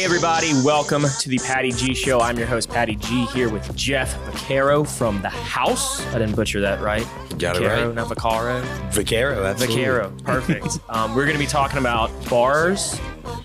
Hey, 0.00 0.06
everybody, 0.06 0.52
welcome 0.64 1.04
to 1.20 1.28
the 1.28 1.38
Patty 1.40 1.72
G 1.72 1.92
Show. 1.92 2.20
I'm 2.20 2.38
your 2.38 2.46
host, 2.46 2.70
Patty 2.70 2.96
G, 2.96 3.26
here 3.26 3.50
with 3.50 3.76
Jeff 3.76 4.14
Vaccaro 4.24 4.88
from 4.88 5.20
The 5.20 5.28
House. 5.28 6.00
I 6.06 6.18
didn't 6.18 6.36
butcher 6.36 6.58
that, 6.62 6.80
right? 6.80 7.06
Got 7.38 7.58
it 7.58 7.64
Vaccaro, 7.64 7.86
right. 7.88 7.94
not 7.94 8.08
Vaccaro. 8.08 8.62
Vaquero, 8.92 9.44
absolutely. 9.44 9.84
Vaccaro, 9.84 10.24
perfect. 10.24 10.78
um, 10.88 11.14
we're 11.14 11.26
going 11.26 11.36
to 11.36 11.38
be 11.38 11.46
talking 11.46 11.76
about 11.76 12.10
bars, 12.30 12.96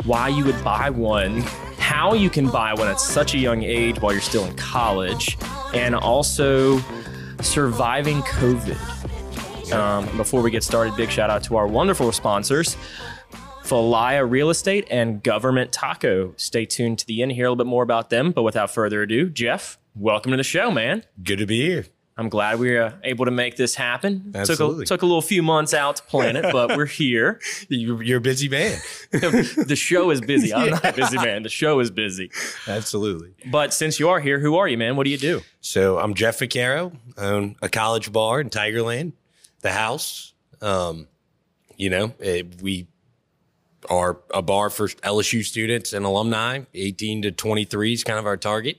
why 0.05 0.29
you 0.29 0.45
would 0.45 0.63
buy 0.63 0.89
one, 0.89 1.41
how 1.77 2.13
you 2.13 2.29
can 2.29 2.49
buy 2.49 2.73
one 2.73 2.87
at 2.87 3.01
such 3.01 3.33
a 3.33 3.37
young 3.37 3.61
age 3.63 3.99
while 3.99 4.13
you're 4.13 4.21
still 4.21 4.45
in 4.45 4.55
college, 4.55 5.37
and 5.73 5.93
also 5.93 6.79
surviving 7.41 8.21
COVID. 8.21 9.73
Um, 9.73 10.05
before 10.15 10.41
we 10.41 10.51
get 10.51 10.63
started, 10.63 10.95
big 10.95 11.09
shout 11.09 11.29
out 11.29 11.43
to 11.43 11.57
our 11.57 11.67
wonderful 11.67 12.13
sponsors. 12.13 12.77
Falaya 13.65 14.23
Real 14.29 14.51
Estate 14.51 14.87
and 14.91 15.23
Government 15.23 15.71
Taco. 15.71 16.33
Stay 16.37 16.65
tuned 16.65 16.99
to 16.99 17.07
the 17.07 17.23
end, 17.23 17.31
hear 17.31 17.45
a 17.45 17.49
little 17.49 17.55
bit 17.63 17.67
more 17.67 17.81
about 17.83 18.11
them. 18.11 18.31
But 18.31 18.43
without 18.43 18.69
further 18.71 19.01
ado, 19.01 19.27
Jeff, 19.29 19.79
welcome 19.95 20.29
to 20.31 20.37
the 20.37 20.43
show, 20.43 20.69
man. 20.69 21.03
Good 21.23 21.39
to 21.39 21.47
be 21.47 21.61
here. 21.65 21.85
I'm 22.17 22.29
glad 22.29 22.59
we 22.59 22.71
were 22.71 22.93
able 23.03 23.25
to 23.25 23.31
make 23.31 23.57
this 23.57 23.73
happen. 23.75 24.25
Took 24.27 24.35
a, 24.35 24.39
Absolutely. 24.39 24.85
took 24.85 25.01
a 25.01 25.05
little 25.05 25.21
few 25.21 25.41
months 25.43 25.73
out 25.73 25.97
to 25.97 26.03
plan 26.03 26.35
it, 26.37 26.45
but 26.51 26.77
we're 26.77 26.85
here. 26.85 27.41
You- 27.67 27.99
You're 28.01 28.19
a 28.19 28.21
busy 28.21 28.47
man. 28.47 28.77
the 29.11 29.75
show 29.75 30.11
is 30.11 30.21
busy. 30.21 30.53
I'm 30.53 30.69
not 30.69 30.85
a 30.85 30.93
busy 30.93 31.17
man. 31.17 31.41
The 31.43 31.49
show 31.49 31.79
is 31.79 31.89
busy. 31.89 32.29
absolutely. 32.67 33.33
But 33.51 33.73
since 33.73 33.99
you 33.99 34.09
are 34.09 34.19
here, 34.19 34.39
who 34.39 34.55
are 34.57 34.67
you, 34.67 34.77
man? 34.77 34.95
What 34.95 35.05
do 35.05 35.09
you 35.09 35.17
do? 35.17 35.41
So 35.59 35.97
I'm 35.97 36.13
Jeff. 36.13 36.39
I 36.41 36.47
own 37.17 37.55
a 37.63 37.67
college 37.67 38.13
bar 38.13 38.39
in 38.39 38.49
Tigerland, 38.51 39.13
the 39.61 39.71
house. 39.71 40.33
Um, 40.61 41.07
you 41.75 41.89
know, 41.89 42.13
eh, 42.21 42.43
we 42.61 42.87
are 43.89 44.19
a 44.33 44.41
bar 44.41 44.69
for 44.69 44.87
LSU 44.87 45.43
students 45.43 45.93
and 45.93 46.05
alumni. 46.05 46.61
18 46.73 47.21
to 47.23 47.31
23 47.31 47.93
is 47.93 48.03
kind 48.03 48.19
of 48.19 48.25
our 48.25 48.37
target. 48.37 48.77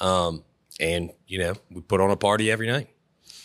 Um, 0.00 0.44
and 0.80 1.10
you 1.26 1.38
know, 1.38 1.54
we 1.70 1.80
put 1.82 2.00
on 2.00 2.10
a 2.10 2.16
party 2.16 2.50
every 2.50 2.66
night. 2.66 2.88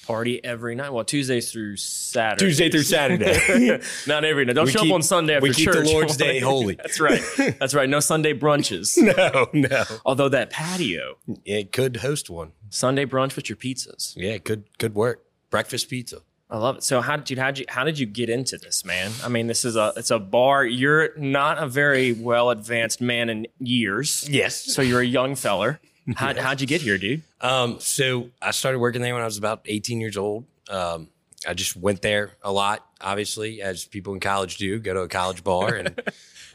Party 0.05 0.41
every 0.41 0.73
night. 0.73 0.94
Well, 0.94 1.03
Tuesdays 1.03 1.52
through 1.52 1.75
Saturday. 1.75 2.45
Tuesday 2.45 2.69
through 2.69 2.83
Saturday. 2.83 3.81
not 4.08 4.23
every 4.23 4.45
night. 4.45 4.53
Don't 4.53 4.66
We 4.67 4.72
show 4.72 4.80
keep- 4.83 4.91
up 4.91 4.95
on 4.95 5.02
Sunday 5.03 5.36
after 5.36 5.44
we 5.44 5.53
keep 5.53 5.69
the. 5.69 5.83
Lord's 5.83 6.16
Day 6.16 6.39
holy. 6.39 6.75
That's 6.81 7.02
right. 7.02 7.21
That's 7.59 7.73
right. 7.75 7.89
No 7.89 7.99
Sunday 7.99 8.33
brunches. 8.33 8.97
no, 9.17 9.47
no. 9.52 9.83
Although 10.05 10.30
that 10.30 10.49
patio, 10.49 11.17
It 11.44 11.73
could 11.73 11.97
host 11.97 12.30
one. 12.30 12.53
Sunday 12.69 13.05
brunch 13.05 13.36
with 13.36 13.49
your 13.49 13.58
pizzas. 13.58 14.14
Yeah, 14.16 14.31
it 14.31 14.45
could 14.45 14.64
could 14.80 14.95
work. 14.95 15.25
Breakfast 15.49 15.89
pizza. 15.89 16.19
I 16.50 16.58
love 16.58 16.78
it. 16.78 16.84
So 16.84 17.02
how 17.02 17.17
did 17.17 17.30
you 17.30 17.38
how 17.42 17.52
did 17.52 17.59
you 17.59 17.66
how 17.67 17.84
did 17.84 18.00
you 18.00 18.06
get 18.06 18.30
into 18.30 18.58
this, 18.58 18.86
man? 18.86 19.12
I 19.23 19.28
mean, 19.28 19.48
this 19.48 19.66
is 19.66 19.76
a 19.76 19.92
it's 19.98 20.12
a 20.12 20.20
bar. 20.20 20.66
You're 20.66 21.09
not 21.17 21.62
a 21.62 21.67
very 21.67 22.14
well 22.14 22.50
advanced 22.52 23.02
man 23.02 23.30
in 23.30 23.48
years, 23.59 24.28
Yes. 24.30 24.56
so 24.73 24.81
you're 24.81 25.02
a 25.02 25.06
young 25.06 25.36
feller. 25.36 25.80
How, 26.16 26.34
How'd 26.34 26.62
you 26.62 26.67
get 26.67 26.80
here, 26.81 26.98
dude? 26.98 27.22
Um, 27.42 27.81
so 27.81 28.30
I 28.42 28.52
started 28.52 28.80
working 28.80 29.02
there 29.02 29.14
when 29.14 29.22
I 29.22 29.26
was 29.26 29.38
about 29.38 29.62
18 29.66 30.00
years 30.00 30.16
old. 30.16 30.45
Um, 30.70 31.09
I 31.45 31.54
just 31.54 31.76
went 31.76 32.02
there 32.02 32.31
a 32.42 32.52
lot, 32.52 32.86
obviously, 33.02 33.61
as 33.61 33.84
people 33.84 34.14
in 34.14 34.22
college 34.22 34.56
do, 34.56 34.80
go 34.80 34.94
to 34.94 35.02
a 35.02 35.08
college 35.09 35.44
bar. 35.44 35.76
And 35.76 35.89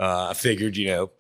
uh, 0.01 0.29
I 0.31 0.35
figured, 0.35 0.79
you 0.79 0.87
know, 0.87 1.11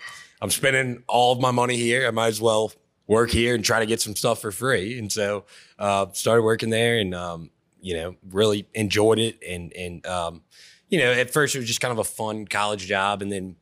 I'm 0.41 0.49
spending 0.49 1.03
all 1.09 1.33
of 1.33 1.41
my 1.41 1.51
money 1.51 1.77
here. 1.77 2.07
I 2.07 2.11
might 2.11 2.29
as 2.29 2.41
well 2.41 2.73
work 3.07 3.31
here 3.31 3.55
and 3.55 3.63
try 3.63 3.81
to 3.81 3.87
get 3.87 4.01
some 4.01 4.17
stuff 4.17 4.41
for 4.41 4.51
free. 4.51 4.99
And 4.99 5.13
so 5.13 5.45
uh, 5.79 6.07
started 6.15 6.43
working 6.43 6.71
there 6.71 6.97
and, 6.99 7.15
um, 7.15 7.51
you 7.83 7.95
know, 7.95 8.17
really 8.31 8.67
enjoyed 8.75 9.19
it. 9.19 9.39
And, 9.47 9.73
and 9.75 10.07
um, 10.07 10.43
you 10.89 10.99
know, 10.99 11.13
at 11.13 11.31
first 11.31 11.55
it 11.55 11.59
was 11.59 11.67
just 11.67 11.81
kind 11.81 11.93
of 11.93 11.99
a 11.99 12.05
fun 12.05 12.47
college 12.47 12.87
job. 12.87 13.23
And 13.23 13.31
then 13.31 13.57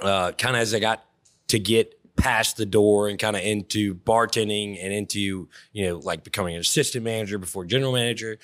uh, 0.00 0.32
kind 0.32 0.56
of 0.56 0.62
as 0.62 0.74
I 0.74 0.80
got 0.80 1.04
to 1.48 1.58
get 1.58 1.94
past 2.18 2.56
the 2.56 2.66
door 2.66 3.08
and 3.08 3.18
kind 3.18 3.36
of 3.36 3.42
into 3.42 3.94
bartending 3.94 4.82
and 4.82 4.92
into 4.92 5.48
you 5.72 5.86
know 5.86 5.98
like 5.98 6.24
becoming 6.24 6.54
an 6.54 6.60
assistant 6.60 7.04
manager 7.04 7.38
before 7.38 7.64
general 7.64 7.92
manager 7.92 8.38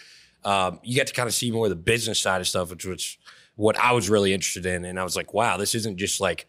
um, 0.45 0.79
you 0.85 0.97
got 0.97 1.09
to 1.09 1.13
kind 1.13 1.27
of 1.27 1.35
see 1.35 1.51
more 1.51 1.67
of 1.67 1.71
the 1.71 1.77
business 1.77 2.21
side 2.21 2.41
of 2.41 2.47
stuff 2.47 2.71
which 2.71 2.85
was 2.85 3.19
what 3.57 3.77
i 3.77 3.91
was 3.91 4.09
really 4.09 4.33
interested 4.33 4.65
in 4.65 4.85
and 4.85 4.99
i 4.99 5.03
was 5.03 5.17
like 5.17 5.35
wow 5.35 5.57
this 5.57 5.75
isn't 5.75 5.97
just 5.97 6.21
like 6.21 6.47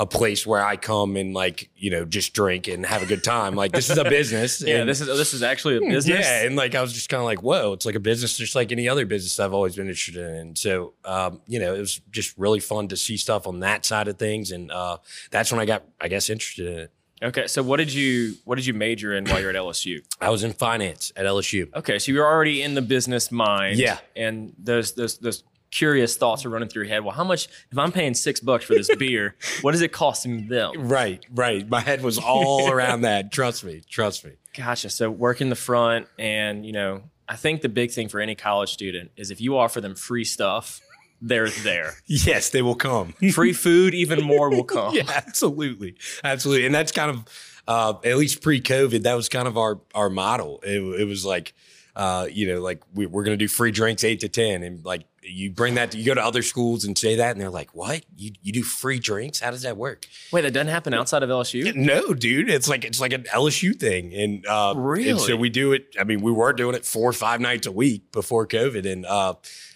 a 0.00 0.06
place 0.06 0.46
where 0.46 0.64
i 0.64 0.76
come 0.76 1.16
and 1.16 1.34
like 1.34 1.70
you 1.76 1.90
know 1.90 2.04
just 2.04 2.32
drink 2.32 2.68
and 2.68 2.86
have 2.86 3.02
a 3.02 3.06
good 3.06 3.24
time 3.24 3.54
like 3.56 3.72
this 3.72 3.90
is 3.90 3.98
a 3.98 4.04
business 4.04 4.62
Yeah, 4.66 4.76
and- 4.76 4.88
this 4.88 5.00
is 5.00 5.08
this 5.08 5.34
is 5.34 5.42
actually 5.42 5.76
a 5.78 5.80
business. 5.80 6.20
yeah, 6.24 6.44
and 6.44 6.54
like 6.56 6.74
I 6.74 6.80
was 6.80 6.92
just 6.92 7.08
kind 7.08 7.18
of 7.20 7.24
like, 7.24 7.42
whoa, 7.42 7.72
it's 7.72 7.84
like 7.84 7.96
a 7.96 8.00
business 8.00 8.36
just 8.36 8.54
like 8.54 8.70
any 8.70 8.88
other 8.88 9.06
business 9.06 9.40
I've 9.40 9.52
always 9.52 9.74
been 9.76 9.88
interested 9.88 10.16
in. 10.24 10.54
So, 10.56 10.94
um, 11.04 11.40
you 11.48 11.58
know, 11.58 11.74
it 11.74 11.80
was 11.80 12.00
just 12.10 12.36
really 12.38 12.60
fun 12.60 12.88
to 12.88 12.96
see 12.96 13.16
stuff 13.16 13.46
on 13.46 13.60
that 13.60 13.84
side 13.84 14.06
of 14.08 14.18
things, 14.18 14.50
and 14.52 14.70
uh, 14.70 14.98
that's 15.30 15.50
when 15.50 15.60
I 15.60 15.64
got, 15.66 15.82
I 16.00 16.08
guess, 16.08 16.30
interested 16.30 16.66
in 16.68 16.78
it. 16.78 16.92
Okay, 17.20 17.46
so 17.48 17.62
what 17.64 17.78
did 17.78 17.92
you 17.92 18.34
what 18.44 18.54
did 18.56 18.66
you 18.66 18.74
major 18.74 19.16
in 19.16 19.24
while 19.26 19.40
you're 19.40 19.50
at 19.50 19.56
LSU? 19.56 20.02
I 20.20 20.30
was 20.30 20.44
in 20.44 20.52
finance 20.52 21.12
at 21.16 21.26
LSU. 21.26 21.74
Okay, 21.74 21.98
so 21.98 22.12
you're 22.12 22.26
already 22.26 22.62
in 22.62 22.74
the 22.74 22.82
business 22.82 23.32
mind. 23.32 23.78
Yeah. 23.78 23.98
and 24.14 24.52
those 24.58 24.92
those 24.92 25.18
those 25.18 25.42
curious 25.70 26.16
thoughts 26.16 26.44
are 26.44 26.50
running 26.50 26.68
through 26.68 26.84
your 26.84 26.92
head. 26.92 27.04
Well, 27.04 27.14
how 27.14 27.24
much 27.24 27.48
if 27.70 27.78
I'm 27.78 27.92
paying 27.92 28.14
six 28.14 28.40
bucks 28.40 28.64
for 28.64 28.74
this 28.74 28.94
beer? 28.96 29.36
What 29.62 29.74
is 29.74 29.80
it 29.82 29.92
costing 29.92 30.48
them? 30.48 30.88
Right, 30.88 31.24
right. 31.34 31.68
My 31.68 31.80
head 31.80 32.02
was 32.02 32.18
all 32.18 32.70
around 32.72 33.00
that. 33.02 33.32
Trust 33.32 33.64
me, 33.64 33.82
trust 33.88 34.24
me. 34.24 34.32
Gotcha. 34.56 34.90
So 34.90 35.10
work 35.10 35.40
in 35.40 35.48
the 35.48 35.56
front, 35.56 36.06
and 36.18 36.64
you 36.64 36.72
know, 36.72 37.02
I 37.28 37.36
think 37.36 37.60
the 37.62 37.68
big 37.68 37.90
thing 37.90 38.08
for 38.08 38.20
any 38.20 38.34
college 38.34 38.72
student 38.72 39.10
is 39.16 39.30
if 39.30 39.40
you 39.40 39.56
offer 39.58 39.80
them 39.80 39.94
free 39.94 40.24
stuff, 40.24 40.80
they're 41.20 41.50
there. 41.50 41.94
Yes, 42.06 42.50
they 42.50 42.62
will 42.62 42.74
come. 42.76 43.12
Free 43.32 43.52
food, 43.52 43.94
even 43.94 44.22
more 44.22 44.48
will 44.50 44.64
come. 44.64 44.94
yeah, 44.94 45.02
absolutely, 45.08 45.96
absolutely. 46.24 46.66
And 46.66 46.74
that's 46.74 46.92
kind 46.92 47.10
of, 47.10 47.24
uh, 47.66 47.94
at 48.04 48.16
least 48.16 48.40
pre-COVID, 48.42 49.02
that 49.02 49.14
was 49.14 49.28
kind 49.28 49.46
of 49.48 49.58
our 49.58 49.80
our 49.94 50.08
model. 50.08 50.60
It, 50.62 50.80
it 51.00 51.04
was 51.04 51.24
like, 51.24 51.52
uh, 51.98 52.28
you 52.30 52.46
know, 52.46 52.60
like 52.60 52.80
we, 52.94 53.06
we're 53.06 53.24
going 53.24 53.36
to 53.36 53.44
do 53.44 53.48
free 53.48 53.72
drinks 53.72 54.04
eight 54.04 54.20
to 54.20 54.28
ten, 54.28 54.62
and 54.62 54.84
like 54.84 55.02
you 55.20 55.50
bring 55.50 55.74
that, 55.74 55.94
you 55.96 56.04
go 56.04 56.14
to 56.14 56.24
other 56.24 56.42
schools 56.42 56.84
and 56.84 56.96
say 56.96 57.16
that, 57.16 57.32
and 57.32 57.40
they're 57.40 57.50
like, 57.50 57.74
"What? 57.74 58.04
You 58.16 58.30
you 58.40 58.52
do 58.52 58.62
free 58.62 59.00
drinks? 59.00 59.40
How 59.40 59.50
does 59.50 59.62
that 59.62 59.76
work?" 59.76 60.06
Wait, 60.32 60.42
that 60.42 60.52
doesn't 60.52 60.68
happen 60.68 60.94
outside 60.94 61.24
of 61.24 61.28
LSU. 61.28 61.74
No, 61.74 62.14
dude, 62.14 62.48
it's 62.50 62.68
like 62.68 62.84
it's 62.84 63.00
like 63.00 63.12
an 63.12 63.24
LSU 63.24 63.74
thing, 63.74 64.14
and 64.14 64.46
uh, 64.46 64.74
Really? 64.76 65.10
and 65.10 65.20
so 65.20 65.34
we 65.36 65.50
do 65.50 65.72
it. 65.72 65.96
I 65.98 66.04
mean, 66.04 66.20
we 66.20 66.30
were 66.30 66.52
doing 66.52 66.76
it 66.76 66.84
four 66.86 67.10
or 67.10 67.12
five 67.12 67.40
nights 67.40 67.66
a 67.66 67.72
week 67.72 68.12
before 68.12 68.46
COVID, 68.46 68.90
and 68.90 69.04
uh, 69.04 69.34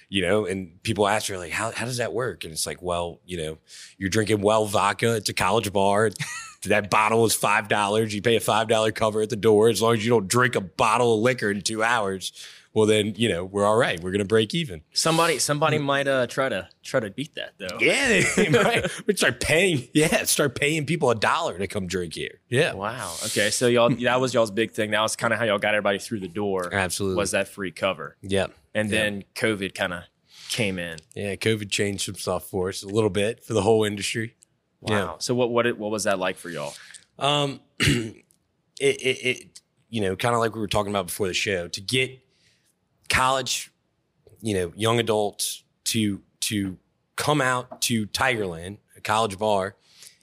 you 0.09 0.23
know, 0.23 0.47
and 0.47 0.81
people 0.85 1.09
ask 1.09 1.27
her 1.29 1.39
like, 1.39 1.51
how 1.51 1.73
how 1.73 1.87
does 1.87 1.97
that 1.97 2.13
work? 2.13 2.45
And 2.45 2.53
it's 2.53 2.67
like, 2.69 2.81
well, 2.83 3.19
you 3.27 3.37
know, 3.37 3.59
you're 3.99 4.11
drinking 4.11 4.43
well 4.43 4.67
vodka. 4.67 5.17
It's 5.17 5.29
a 5.29 5.35
college 5.35 5.73
bar. 5.73 6.11
That 6.67 6.91
bottle 6.91 7.25
is 7.25 7.35
five 7.35 7.69
dollars. 7.69 8.15
You 8.15 8.23
pay 8.23 8.37
a 8.37 8.41
five 8.41 8.69
dollar 8.69 8.93
cover 8.93 9.23
at 9.23 9.31
the 9.31 9.37
door 9.37 9.69
as 9.69 9.83
long 9.83 9.95
as 9.95 10.05
you 10.05 10.11
don't 10.11 10.29
drink 10.29 10.55
a 10.57 10.61
bottle 10.61 11.15
of 11.15 11.21
liquor 11.21 11.51
in 11.51 11.61
two 11.63 11.83
hours. 11.83 12.33
Well, 12.75 12.87
then 12.87 13.13
you 13.19 13.29
know 13.29 13.45
we're 13.45 13.67
all 13.67 13.77
right. 13.77 14.01
We're 14.03 14.13
gonna 14.13 14.25
break 14.25 14.55
even. 14.55 14.81
Somebody 14.95 15.39
somebody 15.39 15.77
might 15.77 16.09
uh, 16.09 16.27
try 16.27 16.49
to 16.49 16.69
try 16.83 17.01
to 17.01 17.11
beat 17.11 17.35
that 17.35 17.53
though. 17.59 17.77
Yeah, 17.81 18.23
they 18.35 18.49
might. 18.49 18.87
we 19.07 19.15
start 19.15 19.41
paying. 19.41 19.89
Yeah, 19.93 20.25
start 20.25 20.55
paying 20.55 20.87
people 20.87 21.11
a 21.11 21.15
dollar 21.15 21.59
to 21.59 21.67
come 21.67 21.87
drink 21.87 22.15
here. 22.15 22.41
Yeah, 22.49 22.73
Wow. 22.73 23.15
Okay. 23.27 23.51
So 23.51 23.67
y'all 23.67 23.91
that 24.05 24.21
was 24.23 24.33
y'all's 24.33 24.51
big 24.51 24.71
thing. 24.71 24.93
That 24.93 25.03
was 25.03 25.17
kind 25.17 25.35
of 25.35 25.39
how 25.39 25.45
y'all 25.45 25.59
got 25.59 25.75
everybody 25.75 25.99
through 25.99 26.21
the 26.21 26.29
door. 26.29 26.73
absolutely. 26.73 27.17
Was 27.19 27.33
that 27.33 27.49
free 27.49 27.73
cover? 27.73 28.17
yeah. 28.23 28.47
And 28.75 28.89
Yeah. 28.89 29.03
then 29.03 29.25
COVID 29.35 29.75
kind 29.75 29.93
of 29.93 30.05
came 30.49 30.79
in. 30.79 30.97
Yeah, 31.15 31.35
COVID 31.35 31.71
changed 31.71 32.05
some 32.07 32.15
stuff 32.15 32.45
for 32.49 32.71
us 32.71 32.83
a 32.83 32.89
little 32.89 33.11
bit 33.11 33.45
for 33.45 33.53
the 33.53 33.61
whole 33.63 33.85
industry. 33.85 34.35
Wow. 34.83 34.95
Yeah. 34.95 35.15
So 35.19 35.35
what 35.35 35.51
what 35.51 35.67
it, 35.67 35.79
what 35.79 35.91
was 35.91 36.05
that 36.05 36.19
like 36.19 36.37
for 36.37 36.51
y'all? 36.51 36.75
Um, 37.19 37.61
it, 37.79 38.25
it, 38.81 39.27
it, 39.27 39.61
you 39.89 40.01
know, 40.01 40.17
kind 40.17 40.35
of 40.35 40.41
like 40.41 40.55
we 40.55 40.61
were 40.61 40.69
talking 40.69 40.91
about 40.91 41.07
before 41.07 41.29
the 41.29 41.35
show, 41.35 41.69
to 41.69 41.81
get 41.81 42.19
college, 43.09 43.71
you 44.41 44.55
know, 44.55 44.73
young 44.75 44.99
adults 44.99 45.63
to 45.85 46.21
to 46.41 46.77
come 47.17 47.41
out 47.41 47.81
to 47.83 48.07
Tigerland, 48.09 48.79
a 48.97 49.01
college 49.01 49.39
bar, 49.39 49.77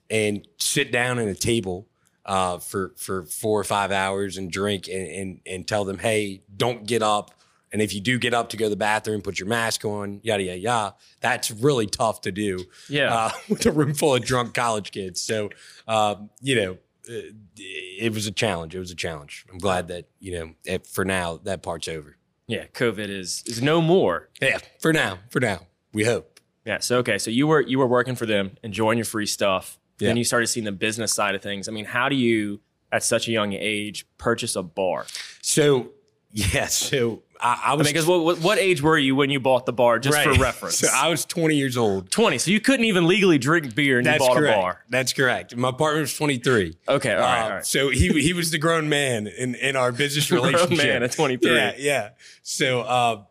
and 0.10 0.46
sit 0.58 0.92
down 0.92 1.20
at 1.20 1.28
a 1.28 1.36
table 1.36 1.88
uh, 2.26 2.58
for 2.58 2.94
for 2.98 3.26
four 3.26 3.60
or 3.60 3.64
five 3.64 3.92
hours 3.92 4.38
and 4.38 4.52
drink 4.52 4.88
and, 4.88 5.08
and 5.08 5.40
and 5.46 5.68
tell 5.68 5.86
them, 5.86 6.00
hey, 6.00 6.42
don't 6.56 6.86
get 6.86 7.02
up. 7.02 7.34
And 7.72 7.82
if 7.82 7.94
you 7.94 8.02
do 8.02 8.18
get 8.18 8.34
up 8.34 8.50
to 8.50 8.58
go 8.58 8.66
to 8.66 8.70
the 8.70 8.76
bathroom, 8.76 9.22
put 9.22 9.40
your 9.40 9.48
mask 9.48 9.86
on, 9.86 10.22
yada 10.24 10.44
yada 10.44 10.58
yada. 10.60 10.96
That's 11.22 11.52
really 11.52 11.86
tough 11.88 12.22
to 12.22 12.32
do 12.32 12.66
Yeah. 12.90 13.14
uh, 13.14 13.32
with 13.50 13.66
a 13.66 13.72
room 13.72 13.94
full 13.94 14.16
of 14.16 14.24
drunk 14.24 14.54
college 14.54 14.92
kids. 14.92 15.22
So, 15.22 15.50
um, 15.88 16.30
you 16.42 16.56
know, 16.56 16.72
uh, 17.10 17.32
it 17.56 18.14
was 18.14 18.26
a 18.28 18.32
challenge. 18.32 18.76
It 18.76 18.80
was 18.80 18.92
a 18.92 18.96
challenge. 18.96 19.46
I'm 19.52 19.58
glad 19.60 19.88
that 19.90 20.08
you 20.20 20.32
know, 20.34 20.54
eh, 20.66 20.80
for 20.90 21.06
now, 21.06 21.38
that 21.44 21.62
part's 21.64 21.88
over. 21.88 22.18
yeah. 22.48 22.66
COVID 22.74 23.10
is 23.10 23.44
is 23.46 23.62
no 23.62 23.82
more. 23.82 24.30
Yeah, 24.42 24.58
for 24.80 24.92
now, 24.94 25.20
for 25.30 25.40
now, 25.40 25.68
we 25.94 26.04
hope. 26.06 26.40
Yeah. 26.66 26.80
So 26.80 26.98
okay. 27.00 27.18
So 27.18 27.30
you 27.32 27.48
were 27.48 27.62
you 27.62 27.78
were 27.80 27.88
working 27.88 28.16
for 28.16 28.26
them, 28.26 28.58
enjoying 28.64 28.98
your 28.98 29.06
free 29.06 29.26
stuff. 29.26 29.80
Then 29.98 30.16
you 30.18 30.24
started 30.24 30.48
seeing 30.48 30.64
the 30.66 30.72
business 30.72 31.14
side 31.14 31.36
of 31.36 31.42
things. 31.42 31.68
I 31.68 31.72
mean, 31.74 31.86
how 31.86 32.08
do 32.10 32.16
you 32.16 32.62
at 32.92 33.04
such 33.04 33.28
a 33.28 33.32
young 33.32 33.54
age 33.54 34.06
purchase 34.18 34.56
a 34.56 34.64
bar? 34.64 35.06
So 35.42 35.90
yeah, 36.32 36.68
so 36.68 37.24
I, 37.42 37.62
I 37.66 37.72
I 37.72 37.74
was 37.74 37.86
mean, 37.86 37.94
because 37.94 38.06
what, 38.06 38.24
what, 38.24 38.40
what 38.40 38.58
age 38.60 38.82
were 38.82 38.98
you 38.98 39.16
when 39.16 39.30
you 39.30 39.40
bought 39.40 39.66
the 39.66 39.74
bar, 39.74 39.98
just 40.00 40.18
for 40.22 40.34
reference? 40.34 40.80
So 40.82 40.88
I 40.94 41.10
was 41.10 41.26
20 41.26 41.56
years 41.56 41.76
old. 41.78 42.12
20. 42.12 42.38
So 42.38 42.52
you 42.52 42.60
couldn't 42.60 42.86
even 42.86 43.08
legally 43.08 43.38
drink 43.38 43.74
beer 43.76 43.98
and 43.98 44.06
That's 44.06 44.22
you 44.22 44.28
bought 44.28 44.38
correct. 44.38 44.58
a 44.58 44.62
bar. 44.62 44.86
That's 44.90 45.14
correct. 45.14 45.56
My 45.56 45.72
partner 45.72 46.02
was 46.02 46.14
23. 46.16 46.76
Okay, 46.88 47.14
all 47.14 47.20
right, 47.20 47.40
Uh, 47.40 47.44
all 47.44 47.50
right. 47.52 47.66
So 47.66 47.90
he 47.90 48.10
he 48.22 48.34
was 48.34 48.52
the 48.52 48.58
grown 48.60 48.90
man 48.90 49.28
in, 49.28 49.56
in 49.56 49.76
our 49.76 49.92
business 49.92 50.28
Grown 50.30 50.44
relationship. 50.54 50.78
man 50.86 51.04
at 51.04 51.12
23. 51.14 51.56
Yeah, 51.56 51.74
yeah. 51.78 52.10
So 52.44 52.82
uh, 52.82 53.24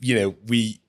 you 0.00 0.14
know, 0.14 0.34
we 0.46 0.80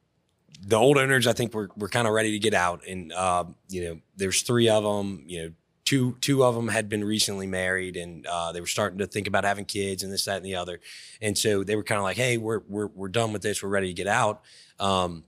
the 0.66 0.76
old 0.76 0.98
owners, 0.98 1.28
I 1.28 1.34
think 1.34 1.54
we're 1.54 1.70
we're 1.78 1.88
kind 1.90 2.08
of 2.08 2.14
ready 2.14 2.32
to 2.34 2.40
get 2.40 2.54
out, 2.54 2.86
and 2.86 3.14
uh, 3.14 3.46
you 3.70 3.84
know, 3.86 4.00
there's 4.18 4.42
three 4.42 4.68
of 4.70 4.84
them. 4.84 5.24
You 5.26 5.44
know, 5.44 5.52
two 5.88 6.18
two 6.20 6.44
of 6.44 6.54
them 6.54 6.68
had 6.68 6.90
been 6.90 7.04
recently 7.04 7.48
married, 7.48 7.96
and 7.96 8.28
uh, 8.28 8.52
they 8.52 8.60
were 8.60 8.68
starting 8.68 9.00
to 9.00 9.08
think 9.08 9.26
about 9.26 9.46
having 9.46 9.64
kids 9.64 10.04
and 10.04 10.12
this, 10.12 10.26
that, 10.26 10.36
and 10.36 10.46
the 10.46 10.56
other. 10.56 10.82
And 11.22 11.38
so 11.38 11.64
they 11.64 11.78
were 11.78 11.84
kind 11.84 11.98
of 11.98 12.04
like, 12.04 12.18
"Hey, 12.18 12.38
we're 12.38 12.60
we're 12.68 12.88
we're 12.88 13.08
done 13.08 13.32
with 13.32 13.42
this. 13.42 13.64
We're 13.64 13.70
ready 13.70 13.88
to 13.88 13.94
get 13.94 14.08
out." 14.08 14.42
Um, 14.80 15.24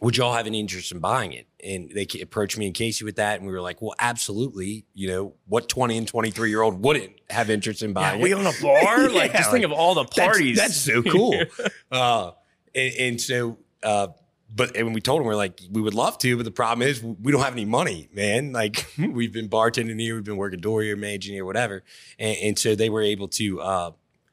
would 0.00 0.16
y'all 0.16 0.34
have 0.34 0.46
any 0.46 0.60
interest 0.60 0.92
in 0.92 0.98
buying 0.98 1.32
it? 1.32 1.46
And 1.64 1.90
they 1.90 2.06
approached 2.20 2.58
me 2.58 2.66
and 2.66 2.74
Casey 2.74 3.04
with 3.04 3.16
that, 3.16 3.38
and 3.38 3.46
we 3.46 3.52
were 3.54 3.62
like, 3.62 3.80
"Well, 3.80 3.94
absolutely." 3.98 4.84
You 4.92 5.08
know, 5.08 5.34
what 5.46 5.68
twenty 5.70 5.96
and 5.96 6.06
twenty 6.06 6.30
three 6.30 6.50
year 6.50 6.60
old 6.60 6.82
wouldn't 6.84 7.12
have 7.30 7.48
interest 7.48 7.80
in 7.82 7.94
buying 7.94 8.20
we 8.20 8.32
it? 8.32 8.34
own 8.34 8.46
a 8.46 8.52
bar? 8.62 9.08
like, 9.08 9.32
Yeah, 9.32 9.38
just 9.38 9.50
think 9.50 9.64
of 9.64 9.72
all 9.72 9.94
the 9.94 10.04
That's- 10.04 10.26
parties. 10.26 10.58
That's, 10.58 10.76
so 10.76 11.02
cool. 11.14 11.42
uh, 11.90 12.32
and, 12.74 12.94
and 12.98 13.20
so, 13.20 13.56
uh, 13.82 14.08
but 14.54 14.76
and 14.76 14.94
we 14.94 15.00
told 15.00 15.20
them 15.20 15.26
we're 15.26 15.34
like, 15.34 15.60
we 15.70 15.80
would 15.80 15.94
love 15.94 16.18
to, 16.18 16.36
but 16.36 16.44
the 16.44 16.50
problem 16.50 16.86
is 16.86 17.02
we 17.02 17.32
don't 17.32 17.42
have 17.42 17.52
any 17.54 17.64
money, 17.64 18.08
man. 18.12 18.52
Like 18.52 18.86
we've 18.98 19.32
been 19.32 19.48
bartending 19.48 20.00
here, 20.00 20.14
we've 20.14 20.24
been 20.24 20.36
working 20.36 20.60
door 20.60 20.82
here, 20.82 20.96
managing 20.96 21.34
here, 21.34 21.44
whatever. 21.44 21.82
And, 22.18 22.36
and 22.42 22.58
so 22.58 22.74
they 22.74 22.88
were 22.88 23.02
able 23.02 23.28
to 23.28 23.60
uh, 23.60 23.90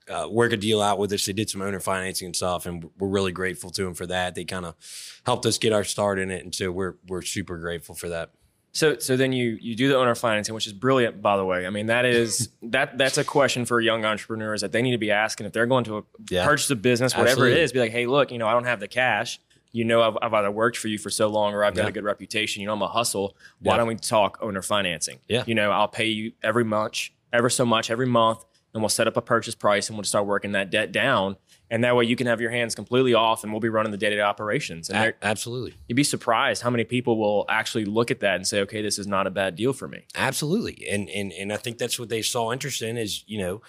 uh, 0.09 0.27
work 0.29 0.51
a 0.51 0.57
deal 0.57 0.81
out 0.81 0.99
with 0.99 1.11
us. 1.13 1.25
They 1.25 1.33
did 1.33 1.49
some 1.49 1.61
owner 1.61 1.79
financing 1.79 2.27
and 2.27 2.35
stuff, 2.35 2.65
and 2.65 2.89
we're 2.99 3.07
really 3.07 3.31
grateful 3.31 3.69
to 3.71 3.83
them 3.83 3.93
for 3.93 4.05
that. 4.07 4.35
They 4.35 4.45
kind 4.45 4.65
of 4.65 4.75
helped 5.25 5.45
us 5.45 5.57
get 5.57 5.73
our 5.73 5.83
start 5.83 6.19
in 6.19 6.29
it, 6.31 6.43
and 6.43 6.53
so 6.53 6.71
we're 6.71 6.95
we're 7.07 7.21
super 7.21 7.57
grateful 7.57 7.95
for 7.95 8.09
that. 8.09 8.31
So 8.73 8.97
so 8.99 9.17
then 9.17 9.33
you 9.33 9.57
you 9.59 9.75
do 9.75 9.87
the 9.89 9.97
owner 9.97 10.15
financing, 10.15 10.55
which 10.55 10.67
is 10.67 10.73
brilliant, 10.73 11.21
by 11.21 11.35
the 11.37 11.45
way. 11.45 11.65
I 11.65 11.69
mean, 11.71 11.87
that 11.87 12.05
is 12.05 12.49
that 12.63 12.97
that's 12.97 13.17
a 13.17 13.23
question 13.23 13.65
for 13.65 13.81
young 13.81 14.05
entrepreneurs 14.05 14.61
that 14.61 14.71
they 14.71 14.81
need 14.81 14.91
to 14.91 14.97
be 14.97 15.11
asking 15.11 15.47
if 15.47 15.53
they're 15.53 15.65
going 15.65 15.83
to 15.85 16.05
Yeah. 16.29 16.45
purchase 16.45 16.69
a 16.69 16.75
business, 16.75 17.13
whatever 17.13 17.31
Absolutely. 17.31 17.59
it 17.59 17.63
is. 17.63 17.71
Be 17.73 17.79
like, 17.79 17.91
hey, 17.91 18.05
look, 18.05 18.31
you 18.31 18.37
know, 18.37 18.47
I 18.47 18.53
don't 18.53 18.65
have 18.65 18.79
the 18.79 18.87
cash. 18.87 19.39
You 19.71 19.85
know, 19.85 20.01
I've, 20.01 20.17
I've 20.21 20.33
either 20.33 20.51
worked 20.51 20.77
for 20.77 20.87
you 20.89 20.97
for 20.97 21.09
so 21.09 21.27
long 21.27 21.53
or 21.53 21.63
I've 21.63 21.75
got 21.75 21.83
Yeah. 21.83 21.89
a 21.89 21.91
good 21.93 22.03
reputation. 22.03 22.61
You 22.61 22.67
know, 22.67 22.73
I'm 22.73 22.81
a 22.81 22.87
hustle. 22.87 23.35
Why 23.59 23.73
Yeah. 23.73 23.77
don't 23.77 23.87
we 23.87 23.95
talk 23.95 24.37
owner 24.41 24.61
financing? 24.61 25.19
Yeah. 25.27 25.43
You 25.47 25.55
know, 25.55 25.71
I'll 25.71 25.87
pay 25.87 26.07
you 26.07 26.33
every 26.43 26.65
much, 26.65 27.13
ever 27.31 27.49
so 27.49 27.65
much 27.65 27.89
every 27.89 28.05
month, 28.07 28.43
and 28.73 28.81
we'll 28.81 28.89
set 28.89 29.07
up 29.07 29.15
a 29.17 29.21
purchase 29.21 29.55
price 29.55 29.89
and 29.89 29.97
we'll 29.97 30.03
start 30.05 30.25
working 30.25 30.51
that 30.53 30.69
debt 30.71 30.91
down. 30.91 31.37
And 31.69 31.85
that 31.85 31.95
way 31.95 32.03
you 32.03 32.17
can 32.17 32.27
have 32.27 32.41
your 32.41 32.51
hands 32.51 32.75
completely 32.75 33.13
off 33.13 33.43
and 33.43 33.53
we'll 33.53 33.61
be 33.61 33.69
running 33.69 33.93
the 33.93 33.97
day 33.97 34.09
to 34.09 34.15
day 34.17 34.21
operations. 34.21 34.89
And 34.89 34.97
A- 34.97 35.25
absolutely. 35.25 35.75
you'd 35.87 35.95
be 35.95 36.03
surprised 36.03 36.63
how 36.63 36.69
many 36.69 36.83
people 36.83 37.17
will 37.17 37.45
actually 37.47 37.85
look 37.85 38.11
at 38.11 38.19
that 38.19 38.35
and 38.35 38.45
say, 38.45 38.59
okay, 38.61 38.81
this 38.81 38.99
is 38.99 39.07
not 39.07 39.25
a 39.25 39.29
bad 39.29 39.55
deal 39.55 39.71
for 39.71 39.87
me. 39.87 40.05
Absolutely, 40.15 40.85
and 40.89 41.09
and 41.09 41.31
and 41.31 41.53
I 41.53 41.57
think 41.57 41.77
that's 41.77 41.97
what 41.97 42.09
they 42.09 42.21
saw 42.21 42.51
interest 42.51 42.81
in 42.81 42.97
is 42.97 43.23
you 43.25 43.37
know, 43.39 43.61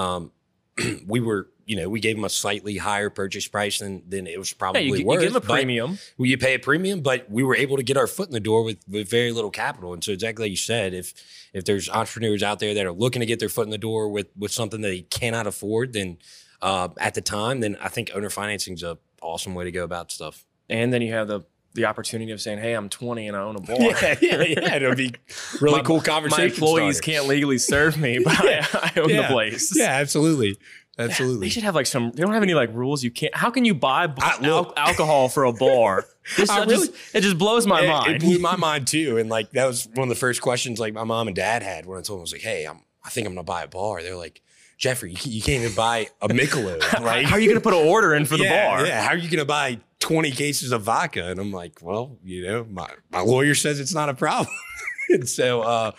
um, 0.00 0.30
we 1.06 1.20
were 1.20 1.48
you 1.66 1.76
know 1.76 1.88
we 1.88 2.00
gave 2.00 2.16
them 2.16 2.24
a 2.24 2.28
slightly 2.30 2.76
higher 2.76 3.10
purchase 3.10 3.46
price 3.46 3.78
than 3.78 4.02
than 4.08 4.26
it 4.26 4.38
was 4.38 4.52
probably 4.52 4.84
you, 4.84 4.94
you 4.96 5.04
worth. 5.06 5.20
give 5.20 5.32
them 5.32 5.42
a 5.42 5.44
premium. 5.46 5.98
we- 6.16 6.30
you 6.30 6.38
pay 6.38 6.54
a 6.54 6.58
premium, 6.58 7.00
but 7.00 7.30
we 7.30 7.42
were 7.42 7.56
able 7.56 7.76
to 7.76 7.82
get 7.82 7.96
our 7.96 8.06
foot 8.06 8.28
in 8.28 8.32
the 8.32 8.40
door 8.40 8.62
with 8.62 8.78
with 8.88 9.08
very 9.10 9.32
little 9.32 9.50
capital. 9.50 9.92
And 9.92 10.02
so 10.02 10.12
exactly 10.12 10.44
like 10.44 10.50
you 10.50 10.56
said, 10.56 10.94
if 10.94 11.12
if 11.52 11.64
there's 11.64 11.88
entrepreneurs 11.88 12.42
out 12.42 12.58
there 12.58 12.74
that 12.74 12.86
are 12.86 12.92
looking 12.92 13.20
to 13.20 13.26
get 13.26 13.38
their 13.38 13.48
foot 13.48 13.66
in 13.66 13.70
the 13.70 13.78
door 13.78 14.08
with 14.08 14.28
with 14.36 14.52
something 14.52 14.80
that 14.80 14.88
they 14.88 15.02
cannot 15.02 15.46
afford, 15.46 15.92
then 15.92 16.18
uh, 16.62 16.88
at 16.98 17.14
the 17.14 17.20
time, 17.20 17.60
then 17.60 17.76
I 17.80 17.88
think 17.88 18.10
owner 18.14 18.30
financing 18.30 18.74
is 18.74 18.82
a 18.82 18.98
awesome 19.22 19.54
way 19.54 19.64
to 19.64 19.70
go 19.72 19.84
about 19.84 20.10
stuff. 20.10 20.44
And 20.68 20.92
then 20.92 21.02
you 21.02 21.12
have 21.12 21.28
the 21.28 21.42
the 21.74 21.84
opportunity 21.84 22.32
of 22.32 22.40
saying, 22.40 22.58
hey, 22.58 22.72
I'm 22.74 22.88
20 22.88 23.28
and 23.28 23.36
I 23.36 23.40
own 23.40 23.56
a 23.56 23.60
bar. 23.60 23.76
yeah, 23.78 24.16
yeah, 24.20 24.42
yeah. 24.42 24.74
it'll 24.76 24.94
be 24.94 25.12
really 25.60 25.78
My- 25.78 25.82
cool 25.84 25.98
My 25.98 26.02
conversation. 26.02 26.50
employees 26.50 26.96
starter. 26.96 27.12
can't 27.12 27.26
legally 27.28 27.58
serve 27.58 27.96
me, 27.98 28.18
but 28.24 28.34
I, 28.38 28.66
I 28.96 29.00
own 29.00 29.08
yeah. 29.10 29.22
the 29.22 29.28
place. 29.28 29.72
Yeah, 29.76 29.90
absolutely, 29.90 30.56
Absolutely. 31.00 31.46
They 31.46 31.50
should 31.50 31.62
have 31.62 31.76
like 31.76 31.86
some. 31.86 32.10
They 32.10 32.22
don't 32.24 32.32
have 32.32 32.42
any 32.42 32.54
like 32.54 32.74
rules. 32.74 33.04
You 33.04 33.12
can't. 33.12 33.32
How 33.32 33.50
can 33.50 33.64
you 33.64 33.72
buy 33.72 34.12
I- 34.18 34.38
al- 34.42 34.72
alcohol 34.76 35.28
for 35.28 35.44
a 35.44 35.52
bar? 35.52 36.04
This, 36.36 36.50
I 36.50 36.62
I 36.62 36.66
just- 36.66 36.92
it 37.14 37.20
just 37.22 37.38
blows 37.38 37.66
my 37.66 37.82
it, 37.82 37.88
mind. 37.88 38.14
It 38.16 38.20
blew 38.20 38.38
my 38.38 38.56
mind 38.56 38.86
too. 38.88 39.16
And 39.16 39.30
like 39.30 39.50
that 39.52 39.64
was 39.66 39.88
one 39.94 40.02
of 40.02 40.08
the 40.10 40.18
first 40.18 40.42
questions 40.42 40.78
like 40.80 40.92
my 40.92 41.04
mom 41.04 41.26
and 41.28 41.34
dad 41.36 41.62
had 41.62 41.86
when 41.86 41.96
I 41.98 42.02
told 42.02 42.18
them 42.18 42.20
I 42.20 42.22
was 42.22 42.32
like, 42.32 42.42
"Hey, 42.42 42.64
I'm 42.66 42.80
I 43.04 43.08
think 43.10 43.26
I'm 43.28 43.32
gonna 43.34 43.44
buy 43.44 43.62
a 43.62 43.68
bar." 43.68 44.02
They're 44.02 44.14
like, 44.16 44.42
"Jeffrey, 44.76 45.10
you, 45.12 45.16
can't- 45.16 45.34
you 45.34 45.40
can't 45.40 45.62
even 45.62 45.74
buy 45.76 46.08
a 46.20 46.28
Michelob. 46.28 47.00
Like, 47.00 47.24
How 47.26 47.36
are 47.36 47.40
you 47.40 47.46
going 47.48 47.60
to 47.60 47.62
put 47.62 47.72
an 47.72 47.86
order 47.88 48.14
in 48.14 48.26
for 48.26 48.36
the 48.36 48.44
yeah, 48.44 48.68
bar? 48.68 48.84
Yeah, 48.86 49.00
how 49.02 49.10
are 49.10 49.16
you 49.16 49.30
gonna 49.30 49.44
buy 49.46 49.78
20 50.08 50.30
cases 50.32 50.72
of 50.72 50.82
vodka?" 50.82 51.28
And 51.30 51.38
I'm 51.40 51.52
like, 51.52 51.80
"Well, 51.82 52.18
you 52.24 52.44
know, 52.46 52.66
my 52.70 52.88
my 53.10 53.20
lawyer 53.20 53.54
says 53.54 53.78
it's 53.80 53.94
not 53.94 54.08
a 54.08 54.14
problem." 54.14 54.52
and 55.10 55.28
so, 55.28 55.60
uh, 55.62 55.92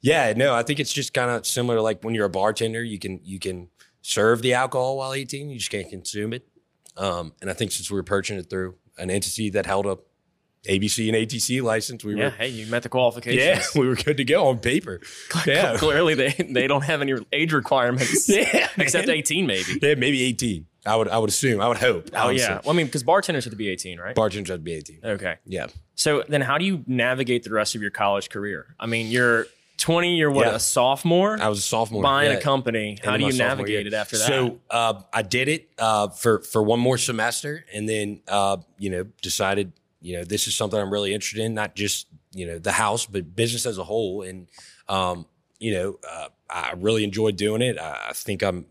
yeah, 0.00 0.32
no, 0.36 0.54
I 0.54 0.62
think 0.62 0.80
it's 0.80 0.92
just 0.92 1.14
kind 1.14 1.30
of 1.30 1.46
similar. 1.46 1.76
to 1.76 1.82
Like 1.82 2.02
when 2.04 2.14
you're 2.14 2.26
a 2.26 2.30
bartender, 2.30 2.82
you 2.82 2.98
can 2.98 3.20
you 3.24 3.38
can 3.38 3.68
serve 4.02 4.42
the 4.42 4.52
alcohol 4.54 4.98
while 4.98 5.14
18, 5.14 5.48
you 5.48 5.58
just 5.58 5.70
can't 5.70 5.88
consume 5.88 6.32
it. 6.34 6.46
Um, 6.96 7.32
and 7.40 7.48
I 7.50 7.54
think 7.54 7.72
since 7.72 7.90
we 7.90 7.96
were 7.96 8.02
purchasing 8.02 8.38
it 8.38 8.50
through 8.50 8.74
an 8.98 9.10
entity 9.10 9.48
that 9.50 9.64
held 9.66 9.86
a 9.86 9.96
ABC 10.68 11.08
and 11.08 11.16
ATC 11.16 11.62
license, 11.62 12.04
we 12.04 12.14
Yeah, 12.14 12.24
were 12.24 12.30
Hey, 12.30 12.48
you 12.48 12.66
met 12.66 12.82
the 12.82 12.88
qualifications. 12.90 13.42
yeah, 13.44 13.62
we 13.80 13.88
were 13.88 13.96
good 13.96 14.16
to 14.18 14.24
go 14.24 14.46
on 14.48 14.58
paper. 14.58 15.00
Yeah, 15.46 15.76
Clearly, 15.78 16.14
they 16.14 16.30
they 16.50 16.66
don't 16.66 16.84
have 16.84 17.00
any 17.02 17.14
age 17.32 17.52
requirements. 17.52 18.28
Yeah, 18.28 18.68
Except 18.78 19.06
man. 19.08 19.16
18, 19.16 19.46
maybe. 19.46 19.78
yeah, 19.82 19.94
maybe 19.94 20.22
18. 20.22 20.66
I 20.86 20.96
would 20.96 21.08
I 21.08 21.18
would 21.18 21.30
assume. 21.30 21.60
I 21.60 21.68
would 21.68 21.78
hope. 21.78 22.10
Oh, 22.12 22.28
honestly. 22.28 22.46
yeah. 22.46 22.60
Well, 22.64 22.74
I 22.74 22.76
mean, 22.76 22.86
because 22.86 23.02
bartenders 23.02 23.44
have 23.44 23.52
to 23.52 23.56
be 23.56 23.68
18, 23.68 23.98
right? 23.98 24.14
Bartenders 24.14 24.50
have 24.50 24.58
to 24.58 24.62
be 24.62 24.74
18. 24.74 25.00
okay. 25.04 25.36
Yeah. 25.46 25.68
So 25.94 26.24
then 26.28 26.40
how 26.40 26.58
do 26.58 26.64
you 26.64 26.84
navigate 26.86 27.42
the 27.44 27.50
rest 27.50 27.74
of 27.74 27.82
your 27.82 27.90
college 27.90 28.28
career? 28.28 28.74
I 28.78 28.86
mean, 28.86 29.06
you're 29.10 29.46
20, 29.78 30.16
you're 30.16 30.30
what, 30.30 30.46
Yeah. 30.46 30.54
a 30.54 30.60
sophomore? 30.60 31.40
I 31.40 31.48
was 31.48 31.58
a 31.58 31.62
sophomore. 31.62 32.02
buying 32.02 32.30
yeah. 32.30 32.38
a 32.38 32.40
company. 32.40 32.98
How 33.02 33.16
do 33.16 33.24
you 33.24 33.32
navigate 33.32 33.86
year. 33.86 33.86
it 33.86 33.94
after 33.94 34.18
that? 34.18 34.26
So 34.26 34.60
uh, 34.70 35.02
I 35.12 35.22
did 35.22 35.48
it 35.48 35.68
uh, 35.78 36.08
for 36.08 36.40
for 36.40 36.62
one 36.62 36.80
more 36.80 36.98
semester, 36.98 37.64
and 37.72 37.88
then 37.88 38.20
uh, 38.28 38.58
you 38.78 38.90
know 38.90 39.04
decided 39.22 39.72
you 40.00 40.16
know 40.16 40.24
this 40.24 40.46
is 40.46 40.54
something 40.54 40.78
I'm 40.78 40.92
really 40.92 41.12
interested 41.14 41.42
in, 41.42 41.54
not 41.54 41.74
just 41.74 42.06
you 42.32 42.46
know 42.46 42.58
the 42.58 42.72
house, 42.72 43.06
but 43.06 43.34
business 43.34 43.66
as 43.66 43.78
a 43.78 43.84
whole. 43.84 44.22
And 44.22 44.48
um, 44.88 45.26
you 45.58 45.72
know 45.74 45.98
uh, 46.08 46.28
I 46.48 46.74
really 46.76 47.04
enjoyed 47.04 47.36
doing 47.36 47.62
it. 47.62 47.78
I, 47.78 48.08
I 48.10 48.12
think 48.12 48.42
I'm 48.42 48.66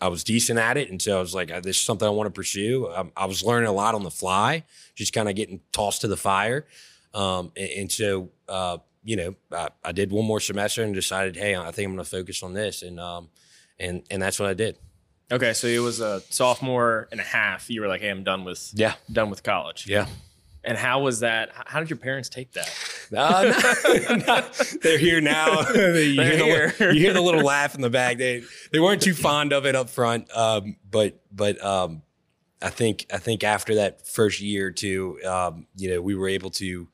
I 0.00 0.08
was 0.08 0.24
decent 0.24 0.58
at 0.58 0.76
it, 0.76 0.90
and 0.90 1.00
so 1.00 1.16
I 1.16 1.20
was 1.20 1.34
like, 1.34 1.50
uh, 1.50 1.60
this 1.60 1.76
is 1.78 1.82
something 1.82 2.06
I 2.06 2.10
want 2.10 2.26
to 2.26 2.30
pursue. 2.32 2.88
Um, 2.94 3.12
I 3.16 3.26
was 3.26 3.42
learning 3.44 3.68
a 3.68 3.72
lot 3.72 3.94
on 3.94 4.02
the 4.02 4.10
fly, 4.10 4.64
just 4.94 5.12
kind 5.12 5.28
of 5.28 5.34
getting 5.36 5.60
tossed 5.72 6.00
to 6.02 6.08
the 6.08 6.16
fire, 6.16 6.66
um, 7.14 7.52
and, 7.56 7.70
and 7.70 7.92
so. 7.92 8.30
Uh, 8.48 8.78
you 9.06 9.16
know, 9.16 9.34
I, 9.52 9.68
I 9.84 9.92
did 9.92 10.10
one 10.10 10.24
more 10.24 10.40
semester 10.40 10.82
and 10.82 10.94
decided, 10.94 11.36
hey, 11.36 11.54
I 11.54 11.70
think 11.72 11.86
I'm 11.88 11.94
going 11.94 12.02
to 12.02 12.10
focus 12.10 12.42
on 12.42 12.54
this, 12.54 12.80
and 12.80 12.98
um, 12.98 13.28
and 13.78 14.02
and 14.10 14.22
that's 14.22 14.40
what 14.40 14.48
I 14.48 14.54
did. 14.54 14.78
okay, 15.30 15.52
so 15.52 15.66
it 15.66 15.80
was 15.80 16.00
a 16.00 16.20
sophomore 16.30 17.06
and 17.12 17.20
a 17.20 17.24
half. 17.24 17.68
You 17.68 17.82
were 17.82 17.86
like, 17.86 18.00
hey, 18.00 18.08
I'm 18.08 18.24
done 18.24 18.44
with 18.44 18.70
Yeah, 18.74 18.94
done 19.12 19.28
with 19.28 19.42
college. 19.42 19.86
yeah. 19.86 20.06
And 20.64 20.78
how 20.78 21.00
was 21.00 21.20
that? 21.20 21.50
How 21.66 21.80
did 21.80 21.90
your 21.90 21.98
parents 21.98 22.28
take 22.28 22.52
that? 22.52 22.70
Uh, 23.14 23.52
no, 24.06 24.16
no, 24.26 24.48
they're 24.82 24.98
here 24.98 25.20
now. 25.20 25.60
you, 25.68 26.16
They're 26.16 26.36
hear 26.36 26.74
the, 26.78 26.94
you 26.94 27.00
hear 27.00 27.12
the 27.12 27.20
little 27.20 27.42
laugh 27.42 27.74
in 27.74 27.82
the 27.82 27.90
back. 27.90 28.16
They 28.18 28.42
they 28.72 28.80
weren't 28.80 29.02
too 29.02 29.14
fond 29.14 29.52
of 29.52 29.66
it 29.66 29.76
up 29.76 29.90
front, 29.90 30.34
um, 30.36 30.76
but 30.90 31.20
but 31.30 31.62
um, 31.62 32.02
I 32.62 32.70
think 32.70 33.06
I 33.12 33.18
think 33.18 33.44
after 33.44 33.74
that 33.76 34.06
first 34.06 34.40
year 34.40 34.68
or 34.68 34.70
two, 34.70 35.18
um, 35.24 35.66
you 35.76 35.90
know, 35.90 36.00
we 36.00 36.14
were 36.14 36.28
able 36.28 36.50
to 36.52 36.88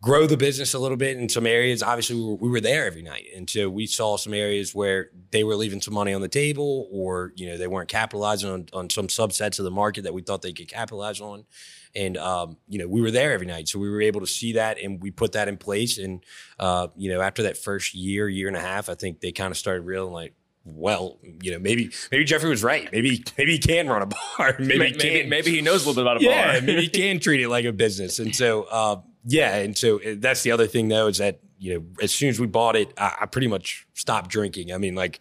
grow 0.00 0.26
the 0.26 0.36
business 0.36 0.74
a 0.74 0.78
little 0.78 0.96
bit 0.96 1.16
in 1.16 1.28
some 1.28 1.46
areas. 1.46 1.82
Obviously, 1.82 2.14
we 2.16 2.22
were, 2.22 2.34
we 2.34 2.48
were 2.50 2.60
there 2.60 2.86
every 2.86 3.02
night, 3.02 3.26
and 3.34 3.48
so 3.48 3.70
we 3.70 3.86
saw 3.86 4.18
some 4.18 4.34
areas 4.34 4.74
where 4.74 5.10
they 5.30 5.44
were 5.44 5.56
leaving 5.56 5.80
some 5.80 5.94
money 5.94 6.12
on 6.12 6.20
the 6.20 6.28
table, 6.28 6.88
or 6.92 7.32
you 7.36 7.48
know, 7.48 7.56
they 7.56 7.66
weren't 7.66 7.88
capitalizing 7.88 8.50
on 8.50 8.66
on 8.74 8.90
some 8.90 9.06
subsets 9.06 9.58
of 9.58 9.64
the 9.64 9.70
market 9.70 10.02
that 10.02 10.12
we 10.12 10.20
thought 10.20 10.42
they 10.42 10.52
could 10.52 10.68
capitalize 10.68 11.20
on. 11.20 11.46
And 11.94 12.16
um, 12.16 12.56
you 12.68 12.78
know, 12.78 12.88
we 12.88 13.00
were 13.00 13.10
there 13.10 13.32
every 13.32 13.46
night, 13.46 13.68
so 13.68 13.78
we 13.78 13.88
were 13.88 14.02
able 14.02 14.20
to 14.20 14.26
see 14.26 14.52
that, 14.54 14.78
and 14.78 15.02
we 15.02 15.10
put 15.10 15.32
that 15.32 15.48
in 15.48 15.56
place. 15.56 15.98
And 15.98 16.24
uh, 16.58 16.88
you 16.96 17.12
know, 17.12 17.20
after 17.20 17.42
that 17.44 17.56
first 17.56 17.94
year, 17.94 18.28
year 18.28 18.48
and 18.48 18.56
a 18.56 18.60
half, 18.60 18.88
I 18.88 18.94
think 18.94 19.20
they 19.20 19.32
kind 19.32 19.50
of 19.50 19.56
started 19.56 19.82
realizing 19.82 20.14
like. 20.14 20.34
Well, 20.70 21.18
you 21.40 21.52
know, 21.52 21.58
maybe 21.58 21.90
maybe 22.12 22.24
Jeffrey 22.24 22.50
was 22.50 22.62
right. 22.62 22.92
Maybe 22.92 23.24
maybe 23.38 23.52
he 23.52 23.58
can 23.58 23.88
run 23.88 24.02
a 24.02 24.06
bar. 24.06 24.54
Maybe 24.58 24.78
Maybe, 24.78 25.22
he 25.22 25.22
maybe, 25.26 25.50
he 25.50 25.62
knows 25.62 25.86
a 25.86 25.88
little 25.88 25.94
bit 25.94 26.02
about 26.02 26.20
a 26.20 26.24
yeah, 26.24 26.52
bar. 26.52 26.60
maybe 26.60 26.82
he 26.82 26.88
can 26.88 27.20
treat 27.20 27.40
it 27.40 27.48
like 27.48 27.64
a 27.64 27.72
business. 27.72 28.18
And 28.18 28.36
so, 28.36 28.64
uh, 28.64 29.00
yeah, 29.24 29.56
and 29.56 29.78
so 29.78 29.98
uh, 30.02 30.16
that's 30.18 30.42
the 30.42 30.52
other 30.52 30.66
thing 30.66 30.88
though 30.88 31.06
is 31.06 31.18
that 31.18 31.40
you 31.58 31.74
know 31.74 31.86
as 32.02 32.12
soon 32.12 32.28
as 32.28 32.38
we 32.38 32.46
bought 32.46 32.76
it, 32.76 32.92
I, 32.98 33.14
I 33.22 33.26
pretty 33.26 33.46
much 33.46 33.86
stopped 33.94 34.28
drinking. 34.28 34.70
I 34.72 34.76
mean, 34.76 34.94
like 34.94 35.20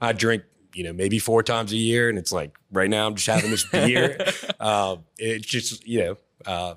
I 0.00 0.12
drink 0.12 0.42
you 0.78 0.84
know 0.84 0.92
maybe 0.92 1.18
four 1.18 1.42
times 1.42 1.72
a 1.72 1.76
year, 1.76 2.08
and 2.08 2.16
it's 2.16 2.32
like 2.32 2.56
right 2.72 2.88
now 2.88 3.06
I'm 3.06 3.14
just 3.16 3.26
having 3.26 3.50
this 3.50 3.64
beer. 3.66 4.16
uh, 4.60 4.96
it's 5.18 5.46
just 5.46 5.86
you 5.86 5.98
know. 6.04 6.16
Uh, 6.46 6.74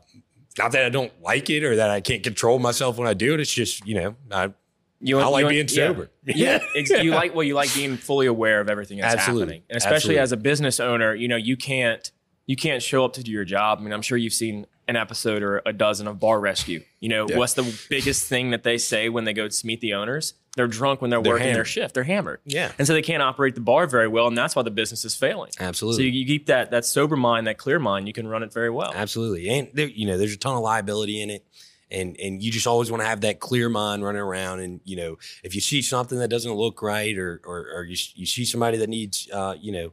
not 0.58 0.74
that 0.74 0.86
I 0.86 0.89
don't 0.89 1.13
like 1.22 1.50
it 1.50 1.63
or 1.63 1.77
that 1.77 1.89
I 1.89 2.01
can't 2.01 2.24
control 2.24 2.60
myself 2.60 2.98
when 2.98 3.08
I 3.08 3.13
do 3.13 3.34
it. 3.34 3.39
It's 3.39 3.53
just, 3.53 3.88
you 3.88 3.96
know, 3.96 4.15
I 4.29 4.51
You, 5.00 5.17
I 5.20 5.25
like 5.27 5.43
you- 5.43 5.50
being 5.50 5.67
yeah. 5.70 5.88
sober. 5.88 6.10
Yeah, 6.25 6.60
ex- 6.75 6.89
you 6.89 7.12
like 7.12 7.34
well, 7.34 7.43
you 7.43 7.53
like 7.53 7.74
being 7.74 7.96
fully 7.96 8.25
aware 8.27 8.60
of 8.60 8.70
everything 8.70 8.98
that's 9.00 9.15
Absolutely. 9.15 9.41
happening, 9.43 9.63
and 9.70 9.77
especially 9.77 9.96
Absolutely. 9.96 10.20
as 10.20 10.31
a 10.34 10.38
business 10.38 10.79
owner, 10.81 11.13
you 11.15 11.27
know 11.29 11.38
you 11.38 11.55
can't 11.55 12.12
you 12.48 12.55
can't 12.58 12.84
show 12.84 13.05
up 13.05 13.13
to 13.13 13.24
do 13.24 13.31
your 13.31 13.46
job. 13.46 13.79
I 13.79 13.84
mean, 13.84 13.93
I'm 13.93 14.01
sure 14.01 14.17
you've 14.17 14.34
seen 14.34 14.65
an 14.89 14.96
episode 14.98 15.41
or 15.41 15.62
a 15.65 15.72
dozen 15.72 16.08
of 16.08 16.20
Bar 16.20 16.39
Rescue. 16.41 16.84
You 17.00 17.08
know, 17.10 17.27
Yeah. 17.29 17.38
what's 17.38 17.53
the 17.53 17.63
biggest 17.89 18.27
thing 18.27 18.50
that 18.51 18.63
they 18.63 18.77
say 18.77 19.08
when 19.10 19.24
they 19.24 19.34
go 19.34 19.48
to 19.48 19.65
meet 19.65 19.79
the 19.79 19.93
owners? 19.93 20.34
They're 20.58 20.67
drunk 20.67 21.01
when 21.01 21.10
they're, 21.10 21.22
They're 21.22 21.34
working 21.34 21.53
their 21.53 21.63
shift. 21.63 21.93
They're 21.93 22.03
hammered, 22.03 22.41
Yeah. 22.46 22.72
and 22.77 22.86
so 22.86 22.91
they 22.93 23.01
can't 23.01 23.24
operate 23.24 23.55
the 23.55 23.62
bar 23.62 23.88
very 23.88 24.10
well, 24.10 24.27
and 24.27 24.38
that's 24.38 24.53
why 24.55 24.63
the 24.63 24.72
business 24.72 25.05
is 25.05 25.15
failing. 25.15 25.51
Absolutely. 25.60 25.98
So 25.98 26.01
you, 26.08 26.12
you 26.12 26.25
keep 26.25 26.48
that 26.48 26.72
that 26.72 26.84
sober 26.86 27.15
mind, 27.15 27.48
that 27.48 27.58
clear 27.58 27.79
mind, 27.79 28.08
you 28.08 28.13
can 28.13 28.27
run 28.27 28.43
it 28.43 28.51
very 28.51 28.70
well. 28.70 28.91
Absolutely. 28.93 29.48
And 29.50 29.70
there, 29.74 29.88
you 29.88 30.05
know, 30.05 30.17
there's 30.17 30.34
a 30.34 30.38
ton 30.38 30.55
of 30.58 30.62
liability 30.63 31.22
in 31.22 31.29
it. 31.29 31.46
And 31.91 32.15
and 32.19 32.41
you 32.41 32.51
just 32.51 32.67
always 32.67 32.89
want 32.89 33.01
to 33.01 33.07
have 33.07 33.21
that 33.21 33.39
clear 33.39 33.67
mind 33.67 34.03
running 34.03 34.21
around. 34.21 34.62
And 34.62 34.79
you 34.86 34.95
know, 34.95 35.17
if 35.43 35.53
you 35.53 35.62
see 35.62 35.81
something 35.81 36.19
that 36.19 36.29
doesn't 36.29 36.53
look 36.53 36.81
right, 36.81 37.17
or 37.17 37.41
or, 37.45 37.67
or 37.75 37.83
you 37.83 37.98
you 38.15 38.25
see 38.25 38.45
somebody 38.45 38.77
that 38.77 38.89
needs 38.89 39.27
uh, 39.33 39.55
you 39.60 39.71
know 39.71 39.91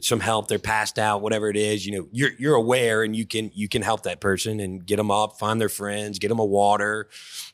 some 0.00 0.20
help, 0.20 0.48
they're 0.48 0.58
passed 0.58 0.98
out, 0.98 1.22
whatever 1.22 1.48
it 1.48 1.56
is, 1.56 1.86
you 1.86 1.92
know, 1.92 2.08
you're 2.12 2.30
you're 2.38 2.54
aware 2.54 3.02
and 3.02 3.14
you 3.16 3.26
can 3.26 3.50
you 3.54 3.68
can 3.68 3.82
help 3.82 4.04
that 4.04 4.20
person 4.20 4.60
and 4.60 4.86
get 4.86 4.96
them 4.96 5.10
up, 5.10 5.38
find 5.38 5.60
their 5.60 5.68
friends, 5.68 6.18
get 6.18 6.28
them 6.28 6.38
a 6.38 6.44
water, 6.44 7.08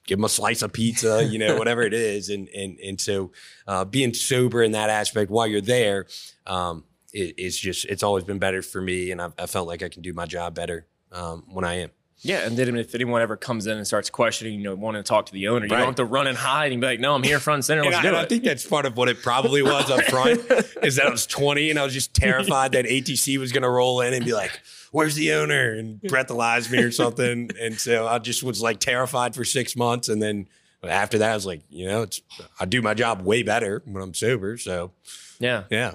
give 0.07 0.19
them 0.19 0.25
a 0.25 0.29
slice 0.29 0.63
of 0.63 0.73
pizza, 0.73 1.25
you 1.25 1.39
know, 1.39 1.57
whatever 1.57 1.83
it 1.83 1.95
is. 1.95 2.29
And 2.29 2.49
and 2.51 2.79
and 2.81 3.01
so 3.01 3.33
uh, 3.67 3.85
being 3.85 4.15
sober 4.15 4.63
in 4.63 4.73
that 4.73 4.91
aspect 4.91 5.31
while 5.31 5.47
you're 5.47 5.61
there, 5.61 6.07
um, 6.47 6.85
it, 7.13 7.35
it's 7.39 7.57
just 7.57 7.85
it's 7.87 8.03
always 8.03 8.25
been 8.25 8.39
better 8.39 8.63
for 8.63 8.81
me, 8.81 9.11
and 9.11 9.21
I've, 9.21 9.35
I 9.39 9.47
felt 9.47 9.67
like 9.67 9.83
I 9.83 9.89
can 9.89 10.03
do 10.03 10.13
my 10.13 10.27
job 10.27 10.55
better 10.55 10.87
um, 11.13 11.45
when 11.49 11.65
I 11.65 11.81
am. 11.81 11.91
Yeah, 12.23 12.47
and 12.47 12.57
then 12.57 12.75
if 12.77 12.95
anyone 12.95 13.21
ever 13.23 13.37
comes 13.37 13.67
in 13.67 13.77
and 13.77 13.87
starts 13.87 14.09
questioning, 14.11 14.55
you 14.55 14.63
know, 14.63 14.75
wanting 14.75 15.03
to 15.03 15.07
talk 15.09 15.27
to 15.27 15.33
the 15.33 15.49
owner, 15.49 15.67
you 15.67 15.73
Right. 15.73 15.79
don't 15.79 15.89
have 15.89 15.95
to 15.97 16.05
run 16.07 16.27
and 16.27 16.37
hide 16.37 16.73
and 16.73 16.81
be 16.81 16.87
like, 16.87 16.99
"No, 16.99 17.15
I'm 17.15 17.23
here 17.23 17.39
front 17.39 17.57
and 17.59 17.65
center. 17.65 17.83
And 17.83 17.91
Let's 17.91 17.99
I, 17.99 18.03
do 18.03 18.09
and 18.09 18.17
I 18.17 18.23
it." 18.23 18.29
think 18.31 18.43
that's 18.45 18.65
part 18.67 18.87
of 18.87 18.97
what 18.97 19.09
it 19.09 19.23
probably 19.23 19.63
was 19.63 19.91
up 19.91 20.03
front 20.05 20.41
is 20.83 20.97
that 20.97 21.07
I 21.07 21.11
was 21.11 21.27
20 21.27 21.71
and 21.71 21.79
I 21.79 21.85
was 21.85 21.93
just 21.93 22.15
terrified 22.15 22.73
that 22.73 22.87
ATC 22.87 23.39
was 23.39 23.53
going 23.53 23.63
to 23.63 23.69
roll 23.71 24.01
in 24.01 24.15
and 24.15 24.25
be 24.25 24.33
like, 24.33 24.61
where's 24.93 25.15
the 25.15 25.33
owner? 25.35 25.73
And 25.75 26.01
breathalyze 26.01 26.71
me 26.71 26.79
or 26.83 26.91
something. 26.91 27.51
And 27.61 27.79
so 27.79 28.07
I 28.09 28.19
just 28.19 28.43
was 28.43 28.63
like 28.63 28.81
terrified 28.81 29.35
for 29.35 29.45
six 29.45 29.77
months. 29.77 30.09
And 30.09 30.23
then 30.23 30.49
after 30.83 31.19
that, 31.19 31.33
I 31.33 31.35
was 31.35 31.45
like, 31.47 31.61
you 31.69 31.87
know, 31.87 32.03
it's, 32.03 32.23
I 32.59 32.65
do 32.65 32.81
my 32.81 32.95
job 32.95 33.21
way 33.23 33.43
better 33.43 33.83
when 33.85 34.03
I'm 34.03 34.15
sober. 34.15 34.57
So 34.57 34.93
yeah, 35.39 35.65
yeah. 35.71 35.95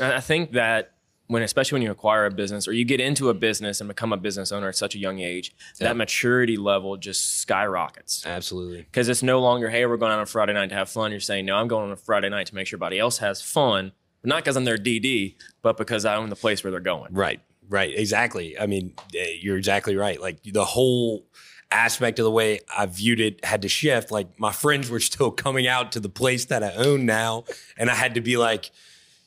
I 0.00 0.20
think 0.20 0.52
that 0.52 0.91
when, 1.32 1.42
especially 1.42 1.76
when 1.76 1.82
you 1.82 1.90
acquire 1.90 2.26
a 2.26 2.30
business 2.30 2.68
or 2.68 2.72
you 2.72 2.84
get 2.84 3.00
into 3.00 3.28
a 3.30 3.34
business 3.34 3.80
and 3.80 3.88
become 3.88 4.12
a 4.12 4.16
business 4.16 4.52
owner 4.52 4.68
at 4.68 4.76
such 4.76 4.94
a 4.94 4.98
young 4.98 5.18
age, 5.20 5.54
Yeah. 5.80 5.88
that 5.88 5.96
maturity 5.96 6.56
level 6.56 6.96
just 6.96 7.38
skyrockets. 7.40 8.24
Absolutely. 8.26 8.82
Because 8.82 9.08
it's 9.08 9.22
no 9.22 9.40
longer, 9.40 9.70
hey, 9.70 9.84
we're 9.86 9.96
going 9.96 10.12
out 10.12 10.16
on 10.18 10.22
a 10.22 10.26
Friday 10.26 10.52
night 10.52 10.68
to 10.68 10.74
have 10.74 10.88
fun. 10.90 11.10
You're 11.10 11.20
saying, 11.20 11.46
no, 11.46 11.56
I'm 11.56 11.68
going 11.68 11.86
on 11.86 11.92
a 11.92 11.96
Friday 11.96 12.28
night 12.28 12.46
to 12.48 12.54
make 12.54 12.66
sure 12.66 12.76
everybody 12.76 12.98
else 12.98 13.18
has 13.18 13.40
fun, 13.42 13.92
but 14.20 14.28
not 14.28 14.44
because 14.44 14.56
I'm 14.56 14.64
their 14.64 14.78
DD, 14.78 15.36
but 15.62 15.76
because 15.76 16.04
I 16.04 16.16
own 16.16 16.28
the 16.28 16.36
place 16.36 16.62
where 16.62 16.70
they're 16.70 16.80
going. 16.80 17.12
Right, 17.14 17.40
right, 17.68 17.92
exactly. 17.96 18.58
I 18.58 18.66
mean, 18.66 18.94
eh, 19.16 19.36
you're 19.40 19.56
exactly 19.58 19.96
right. 19.96 20.20
Like 20.20 20.42
the 20.44 20.64
whole 20.64 21.26
aspect 21.70 22.18
of 22.18 22.24
the 22.24 22.30
way 22.30 22.60
I 22.76 22.84
viewed 22.86 23.18
it 23.18 23.44
had 23.44 23.62
to 23.62 23.68
shift. 23.68 24.10
Like 24.10 24.38
my 24.38 24.52
friends 24.52 24.90
were 24.90 25.00
still 25.00 25.30
coming 25.30 25.66
out 25.66 25.92
to 25.92 26.00
the 26.00 26.10
place 26.10 26.44
that 26.46 26.62
I 26.62 26.72
own 26.74 27.06
now, 27.06 27.44
and 27.78 27.88
I 27.90 27.94
had 27.94 28.14
to 28.16 28.20
be 28.20 28.36
like, 28.36 28.70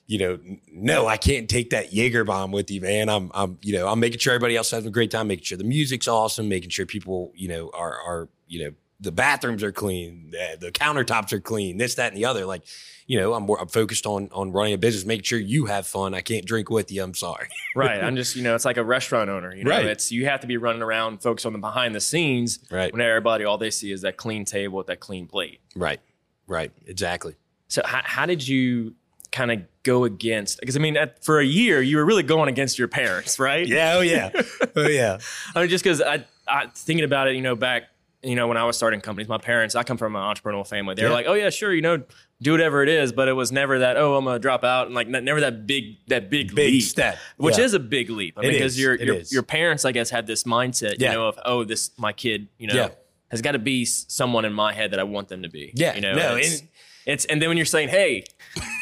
you 0.08 0.20
know, 0.20 0.40
no, 0.72 1.08
I 1.08 1.18
can't 1.18 1.50
take 1.50 1.72
that 1.72 1.92
Jaeger 1.94 2.24
bomb 2.24 2.52
with 2.52 2.70
you, 2.70 2.82
man. 2.82 3.10
I'm, 3.10 3.32
I'm, 3.34 3.58
you 3.62 3.74
know, 3.74 3.88
I'm 3.88 4.00
making 4.00 4.20
sure 4.20 4.34
everybody 4.34 4.56
else 4.56 4.72
has 4.72 4.86
a 4.86 4.92
great 4.92 5.10
time, 5.12 5.28
making 5.28 5.46
sure 5.46 5.58
the 5.58 5.64
music's 5.64 6.08
awesome, 6.08 6.48
making 6.48 6.70
sure 6.70 6.86
people, 6.86 7.32
you 7.36 7.48
know, 7.48 7.72
are, 7.74 7.94
are, 8.02 8.30
you 8.48 8.64
know, 8.66 8.72
the 9.00 9.12
bathrooms 9.12 9.62
are 9.64 9.72
clean, 9.74 10.30
the, 10.32 10.58
the 10.68 10.72
countertops 10.72 11.34
are 11.34 11.40
clean, 11.40 11.78
this, 11.78 11.96
that, 11.96 12.10
and 12.14 12.18
the 12.18 12.26
other. 12.26 12.46
Like, 12.46 12.64
you 13.08 13.20
know, 13.20 13.34
I'm, 13.34 13.44
more, 13.44 13.60
I'm 13.60 13.68
focused 13.68 14.06
on 14.06 14.30
on 14.32 14.52
running 14.52 14.74
a 14.74 14.78
business, 14.78 15.06
making 15.06 15.24
sure 15.24 15.38
you 15.38 15.66
have 15.66 15.86
fun. 15.86 16.14
I 16.14 16.22
can't 16.22 16.46
drink 16.46 16.70
with 16.70 16.92
you. 16.92 17.04
I'm 17.04 17.14
sorry. 17.14 17.48
Right. 17.76 18.02
I'm 18.02 18.16
just, 18.16 18.38
you 18.38 18.42
know, 18.42 18.56
it's 18.56 18.64
like 18.64 18.78
a 18.78 18.84
restaurant 18.86 19.30
owner. 19.30 19.54
You 19.54 19.66
know, 19.66 19.72
Right. 19.72 19.86
it's 19.86 20.10
you 20.10 20.28
have 20.28 20.40
to 20.40 20.48
be 20.48 20.56
running 20.56 20.82
around, 20.82 21.22
focused 21.22 21.46
on 21.46 21.52
the 21.52 21.60
behind 21.60 21.94
the 21.94 22.00
scenes. 22.00 22.60
Right. 22.72 22.90
When 22.94 23.02
everybody, 23.02 23.44
all 23.44 23.58
they 23.58 23.70
see 23.70 23.92
is 23.92 24.02
that 24.04 24.16
clean 24.16 24.46
table 24.46 24.78
with 24.78 24.88
that 24.88 25.02
clean 25.02 25.28
plate. 25.28 25.60
Right. 25.76 26.00
Right. 26.48 26.72
Exactly. 26.86 27.36
So 27.68 27.82
how, 27.84 28.00
how 28.06 28.26
did 28.26 28.48
you 28.48 28.96
kind 29.34 29.52
of 29.52 29.64
go 29.86 30.04
against? 30.04 30.60
Because 30.60 30.76
I 30.76 30.80
mean, 30.80 30.98
at, 30.98 31.24
for 31.24 31.40
a 31.40 31.46
year, 31.46 31.82
you 31.82 31.96
were 31.96 32.06
really 32.06 32.24
going 32.24 32.50
against 32.50 32.78
your 32.78 32.90
parents, 32.90 33.40
right? 33.40 33.66
Yeah. 33.66 33.94
Oh 33.96 34.02
yeah. 34.02 34.32
oh 34.76 34.88
yeah. 34.88 35.20
I 35.56 35.62
mean, 35.62 35.70
just 35.70 35.84
because 35.86 36.02
I, 36.02 36.26
I 36.48 36.68
thinking 36.76 37.06
about 37.06 37.30
it, 37.30 37.36
you 37.36 37.42
know, 37.42 37.56
back, 37.56 37.84
you 38.22 38.36
know, 38.36 38.48
when 38.48 38.58
I 38.58 38.66
was 38.66 38.76
starting 38.76 39.00
companies, 39.02 39.30
my 39.30 39.38
parents, 39.38 39.76
I 39.76 39.84
come 39.84 39.98
from 39.98 40.16
an 40.18 40.22
entrepreneurial 40.22 40.68
family. 40.68 40.96
They 40.96 41.04
were 41.04 41.10
Yeah. 41.10 41.14
like, 41.16 41.26
oh 41.28 41.34
yeah, 41.34 41.50
sure, 41.50 41.74
you 41.74 41.82
know, 41.82 42.04
do 42.42 42.52
whatever 42.52 42.84
it 42.84 42.90
is, 42.90 43.14
but 43.14 43.28
it 43.30 43.34
was 43.34 43.52
never 43.52 43.80
that, 43.80 43.96
oh, 43.96 44.16
I'm 44.18 44.26
gonna 44.26 44.40
drop 44.40 44.64
out, 44.66 44.88
and 44.88 44.96
like 44.96 45.08
never 45.08 45.40
that 45.42 45.66
big, 45.68 45.98
that 46.08 46.30
big, 46.30 46.54
Big 46.54 46.74
leap, 46.74 46.84
step. 46.84 47.18
which 47.38 47.58
Yeah. 47.58 47.64
is 47.66 47.74
a 47.74 47.80
big 47.80 48.10
leap. 48.10 48.38
I 48.38 48.42
mean, 48.42 48.52
because 48.52 48.78
your 48.80 48.96
your 48.96 49.18
your 49.30 49.44
parents, 49.44 49.86
I 49.86 49.92
guess, 49.94 50.10
had 50.10 50.28
this 50.28 50.44
mindset, 50.44 50.96
Yeah. 51.00 51.12
you 51.12 51.18
know, 51.18 51.28
of 51.28 51.40
oh, 51.46 51.64
this 51.64 51.92
my 51.98 52.12
kid, 52.12 52.48
you 52.58 52.68
know, 52.68 52.90
has 53.32 53.42
got 53.42 53.54
to 53.54 53.60
be 53.60 53.86
someone 53.86 54.44
in 54.46 54.54
my 54.54 54.74
head 54.74 54.92
that 54.92 55.00
I 55.00 55.04
want 55.04 55.30
them 55.30 55.44
to 55.44 55.50
be. 55.50 55.72
Yeah. 55.76 55.96
you 55.96 56.02
know, 56.02 56.14
No, 56.14 56.36
and- 56.36 56.68
it's 57.06 57.26
and 57.26 57.42
then 57.42 57.50
when 57.50 57.58
you're 57.58 57.66
saying, 57.66 57.90
hey, 57.90 58.24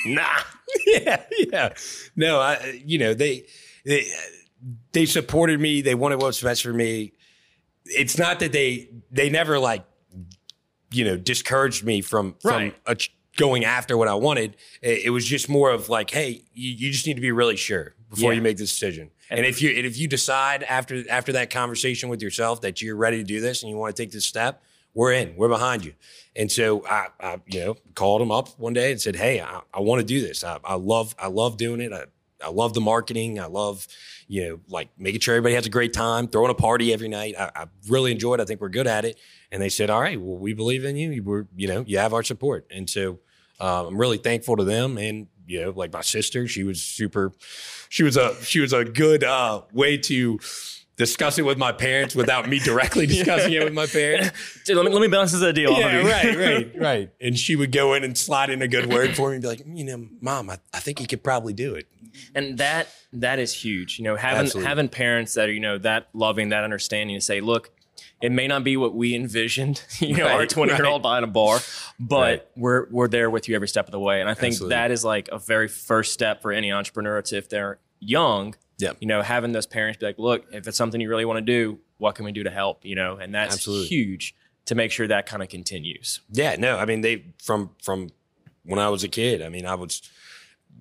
nah, 0.06 0.24
yeah. 0.86 1.24
Yeah. 1.38 1.74
No. 2.16 2.40
I. 2.40 2.82
You 2.86 2.98
know 2.98 3.14
they. 3.14 3.46
They, 3.86 4.06
they 4.94 5.06
supported 5.06 5.60
me. 5.60 5.82
They 5.82 5.94
wanted 5.96 6.22
what's 6.22 6.42
best 6.42 6.64
for 6.64 6.72
me. 6.72 7.12
It's 7.86 8.18
not 8.18 8.40
that 8.40 8.54
they 8.54 8.90
they 9.12 9.30
never 9.30 9.60
like 9.60 9.84
you 10.92 11.04
know 11.04 11.18
discouraged 11.18 11.84
me 11.84 12.02
from 12.02 12.36
from 12.42 12.52
Right. 12.52 12.76
a, 12.86 12.96
going 13.36 13.66
after 13.66 13.98
what 13.98 14.08
I 14.08 14.14
wanted. 14.14 14.56
It, 14.82 15.06
it 15.06 15.10
was 15.10 15.26
just 15.26 15.50
more 15.50 15.72
of 15.72 15.90
like, 15.90 16.12
hey, 16.12 16.44
you, 16.54 16.72
you 16.72 16.92
just 16.92 17.08
need 17.08 17.16
to 17.16 17.22
be 17.22 17.32
really 17.32 17.56
sure 17.58 17.96
before 18.10 18.32
Yeah. 18.32 18.38
you 18.38 18.42
make 18.44 18.58
this 18.58 18.70
decision. 18.72 19.10
And, 19.30 19.44
if 19.46 19.62
you 19.62 19.70
and 19.72 19.86
if 19.86 19.98
you 19.98 20.08
decide 20.08 20.64
after 20.64 21.04
after 21.10 21.32
that 21.34 21.50
conversation 21.50 22.08
with 22.10 22.22
yourself 22.22 22.62
that 22.62 22.82
you're 22.82 22.96
ready 22.96 23.18
to 23.18 23.24
do 23.24 23.42
this 23.42 23.64
and 23.64 23.70
you 23.72 23.76
want 23.78 23.96
to 23.96 24.02
take 24.02 24.12
this 24.12 24.26
step, 24.26 24.62
we're 24.94 25.14
in. 25.14 25.36
We're 25.36 25.50
behind 25.50 25.84
you. 25.86 25.94
And 26.36 26.52
so 26.52 26.86
I, 26.88 27.08
I 27.20 27.42
you 27.48 27.60
know, 27.60 27.76
called 27.96 28.22
him 28.22 28.32
up 28.32 28.60
one 28.60 28.74
day 28.74 28.92
and 28.92 29.02
said, 29.02 29.16
hey, 29.16 29.42
I, 29.42 29.62
I 29.74 29.80
want 29.80 30.00
to 30.00 30.06
do 30.06 30.22
this. 30.22 30.44
I, 30.44 30.60
I 30.64 30.76
love 30.76 31.16
I 31.20 31.28
love 31.28 31.58
doing 31.58 31.82
it. 31.82 31.92
I, 31.92 32.06
I 32.44 32.50
love 32.50 32.74
the 32.74 32.82
marketing. 32.82 33.40
I 33.40 33.46
love, 33.46 33.88
you 34.28 34.48
know, 34.48 34.60
like 34.68 34.90
making 34.98 35.22
sure 35.22 35.36
everybody 35.36 35.56
has 35.56 35.66
a 35.66 35.70
great 35.70 35.94
time, 35.94 36.28
throwing 36.28 36.52
a 36.52 36.56
party 36.56 36.92
every 36.92 37.08
night. 37.08 37.36
I, 37.40 37.52
I 37.56 37.66
really 37.88 38.12
enjoy 38.12 38.34
it. 38.36 38.42
I 38.42 38.46
think 38.46 38.60
we're 38.60 38.70
good 38.70 38.88
at 38.88 39.06
it. 39.06 39.18
And 39.52 39.62
they 39.62 39.70
said, 39.70 39.90
all 39.90 40.02
right, 40.02 40.20
well, 40.20 40.38
we 40.38 40.54
believe 40.54 40.84
in 40.84 40.96
you. 40.96 41.24
We're, 41.24 41.46
you 41.56 41.68
know, 41.68 41.86
you 41.88 42.00
have 42.00 42.14
our 42.14 42.24
support. 42.24 42.68
And 42.70 42.90
so 42.90 43.20
uh, 43.62 43.88
I'm 43.88 43.98
really 43.98 44.18
thankful 44.18 44.58
to 44.58 44.64
them. 44.64 44.98
And, 44.98 45.28
you 45.46 45.62
know, 45.62 45.70
like 45.72 45.94
my 45.94 46.02
sister, 46.02 46.48
she 46.48 46.64
was 46.64 46.82
super, 46.82 47.32
she 47.88 48.04
was 48.04 48.18
a, 48.18 48.36
she 48.44 48.60
was 48.60 48.74
a 48.74 48.84
good 48.84 49.24
uh, 49.24 49.62
way 49.72 49.98
to 49.98 50.40
discuss 50.96 51.40
it 51.40 51.42
with 51.44 51.58
my 51.58 51.72
parents 51.72 52.16
without 52.16 52.48
me 52.48 52.60
directly 52.60 53.06
discussing 53.16 53.54
it 53.54 53.64
with 53.64 53.74
my 53.74 53.86
parents. 53.88 54.32
Dude, 54.66 54.78
let 54.78 54.86
me 54.86 54.92
let 54.92 55.02
me 55.02 55.08
bounce 55.08 55.32
this 55.32 55.44
idea 55.44 55.70
off 55.70 55.78
Yeah, 55.80 55.88
of 55.98 56.04
you. 56.06 56.12
right, 56.12 56.38
right, 56.38 56.72
right. 56.80 57.10
And 57.22 57.38
she 57.38 57.56
would 57.56 57.72
go 57.72 57.94
in 57.94 58.04
and 58.04 58.18
slide 58.18 58.50
in 58.50 58.62
a 58.62 58.68
good 58.68 58.88
word 58.92 59.16
for 59.16 59.30
me 59.30 59.36
and 59.36 59.42
be 59.42 59.48
like, 59.48 59.64
you 59.66 59.84
know, 59.84 60.08
mom, 60.22 60.50
I, 60.50 60.60
I 60.74 60.80
think 60.80 61.02
you 61.02 61.08
could 61.08 61.24
probably 61.24 61.54
do 61.54 61.74
it. 61.76 61.88
and 62.36 62.58
that 62.60 62.88
that 63.12 63.40
is 63.40 63.54
huge 63.54 63.98
you 63.98 64.04
know 64.04 64.16
having 64.16 64.42
Absolutely. 64.42 64.68
having 64.70 64.88
parents 64.90 65.34
that 65.36 65.50
are 65.50 65.52
you 65.52 65.60
know 65.60 65.78
that 65.80 66.10
loving 66.14 66.50
that 66.50 66.64
understanding 66.64 67.16
to 67.18 67.22
say 67.22 67.42
look 67.42 67.72
it 68.22 68.32
may 68.32 68.48
not 68.48 68.64
be 68.64 68.78
what 68.78 68.94
we 68.94 69.16
envisioned 69.16 69.84
you 70.00 70.16
know 70.18 70.28
our 70.28 70.46
20 70.46 70.74
year 70.74 70.86
old 70.86 71.02
buying 71.02 71.24
a 71.24 71.28
bar 71.28 71.60
but 72.00 72.20
Right. 72.22 72.48
we're 72.56 72.88
we're 72.92 73.08
there 73.08 73.30
with 73.32 73.48
you 73.50 73.56
every 73.56 73.68
step 73.68 73.86
of 73.88 73.92
the 73.92 74.00
way 74.00 74.20
and 74.22 74.30
i 74.30 74.36
think 74.36 74.54
Absolutely. 74.54 74.76
that 74.76 74.92
is 74.92 75.04
like 75.04 75.28
a 75.32 75.40
very 75.40 75.68
first 75.68 76.14
step 76.14 76.42
for 76.44 76.52
any 76.52 76.72
entrepreneur 76.72 77.20
to 77.24 77.38
if 77.38 77.50
they're 77.50 77.80
young 78.00 78.54
Yep. 78.80 78.98
you 79.02 79.08
know 79.08 79.22
having 79.22 79.52
those 79.52 79.68
parents 79.68 80.00
be 80.00 80.06
like 80.08 80.18
look 80.18 80.46
if 80.52 80.68
it's 80.68 80.78
something 80.78 81.00
you 81.00 81.10
really 81.10 81.26
want 81.26 81.38
to 81.38 81.42
do 81.42 81.80
what 81.98 82.16
can 82.16 82.26
we 82.26 82.32
do 82.32 82.44
to 82.44 82.50
help 82.50 82.84
you 82.84 82.96
know 82.96 83.18
and 83.18 83.34
that's 83.34 83.56
Absolutely. 83.56 83.88
huge 83.88 84.36
to 84.66 84.76
make 84.76 84.92
sure 84.92 85.08
that 85.08 85.26
kind 85.26 85.44
of 85.44 85.50
continues 85.50 86.22
Yeah, 86.32 86.56
no, 86.58 86.78
I 86.78 86.86
mean 86.86 87.02
they 87.02 87.26
from 87.42 87.70
from 87.82 88.10
when 88.66 88.80
I 88.80 88.90
was 88.90 89.04
a 89.04 89.08
kid. 89.08 89.42
I 89.42 89.50
mean, 89.50 89.66
I 89.66 89.76
was, 89.76 90.02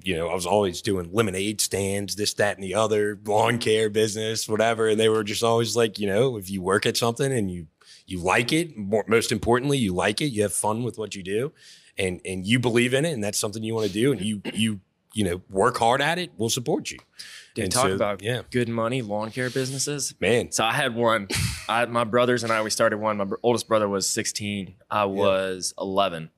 you 0.02 0.16
know, 0.16 0.28
I 0.28 0.34
was 0.34 0.46
always 0.46 0.82
doing 0.82 1.10
lemonade 1.12 1.60
stands, 1.60 2.16
this, 2.16 2.34
that, 2.34 2.56
and 2.56 2.64
the 2.64 2.74
other, 2.74 3.18
lawn 3.24 3.58
care 3.58 3.90
business, 3.90 4.48
whatever. 4.48 4.88
And 4.88 5.00
they 5.00 5.08
were 5.08 5.24
just 5.24 5.42
always 5.42 5.76
like, 5.76 5.98
you 5.98 6.06
know, 6.06 6.36
if 6.36 6.50
you 6.50 6.62
work 6.62 6.86
at 6.86 6.96
something 6.96 7.32
and 7.32 7.50
you 7.50 7.66
you 8.06 8.18
like 8.18 8.52
it, 8.52 8.76
more, 8.76 9.04
most 9.06 9.30
importantly, 9.30 9.78
you 9.78 9.94
like 9.94 10.20
it, 10.20 10.26
you 10.26 10.42
have 10.42 10.52
fun 10.52 10.82
with 10.82 10.98
what 10.98 11.14
you 11.14 11.22
do, 11.22 11.52
and 11.96 12.20
and 12.24 12.44
you 12.46 12.58
believe 12.58 12.94
in 12.94 13.04
it, 13.04 13.12
and 13.12 13.22
that's 13.22 13.38
something 13.38 13.62
you 13.62 13.74
want 13.74 13.86
to 13.86 13.92
do, 13.92 14.12
and 14.12 14.20
you 14.20 14.42
you 14.52 14.80
you 15.14 15.24
know 15.24 15.40
work 15.48 15.78
hard 15.78 16.02
at 16.02 16.18
it, 16.18 16.32
we'll 16.36 16.50
support 16.50 16.90
you. 16.90 16.98
Dude, 17.54 17.64
And 17.64 17.72
talk 17.72 17.88
so, 17.88 17.94
about 17.94 18.22
yeah, 18.22 18.42
good 18.50 18.68
money 18.68 19.02
lawn 19.02 19.30
care 19.30 19.50
businesses 19.50 20.14
man, 20.20 20.52
So 20.52 20.64
I 20.64 20.72
had 20.72 20.94
one. 20.94 21.28
I, 21.68 21.84
my 21.86 22.04
brothers 22.04 22.44
and 22.44 22.52
I, 22.52 22.62
we 22.62 22.70
started 22.70 22.98
one. 22.98 23.18
My 23.18 23.24
br- 23.24 23.34
oldest 23.42 23.68
brother 23.68 23.88
was 23.88 24.08
16. 24.08 24.74
I 24.90 25.04
was 25.04 25.74
11. 25.78 26.30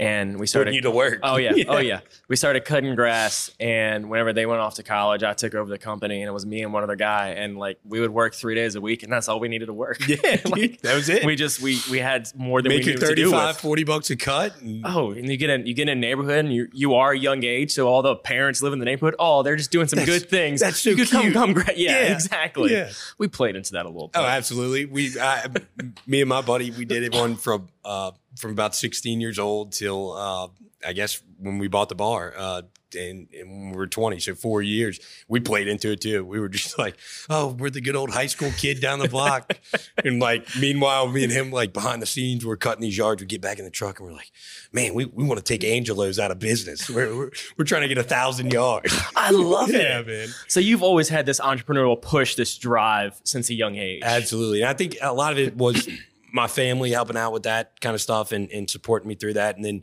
And 0.00 0.40
we 0.40 0.46
started 0.46 0.74
you 0.74 0.80
to 0.82 0.90
work. 0.90 1.20
Oh 1.22 1.36
yeah. 1.44 1.52
Oh 1.68 1.78
yeah. 1.78 2.00
We 2.28 2.34
started 2.36 2.64
cutting 2.64 2.94
grass, 2.94 3.50
and 3.60 4.08
whenever 4.10 4.32
they 4.32 4.46
went 4.46 4.60
off 4.60 4.74
to 4.76 4.82
college, 4.82 5.22
I 5.22 5.34
took 5.34 5.54
over 5.54 5.68
the 5.70 5.78
company, 5.78 6.22
and 6.22 6.28
it 6.28 6.32
was 6.32 6.46
me 6.46 6.62
and 6.62 6.72
one 6.72 6.82
other 6.82 6.96
guy, 6.96 7.28
and 7.30 7.56
like 7.58 7.78
we 7.84 8.00
would 8.00 8.10
work 8.10 8.34
three 8.34 8.54
days 8.54 8.74
a 8.74 8.80
week, 8.80 9.02
and 9.02 9.12
that's 9.12 9.28
all 9.28 9.38
we 9.38 9.48
needed 9.48 9.66
to 9.66 9.72
work. 9.72 10.00
Yeah, 10.08 10.16
Like, 10.46 10.80
that 10.82 10.94
was 10.94 11.08
it. 11.08 11.24
we 11.24 11.36
just 11.36 11.60
we 11.60 11.78
we 11.90 11.98
had 11.98 12.28
more 12.36 12.62
than 12.62 12.70
Make 12.70 12.84
we 12.86 12.94
knew 12.94 12.98
what 13.00 13.08
to 13.08 13.14
do 13.14 13.30
35, 13.30 13.56
40 13.58 13.84
bucks 13.84 14.10
a 14.10 14.16
cut. 14.16 14.60
and- 14.60 14.84
Oh, 14.86 15.10
and 15.12 15.28
you 15.28 15.36
get 15.36 15.50
in 15.50 15.66
you 15.66 15.74
get 15.74 15.82
in 15.88 15.98
a 15.98 16.00
neighborhood, 16.00 16.44
and 16.44 16.52
you 16.54 16.68
you 16.72 16.94
are 16.94 17.12
a 17.12 17.18
young 17.18 17.44
age, 17.44 17.70
so 17.72 17.86
all 17.86 18.02
the 18.02 18.16
parents 18.16 18.62
live 18.62 18.72
in 18.72 18.78
the 18.78 18.84
neighborhood. 18.86 19.14
Oh, 19.18 19.42
they're 19.42 19.56
just 19.56 19.70
doing 19.70 19.86
some 19.86 19.98
That's- 19.98 20.20
good 20.20 20.30
things. 20.30 20.60
that's 20.60 20.80
so 20.80 20.90
you 20.90 20.96
could 20.96 21.10
come 21.10 21.22
cute. 21.22 21.34
come 21.34 21.54
yeah, 21.76 22.04
Yeah. 22.06 22.14
exactly. 22.14 22.72
Yeah. 22.72 22.90
We 23.18 23.28
played 23.28 23.54
into 23.56 23.72
that 23.72 23.84
a 23.86 23.88
little 23.88 24.08
bit. 24.08 24.18
Oh, 24.18 24.24
absolutely. 24.24 24.86
We, 24.86 25.18
I, 25.20 25.46
me 26.06 26.20
and 26.22 26.28
my 26.28 26.40
buddy, 26.40 26.70
we 26.70 26.84
did 26.84 27.02
it 27.02 27.14
one 27.14 27.36
from 27.36 27.68
uh, 27.84 28.12
from 28.40 28.52
about 28.52 28.74
16 28.74 29.20
years 29.20 29.38
old 29.38 29.72
till 29.72 30.12
uh, 30.12 30.48
I 30.84 30.92
guess 30.92 31.22
when 31.38 31.58
we 31.58 31.68
bought 31.68 31.88
the 31.88 31.94
bar, 31.94 32.34
uh, 32.36 32.62
and, 32.94 33.28
and 33.38 33.50
when 33.50 33.70
we 33.70 33.76
were 33.76 33.86
20, 33.86 34.18
so 34.18 34.34
four 34.34 34.62
years, 34.62 34.98
we 35.28 35.38
played 35.38 35.68
into 35.68 35.92
it 35.92 36.00
too. 36.00 36.24
We 36.24 36.40
were 36.40 36.48
just 36.48 36.78
like, 36.78 36.96
oh, 37.28 37.48
we're 37.48 37.70
the 37.70 37.80
good 37.80 37.96
old 37.96 38.10
high 38.10 38.26
school 38.26 38.50
kid 38.56 38.80
down 38.80 38.98
the 38.98 39.08
block, 39.08 39.58
and 40.04 40.20
like, 40.20 40.46
meanwhile, 40.58 41.08
me 41.08 41.22
and 41.24 41.32
him 41.32 41.50
like 41.50 41.72
behind 41.72 42.02
the 42.02 42.06
scenes, 42.06 42.44
we're 42.44 42.56
cutting 42.56 42.82
these 42.82 42.96
yards. 42.96 43.22
We 43.22 43.26
get 43.26 43.40
back 43.40 43.58
in 43.58 43.64
the 43.64 43.70
truck 43.70 44.00
and 44.00 44.08
we're 44.08 44.14
like, 44.14 44.30
man, 44.72 44.94
we, 44.94 45.04
we 45.04 45.24
want 45.24 45.38
to 45.38 45.44
take 45.44 45.64
Angelo's 45.64 46.18
out 46.18 46.30
of 46.30 46.38
business. 46.38 46.88
We're, 46.88 47.14
we're 47.14 47.30
we're 47.56 47.64
trying 47.64 47.82
to 47.82 47.88
get 47.88 47.98
a 47.98 48.02
thousand 48.02 48.52
yards. 48.52 48.98
I 49.16 49.30
love 49.30 49.70
yeah, 49.70 50.00
it. 50.00 50.06
man. 50.06 50.28
So 50.48 50.60
you've 50.60 50.82
always 50.82 51.08
had 51.08 51.26
this 51.26 51.40
entrepreneurial 51.40 52.00
push, 52.00 52.34
this 52.34 52.56
drive 52.56 53.20
since 53.24 53.50
a 53.50 53.54
young 53.54 53.76
age. 53.76 54.02
Absolutely. 54.02 54.62
And 54.62 54.70
I 54.70 54.74
think 54.74 54.96
a 55.00 55.12
lot 55.12 55.32
of 55.32 55.38
it 55.38 55.56
was 55.56 55.88
my 56.32 56.46
family 56.46 56.90
helping 56.90 57.16
out 57.16 57.32
with 57.32 57.44
that 57.44 57.80
kind 57.80 57.94
of 57.94 58.00
stuff 58.00 58.32
and, 58.32 58.50
and 58.50 58.68
supporting 58.68 59.08
me 59.08 59.14
through 59.14 59.34
that. 59.34 59.56
And 59.56 59.64
then 59.64 59.82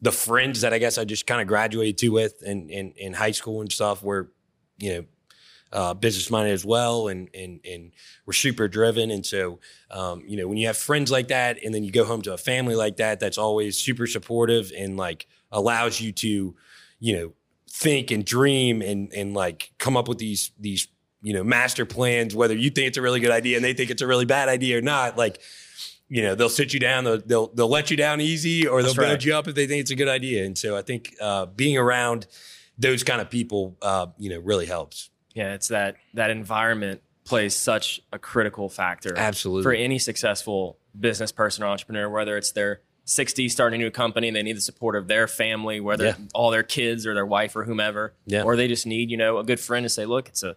the 0.00 0.12
friends 0.12 0.60
that 0.60 0.72
I 0.72 0.78
guess 0.78 0.98
I 0.98 1.04
just 1.04 1.26
kind 1.26 1.40
of 1.40 1.48
graduated 1.48 1.98
to 1.98 2.08
with 2.10 2.42
in, 2.42 2.68
in, 2.68 2.92
in 2.96 3.12
high 3.14 3.30
school 3.30 3.60
and 3.60 3.72
stuff 3.72 4.02
were, 4.02 4.30
you 4.78 4.94
know, 4.94 5.04
uh, 5.72 5.94
business 5.94 6.30
minded 6.30 6.52
as 6.52 6.64
well 6.64 7.08
and, 7.08 7.28
and, 7.34 7.60
and 7.64 7.92
we're 8.24 8.32
super 8.32 8.68
driven. 8.68 9.10
And 9.10 9.26
so, 9.26 9.58
um, 9.90 10.22
you 10.26 10.36
know, 10.36 10.46
when 10.46 10.58
you 10.58 10.68
have 10.68 10.76
friends 10.76 11.10
like 11.10 11.28
that 11.28 11.62
and 11.62 11.74
then 11.74 11.82
you 11.82 11.90
go 11.90 12.04
home 12.04 12.22
to 12.22 12.32
a 12.32 12.38
family 12.38 12.74
like 12.74 12.96
that, 12.98 13.18
that's 13.20 13.36
always 13.36 13.78
super 13.78 14.06
supportive 14.06 14.70
and 14.76 14.96
like 14.96 15.26
allows 15.50 16.00
you 16.00 16.12
to, 16.12 16.54
you 17.00 17.16
know, 17.16 17.32
think 17.68 18.10
and 18.10 18.24
dream 18.24 18.80
and, 18.80 19.12
and 19.12 19.34
like 19.34 19.72
come 19.78 19.96
up 19.96 20.08
with 20.08 20.18
these, 20.18 20.52
these, 20.58 20.88
you 21.20 21.34
know, 21.34 21.42
master 21.42 21.84
plans, 21.84 22.34
whether 22.34 22.54
you 22.54 22.70
think 22.70 22.88
it's 22.88 22.96
a 22.96 23.02
really 23.02 23.20
good 23.20 23.32
idea 23.32 23.56
and 23.56 23.64
they 23.64 23.74
think 23.74 23.90
it's 23.90 24.02
a 24.02 24.06
really 24.06 24.24
bad 24.24 24.48
idea 24.48 24.78
or 24.78 24.82
not, 24.82 25.16
like, 25.18 25.40
you 26.08 26.22
know, 26.22 26.34
they'll 26.34 26.48
sit 26.48 26.72
you 26.72 26.80
down, 26.80 27.04
they'll, 27.04 27.20
they'll, 27.20 27.46
they'll 27.48 27.68
let 27.68 27.90
you 27.90 27.96
down 27.96 28.20
easy 28.20 28.66
or 28.66 28.80
they'll 28.82 28.92
That's 28.94 28.96
build 28.98 29.10
right. 29.10 29.24
you 29.24 29.34
up 29.34 29.48
if 29.48 29.54
they 29.54 29.66
think 29.66 29.80
it's 29.80 29.90
a 29.90 29.96
good 29.96 30.08
idea. 30.08 30.44
And 30.44 30.56
so 30.56 30.76
I 30.76 30.82
think, 30.82 31.14
uh, 31.20 31.46
being 31.46 31.76
around 31.76 32.26
those 32.78 33.02
kind 33.02 33.20
of 33.20 33.30
people, 33.30 33.76
uh, 33.82 34.06
you 34.18 34.30
know, 34.30 34.38
really 34.38 34.66
helps. 34.66 35.10
Yeah, 35.34 35.54
it's 35.54 35.68
that 35.68 35.96
that 36.14 36.30
environment 36.30 37.02
plays 37.24 37.54
such 37.56 38.00
a 38.12 38.18
critical 38.18 38.68
factor 38.68 39.14
Absolutely. 39.16 39.62
for 39.64 39.72
any 39.72 39.98
successful 39.98 40.78
business 40.98 41.32
person 41.32 41.64
or 41.64 41.66
entrepreneur, 41.66 42.08
whether 42.08 42.36
it's 42.36 42.52
their 42.52 42.80
60 43.04 43.48
starting 43.48 43.80
a 43.80 43.84
new 43.84 43.90
company 43.90 44.28
and 44.28 44.36
they 44.36 44.42
need 44.42 44.56
the 44.56 44.60
support 44.60 44.96
of 44.96 45.08
their 45.08 45.26
family, 45.28 45.80
whether 45.80 46.06
Yeah. 46.06 46.14
all 46.34 46.50
their 46.50 46.62
kids 46.62 47.06
or 47.06 47.14
their 47.14 47.26
wife 47.26 47.54
or 47.56 47.64
whomever, 47.64 48.14
Yeah. 48.26 48.42
or 48.42 48.56
they 48.56 48.68
just 48.68 48.86
need, 48.86 49.10
you 49.10 49.16
know, 49.16 49.38
a 49.38 49.44
good 49.44 49.60
friend 49.60 49.84
to 49.84 49.88
say, 49.88 50.06
look, 50.06 50.28
it's 50.28 50.42
a 50.42 50.56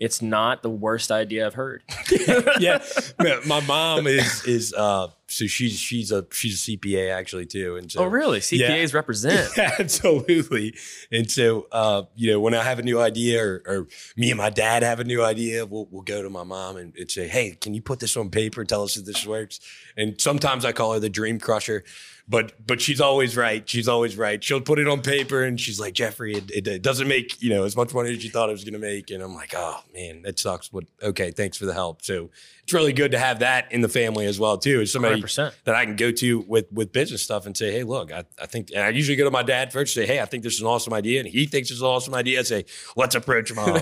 it's 0.00 0.22
not 0.22 0.62
the 0.62 0.70
worst 0.70 1.10
idea 1.10 1.46
I've 1.46 1.54
heard. 1.54 1.82
yeah, 2.60 2.82
Man, 3.20 3.40
my 3.46 3.60
mom 3.60 4.06
is 4.06 4.44
is 4.44 4.72
uh 4.74 5.08
so 5.26 5.46
she's 5.46 5.78
she's 5.78 6.12
a 6.12 6.26
she's 6.32 6.68
a 6.68 6.72
CPA 6.76 7.12
actually 7.12 7.46
too, 7.46 7.76
and 7.76 7.90
so 7.90 8.00
oh, 8.00 8.06
really? 8.06 8.40
CPAs 8.40 8.94
represent. 8.94 9.58
absolutely. 9.78 10.74
And 11.10 11.30
so 11.30 11.66
uh 11.72 12.04
you 12.14 12.30
know 12.30 12.40
when 12.40 12.54
I 12.54 12.62
have 12.62 12.78
a 12.78 12.82
new 12.82 13.00
idea 13.00 13.44
or, 13.44 13.62
or 13.66 13.86
me 14.16 14.30
and 14.30 14.38
my 14.38 14.50
dad 14.50 14.82
have 14.82 15.00
a 15.00 15.04
new 15.04 15.22
idea, 15.22 15.66
we'll 15.66 15.88
we'll 15.90 16.02
go 16.02 16.22
to 16.22 16.30
my 16.30 16.44
mom 16.44 16.76
and, 16.76 16.94
and 16.96 17.10
say, 17.10 17.26
hey, 17.26 17.56
can 17.60 17.74
you 17.74 17.82
put 17.82 18.00
this 18.00 18.16
on 18.16 18.30
paper? 18.30 18.64
Tell 18.64 18.84
us 18.84 18.96
if 18.96 19.04
this 19.04 19.26
works. 19.26 19.60
And 19.96 20.20
sometimes 20.20 20.64
I 20.64 20.72
call 20.72 20.92
her 20.92 21.00
the 21.00 21.10
dream 21.10 21.38
crusher. 21.38 21.84
But 22.28 22.66
but 22.66 22.80
she's 22.80 23.00
always 23.00 23.36
right. 23.36 23.66
She's 23.68 23.88
always 23.88 24.16
right. 24.16 24.42
She'll 24.42 24.60
put 24.60 24.78
it 24.78 24.86
on 24.86 25.00
paper 25.00 25.42
and 25.44 25.58
she's 25.58 25.80
like, 25.80 25.94
Jeffrey, 25.94 26.34
it, 26.34 26.50
it, 26.50 26.68
it 26.68 26.82
doesn't 26.82 27.08
make 27.08 27.40
you 27.40 27.48
know 27.48 27.64
as 27.64 27.74
much 27.74 27.94
money 27.94 28.10
as 28.10 28.22
you 28.22 28.30
thought 28.30 28.50
it 28.50 28.52
was 28.52 28.64
going 28.64 28.74
to 28.74 28.78
make. 28.78 29.10
And 29.10 29.22
I'm 29.22 29.34
like, 29.34 29.54
oh 29.56 29.80
man, 29.94 30.22
that 30.22 30.38
sucks. 30.38 30.68
But 30.68 30.84
okay, 31.02 31.30
thanks 31.30 31.56
for 31.56 31.64
the 31.64 31.72
help. 31.72 32.02
So 32.02 32.28
it's 32.68 32.74
really 32.74 32.92
good 32.92 33.12
to 33.12 33.18
have 33.18 33.38
that 33.38 33.72
in 33.72 33.80
the 33.80 33.88
family 33.88 34.26
as 34.26 34.38
well 34.38 34.58
too. 34.58 34.82
As 34.82 34.92
somebody 34.92 35.22
100%. 35.22 35.54
that 35.64 35.74
I 35.74 35.86
can 35.86 35.96
go 35.96 36.12
to 36.12 36.40
with 36.40 36.70
with 36.70 36.92
business 36.92 37.22
stuff 37.22 37.46
and 37.46 37.56
say, 37.56 37.72
hey, 37.72 37.82
look, 37.82 38.12
I, 38.12 38.24
I 38.40 38.44
think. 38.44 38.72
And 38.74 38.84
I 38.84 38.90
usually 38.90 39.16
go 39.16 39.24
to 39.24 39.30
my 39.30 39.42
dad 39.42 39.72
first, 39.72 39.94
say, 39.94 40.04
hey, 40.04 40.20
I 40.20 40.26
think 40.26 40.42
this 40.42 40.54
is 40.56 40.60
an 40.60 40.66
awesome 40.66 40.92
idea, 40.92 41.20
and 41.20 41.28
he 41.28 41.46
thinks 41.46 41.70
it's 41.70 41.80
an 41.80 41.86
awesome 41.86 42.14
idea. 42.14 42.40
I 42.40 42.42
say, 42.42 42.66
let's 42.94 43.14
approach 43.14 43.54
mom. 43.54 43.70
All 43.70 43.78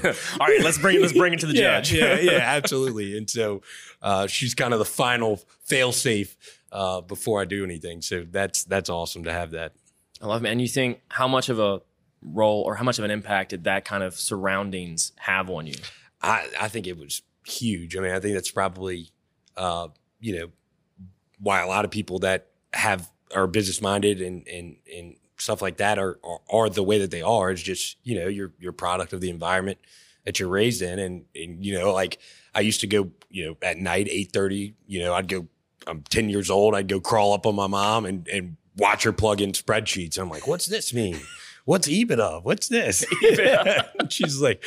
right, 0.46 0.60
let's 0.62 0.78
bring 0.78 0.94
it. 0.94 1.02
Let's 1.02 1.14
bring 1.14 1.32
it 1.32 1.40
to 1.40 1.46
the 1.46 1.54
yeah, 1.56 1.80
judge. 1.80 1.94
yeah, 1.94 2.20
yeah, 2.20 2.38
absolutely. 2.42 3.18
And 3.18 3.28
so 3.28 3.62
uh, 4.02 4.28
she's 4.28 4.54
kind 4.54 4.72
of 4.72 4.78
the 4.78 4.84
final 4.84 5.40
fail 5.64 5.90
safe 5.90 6.36
uh, 6.72 7.00
before 7.00 7.40
I 7.40 7.44
do 7.44 7.64
anything. 7.64 8.02
So 8.02 8.26
that's 8.28 8.64
that's 8.64 8.90
awesome 8.90 9.24
to 9.24 9.32
have 9.32 9.52
that. 9.52 9.72
I 10.20 10.26
love 10.26 10.44
it. 10.44 10.48
And 10.48 10.60
you 10.60 10.68
think 10.68 11.00
how 11.08 11.28
much 11.28 11.48
of 11.48 11.58
a 11.58 11.82
role 12.22 12.62
or 12.62 12.74
how 12.76 12.84
much 12.84 12.98
of 12.98 13.04
an 13.04 13.10
impact 13.10 13.50
did 13.50 13.64
that 13.64 13.84
kind 13.84 14.02
of 14.02 14.14
surroundings 14.14 15.12
have 15.16 15.50
on 15.50 15.66
you? 15.66 15.74
I, 16.22 16.48
I 16.60 16.68
think 16.68 16.86
it 16.86 16.98
was 16.98 17.22
huge. 17.46 17.96
I 17.96 18.00
mean, 18.00 18.12
I 18.12 18.20
think 18.20 18.34
that's 18.34 18.50
probably, 18.50 19.10
uh, 19.56 19.88
you 20.20 20.38
know, 20.38 20.48
why 21.38 21.60
a 21.60 21.66
lot 21.66 21.84
of 21.84 21.90
people 21.90 22.20
that 22.20 22.48
have 22.72 23.10
are 23.34 23.46
business 23.46 23.80
minded 23.80 24.20
and 24.20 24.46
and 24.48 24.76
and 24.94 25.16
stuff 25.38 25.60
like 25.60 25.76
that 25.78 25.98
are, 25.98 26.18
are 26.24 26.40
are 26.50 26.70
the 26.70 26.82
way 26.82 26.98
that 26.98 27.10
they 27.10 27.22
are. 27.22 27.50
It's 27.50 27.62
just 27.62 27.98
you 28.02 28.18
know 28.18 28.28
you're 28.28 28.52
you're 28.58 28.72
product 28.72 29.12
of 29.12 29.20
the 29.20 29.30
environment 29.30 29.78
that 30.24 30.40
you're 30.40 30.48
raised 30.48 30.82
in, 30.82 30.98
and 30.98 31.24
and 31.34 31.64
you 31.64 31.78
know 31.78 31.92
like 31.92 32.18
I 32.54 32.60
used 32.60 32.80
to 32.80 32.86
go 32.86 33.10
you 33.30 33.46
know 33.46 33.56
at 33.62 33.76
night 33.76 34.08
eight 34.10 34.32
thirty. 34.32 34.74
You 34.86 35.00
know 35.00 35.14
I'd 35.14 35.28
go. 35.28 35.46
I'm 35.86 36.02
ten 36.02 36.28
years 36.28 36.50
old. 36.50 36.74
I'd 36.74 36.88
go 36.88 37.00
crawl 37.00 37.32
up 37.32 37.46
on 37.46 37.54
my 37.54 37.66
mom 37.66 38.04
and 38.04 38.26
and 38.28 38.56
watch 38.76 39.04
her 39.04 39.12
plug 39.12 39.40
in 39.40 39.52
spreadsheets. 39.52 40.18
I'm 40.18 40.28
like, 40.28 40.46
what's 40.46 40.66
this 40.66 40.92
mean? 40.92 41.20
What's 41.64 41.88
EBITDA? 41.88 42.44
What's 42.44 42.68
this? 42.68 43.04
She's 44.08 44.40
like, 44.40 44.62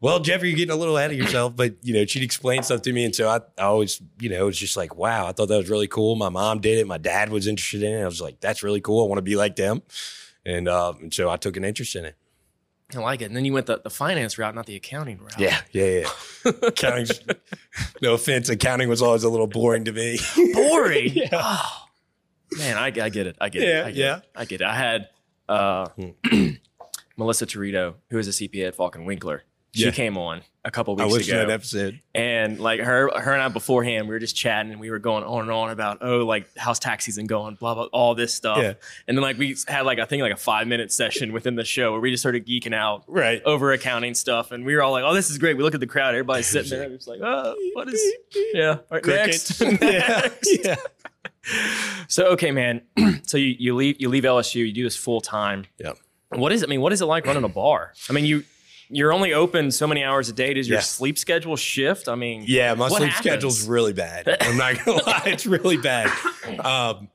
well, 0.00 0.20
Jeffrey, 0.20 0.50
you're 0.50 0.56
getting 0.56 0.72
a 0.72 0.76
little 0.76 0.96
ahead 0.96 1.10
of 1.10 1.16
yourself, 1.16 1.56
but 1.56 1.74
you 1.82 1.92
know, 1.92 2.06
she'd 2.06 2.22
explain 2.22 2.62
stuff 2.62 2.82
to 2.82 2.92
me. 2.92 3.04
And 3.04 3.14
so 3.14 3.28
I, 3.28 3.38
I 3.60 3.64
always, 3.64 4.00
you 4.20 4.28
know, 4.28 4.42
it 4.42 4.46
was 4.46 4.58
just 4.58 4.76
like, 4.76 4.94
wow, 4.94 5.26
I 5.26 5.32
thought 5.32 5.48
that 5.48 5.56
was 5.56 5.68
really 5.68 5.88
cool. 5.88 6.14
My 6.14 6.28
mom 6.28 6.60
did 6.60 6.78
it. 6.78 6.86
My 6.86 6.98
dad 6.98 7.30
was 7.30 7.48
interested 7.48 7.82
in 7.82 7.98
it. 7.98 8.02
I 8.02 8.06
was 8.06 8.20
like, 8.20 8.38
that's 8.38 8.62
really 8.62 8.80
cool. 8.80 9.04
I 9.04 9.08
want 9.08 9.18
to 9.18 9.22
be 9.22 9.34
like 9.34 9.56
them. 9.56 9.82
And, 10.46 10.68
uh, 10.68 10.92
and 11.00 11.12
so 11.12 11.28
I 11.28 11.36
took 11.36 11.56
an 11.56 11.64
interest 11.64 11.96
in 11.96 12.04
it. 12.04 12.16
I 12.96 13.00
like 13.00 13.22
it. 13.22 13.26
And 13.26 13.36
then 13.36 13.44
you 13.44 13.52
went 13.52 13.66
the, 13.66 13.80
the 13.82 13.90
finance 13.90 14.38
route, 14.38 14.54
not 14.54 14.66
the 14.66 14.76
accounting 14.76 15.18
route. 15.18 15.38
Yeah. 15.38 15.60
Yeah. 15.72 15.84
Yeah. 16.44 16.52
accounting, 16.62 17.16
no 18.02 18.14
offense. 18.14 18.48
Accounting 18.48 18.88
was 18.88 19.02
always 19.02 19.24
a 19.24 19.28
little 19.28 19.46
boring 19.46 19.84
to 19.86 19.92
me. 19.92 20.18
Boring. 20.52 21.10
Yeah. 21.14 21.28
Oh, 21.32 21.84
man, 22.58 22.76
I, 22.76 22.86
I 22.86 22.90
get 23.08 23.26
it. 23.26 23.36
I 23.40 23.48
get 23.48 23.62
Yeah, 23.62 23.68
it. 23.82 23.86
I 23.86 23.90
get 23.90 23.96
yeah. 23.96 24.16
It. 24.18 24.24
I 24.36 24.44
get 24.44 24.60
it. 24.60 24.66
I 24.66 24.74
had 24.74 25.08
uh, 25.48 25.88
Melissa 27.16 27.46
Torito, 27.46 27.94
who 28.10 28.18
is 28.18 28.28
a 28.28 28.30
CPA 28.30 28.68
at 28.68 28.74
Faulk 28.74 28.96
& 28.98 28.98
Winkler. 28.98 29.42
She 29.74 29.84
Yeah. 29.86 29.90
came 29.90 30.16
on 30.16 30.42
a 30.64 30.70
couple 30.70 30.98
I 31.00 31.04
weeks 31.04 31.16
wish 31.18 31.28
ago. 31.28 31.38
that 31.38 31.50
episode. 31.50 32.00
And 32.14 32.60
like 32.60 32.78
her, 32.80 33.10
her 33.18 33.32
and 33.32 33.42
I 33.42 33.48
beforehand, 33.48 34.06
we 34.08 34.14
were 34.14 34.20
just 34.20 34.36
chatting 34.36 34.70
and 34.70 34.80
we 34.80 34.88
were 34.88 35.00
going 35.00 35.24
on 35.24 35.42
and 35.42 35.50
on 35.50 35.70
about, 35.70 35.98
oh, 36.00 36.18
like 36.18 36.46
how's 36.56 36.78
tax 36.78 37.04
season 37.06 37.26
going, 37.26 37.56
blah, 37.56 37.74
blah, 37.74 37.84
all 37.86 38.14
this 38.14 38.32
stuff. 38.32 38.58
Yeah. 38.58 38.74
And 39.08 39.16
then 39.18 39.22
like 39.22 39.36
we 39.36 39.56
had 39.66 39.82
like, 39.82 39.98
I 39.98 40.04
think 40.04 40.22
like 40.22 40.32
a 40.32 40.36
five 40.36 40.68
minute 40.68 40.92
session 40.92 41.32
within 41.32 41.56
the 41.56 41.64
show 41.64 41.90
where 41.92 42.00
we 42.00 42.10
just 42.12 42.22
started 42.22 42.46
geeking 42.46 42.72
out 42.72 43.02
Right. 43.08 43.42
over 43.44 43.72
accounting 43.72 44.14
stuff. 44.14 44.52
And 44.52 44.64
we 44.64 44.76
were 44.76 44.82
all 44.82 44.92
like, 44.92 45.02
oh, 45.04 45.12
this 45.12 45.28
is 45.28 45.38
great. 45.38 45.56
We 45.56 45.64
look 45.64 45.74
at 45.74 45.80
the 45.80 45.86
crowd, 45.88 46.14
everybody's 46.14 46.46
sitting 46.46 46.70
there. 46.70 46.88
We're 46.88 46.96
just 46.96 47.08
like, 47.08 47.20
oh, 47.20 47.56
what 47.72 47.88
is, 47.92 48.00
yeah. 48.54 48.68
All 48.70 48.84
right, 48.92 49.04
next. 49.04 49.58
Cricket. 49.58 49.82
yeah. 49.82 50.20
Next. 50.22 50.58
Yeah. 50.64 50.76
So, 52.08 52.26
okay, 52.28 52.50
man. 52.52 52.82
so 53.24 53.36
you, 53.36 53.54
you 53.58 53.74
leave, 53.74 53.96
you 53.98 54.08
leave 54.08 54.22
LSU, 54.24 54.66
you 54.66 54.72
do 54.72 54.84
this 54.84 54.96
full 54.96 55.20
time. 55.20 55.64
Yeah. 55.78 55.92
What 56.30 56.52
is, 56.52 56.62
I 56.64 56.66
mean, 56.66 56.80
what 56.80 56.92
is 56.92 57.00
it 57.02 57.06
like 57.06 57.26
running 57.26 57.44
a 57.44 57.48
bar? 57.48 57.92
I 58.08 58.12
mean, 58.12 58.24
you, 58.24 58.44
you're 58.88 59.12
only 59.12 59.32
open 59.32 59.70
so 59.70 59.86
many 59.86 60.04
hours 60.04 60.28
a 60.28 60.32
day. 60.32 60.54
Does 60.54 60.68
your 60.68 60.78
Yeah. 60.78 60.82
sleep 60.82 61.18
schedule 61.18 61.56
shift? 61.56 62.08
I 62.08 62.14
mean, 62.14 62.44
Yeah, 62.46 62.74
my 62.74 62.88
sleep 62.88 63.10
happens? 63.10 63.16
schedule's 63.18 63.66
really 63.66 63.92
bad. 63.92 64.36
I'm 64.40 64.56
not 64.56 64.84
gonna 64.84 65.02
lie, 65.06 65.22
it's 65.26 65.46
really 65.46 65.76
bad. 65.76 66.10
Um, 66.64 67.08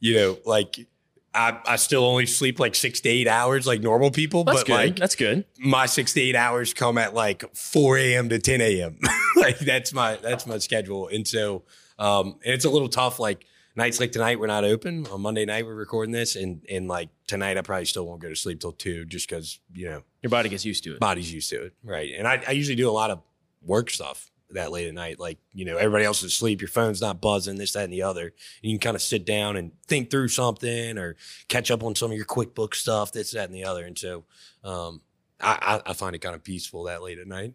you 0.00 0.14
know, 0.14 0.38
like 0.44 0.86
I, 1.34 1.58
I 1.66 1.76
still 1.76 2.04
only 2.04 2.24
sleep 2.26 2.58
like 2.58 2.74
six 2.74 3.00
to 3.00 3.08
eight 3.10 3.28
hours 3.28 3.66
like 3.66 3.80
normal 3.82 4.10
people, 4.10 4.44
that's 4.44 4.60
but 4.60 4.66
good. 4.66 4.72
like 4.72 4.96
that's 4.96 5.14
good. 5.16 5.44
my 5.58 5.86
six 5.86 6.12
to 6.14 6.20
eight 6.20 6.36
hours 6.36 6.72
come 6.72 6.96
at 6.98 7.12
like 7.14 7.44
4 7.54 7.98
a.m. 7.98 8.28
to 8.30 8.38
10 8.38 8.60
a.m. 8.62 8.98
like 9.36 9.58
that's 9.58 9.92
my 9.92 10.16
that's 10.16 10.46
my 10.46 10.58
schedule. 10.58 11.08
And 11.08 11.26
so 11.28 11.64
um 11.98 12.38
and 12.44 12.54
it's 12.54 12.64
a 12.64 12.70
little 12.70 12.88
tough. 12.88 13.18
Like 13.18 13.44
nights 13.74 14.00
like 14.00 14.12
tonight 14.12 14.40
we're 14.40 14.46
not 14.46 14.64
open. 14.64 15.06
On 15.08 15.20
Monday 15.20 15.44
night 15.44 15.66
we're 15.66 15.74
recording 15.74 16.12
this 16.12 16.36
and 16.36 16.64
and 16.70 16.88
like 16.88 17.10
tonight 17.26 17.56
I 17.56 17.62
probably 17.62 17.84
still 17.86 18.06
won't 18.06 18.20
go 18.20 18.28
to 18.28 18.36
sleep 18.36 18.60
till 18.60 18.72
two 18.72 19.04
just 19.04 19.28
because, 19.28 19.58
you 19.74 19.86
know, 19.86 20.02
Your 20.22 20.30
body 20.30 20.48
gets 20.48 20.64
used 20.64 20.84
to 20.84 20.94
it. 20.94 21.00
body's 21.00 21.32
used 21.32 21.50
to 21.50 21.64
it. 21.66 21.74
Right. 21.82 22.12
And 22.16 22.26
I, 22.26 22.42
I 22.46 22.52
usually 22.52 22.76
do 22.76 22.88
a 22.88 22.92
lot 22.92 23.10
of 23.10 23.20
work 23.62 23.90
stuff 23.90 24.30
that 24.50 24.70
late 24.70 24.86
at 24.86 24.94
night. 24.94 25.18
Like, 25.18 25.38
you 25.52 25.64
know, 25.64 25.76
everybody 25.76 26.04
else 26.04 26.22
is 26.22 26.32
asleep, 26.32 26.60
your 26.60 26.68
phone's 26.68 27.00
not 27.00 27.20
buzzing, 27.20 27.56
this, 27.56 27.72
that, 27.72 27.84
and 27.84 27.92
the 27.92 28.02
other. 28.02 28.26
And 28.26 28.70
you 28.70 28.78
can 28.78 28.80
kind 28.80 28.94
of 28.94 29.02
sit 29.02 29.24
down 29.26 29.56
and 29.56 29.72
think 29.88 30.10
through 30.10 30.28
something 30.28 30.98
or 30.98 31.16
catch 31.48 31.70
up 31.70 31.82
on 31.82 31.94
some 31.96 32.10
of 32.12 32.16
your 32.16 32.26
QuickBooks 32.26 32.76
stuff, 32.76 33.10
this, 33.12 33.32
that, 33.32 33.46
and 33.48 33.54
the 33.54 33.64
other. 33.64 33.84
And 33.84 33.98
so 33.98 34.24
um, 34.62 35.00
I, 35.40 35.80
I, 35.86 35.90
I 35.90 35.92
find 35.94 36.14
it 36.14 36.20
kind 36.20 36.34
of 36.36 36.44
peaceful 36.44 36.84
that 36.84 37.02
late 37.02 37.18
at 37.18 37.26
night. 37.26 37.54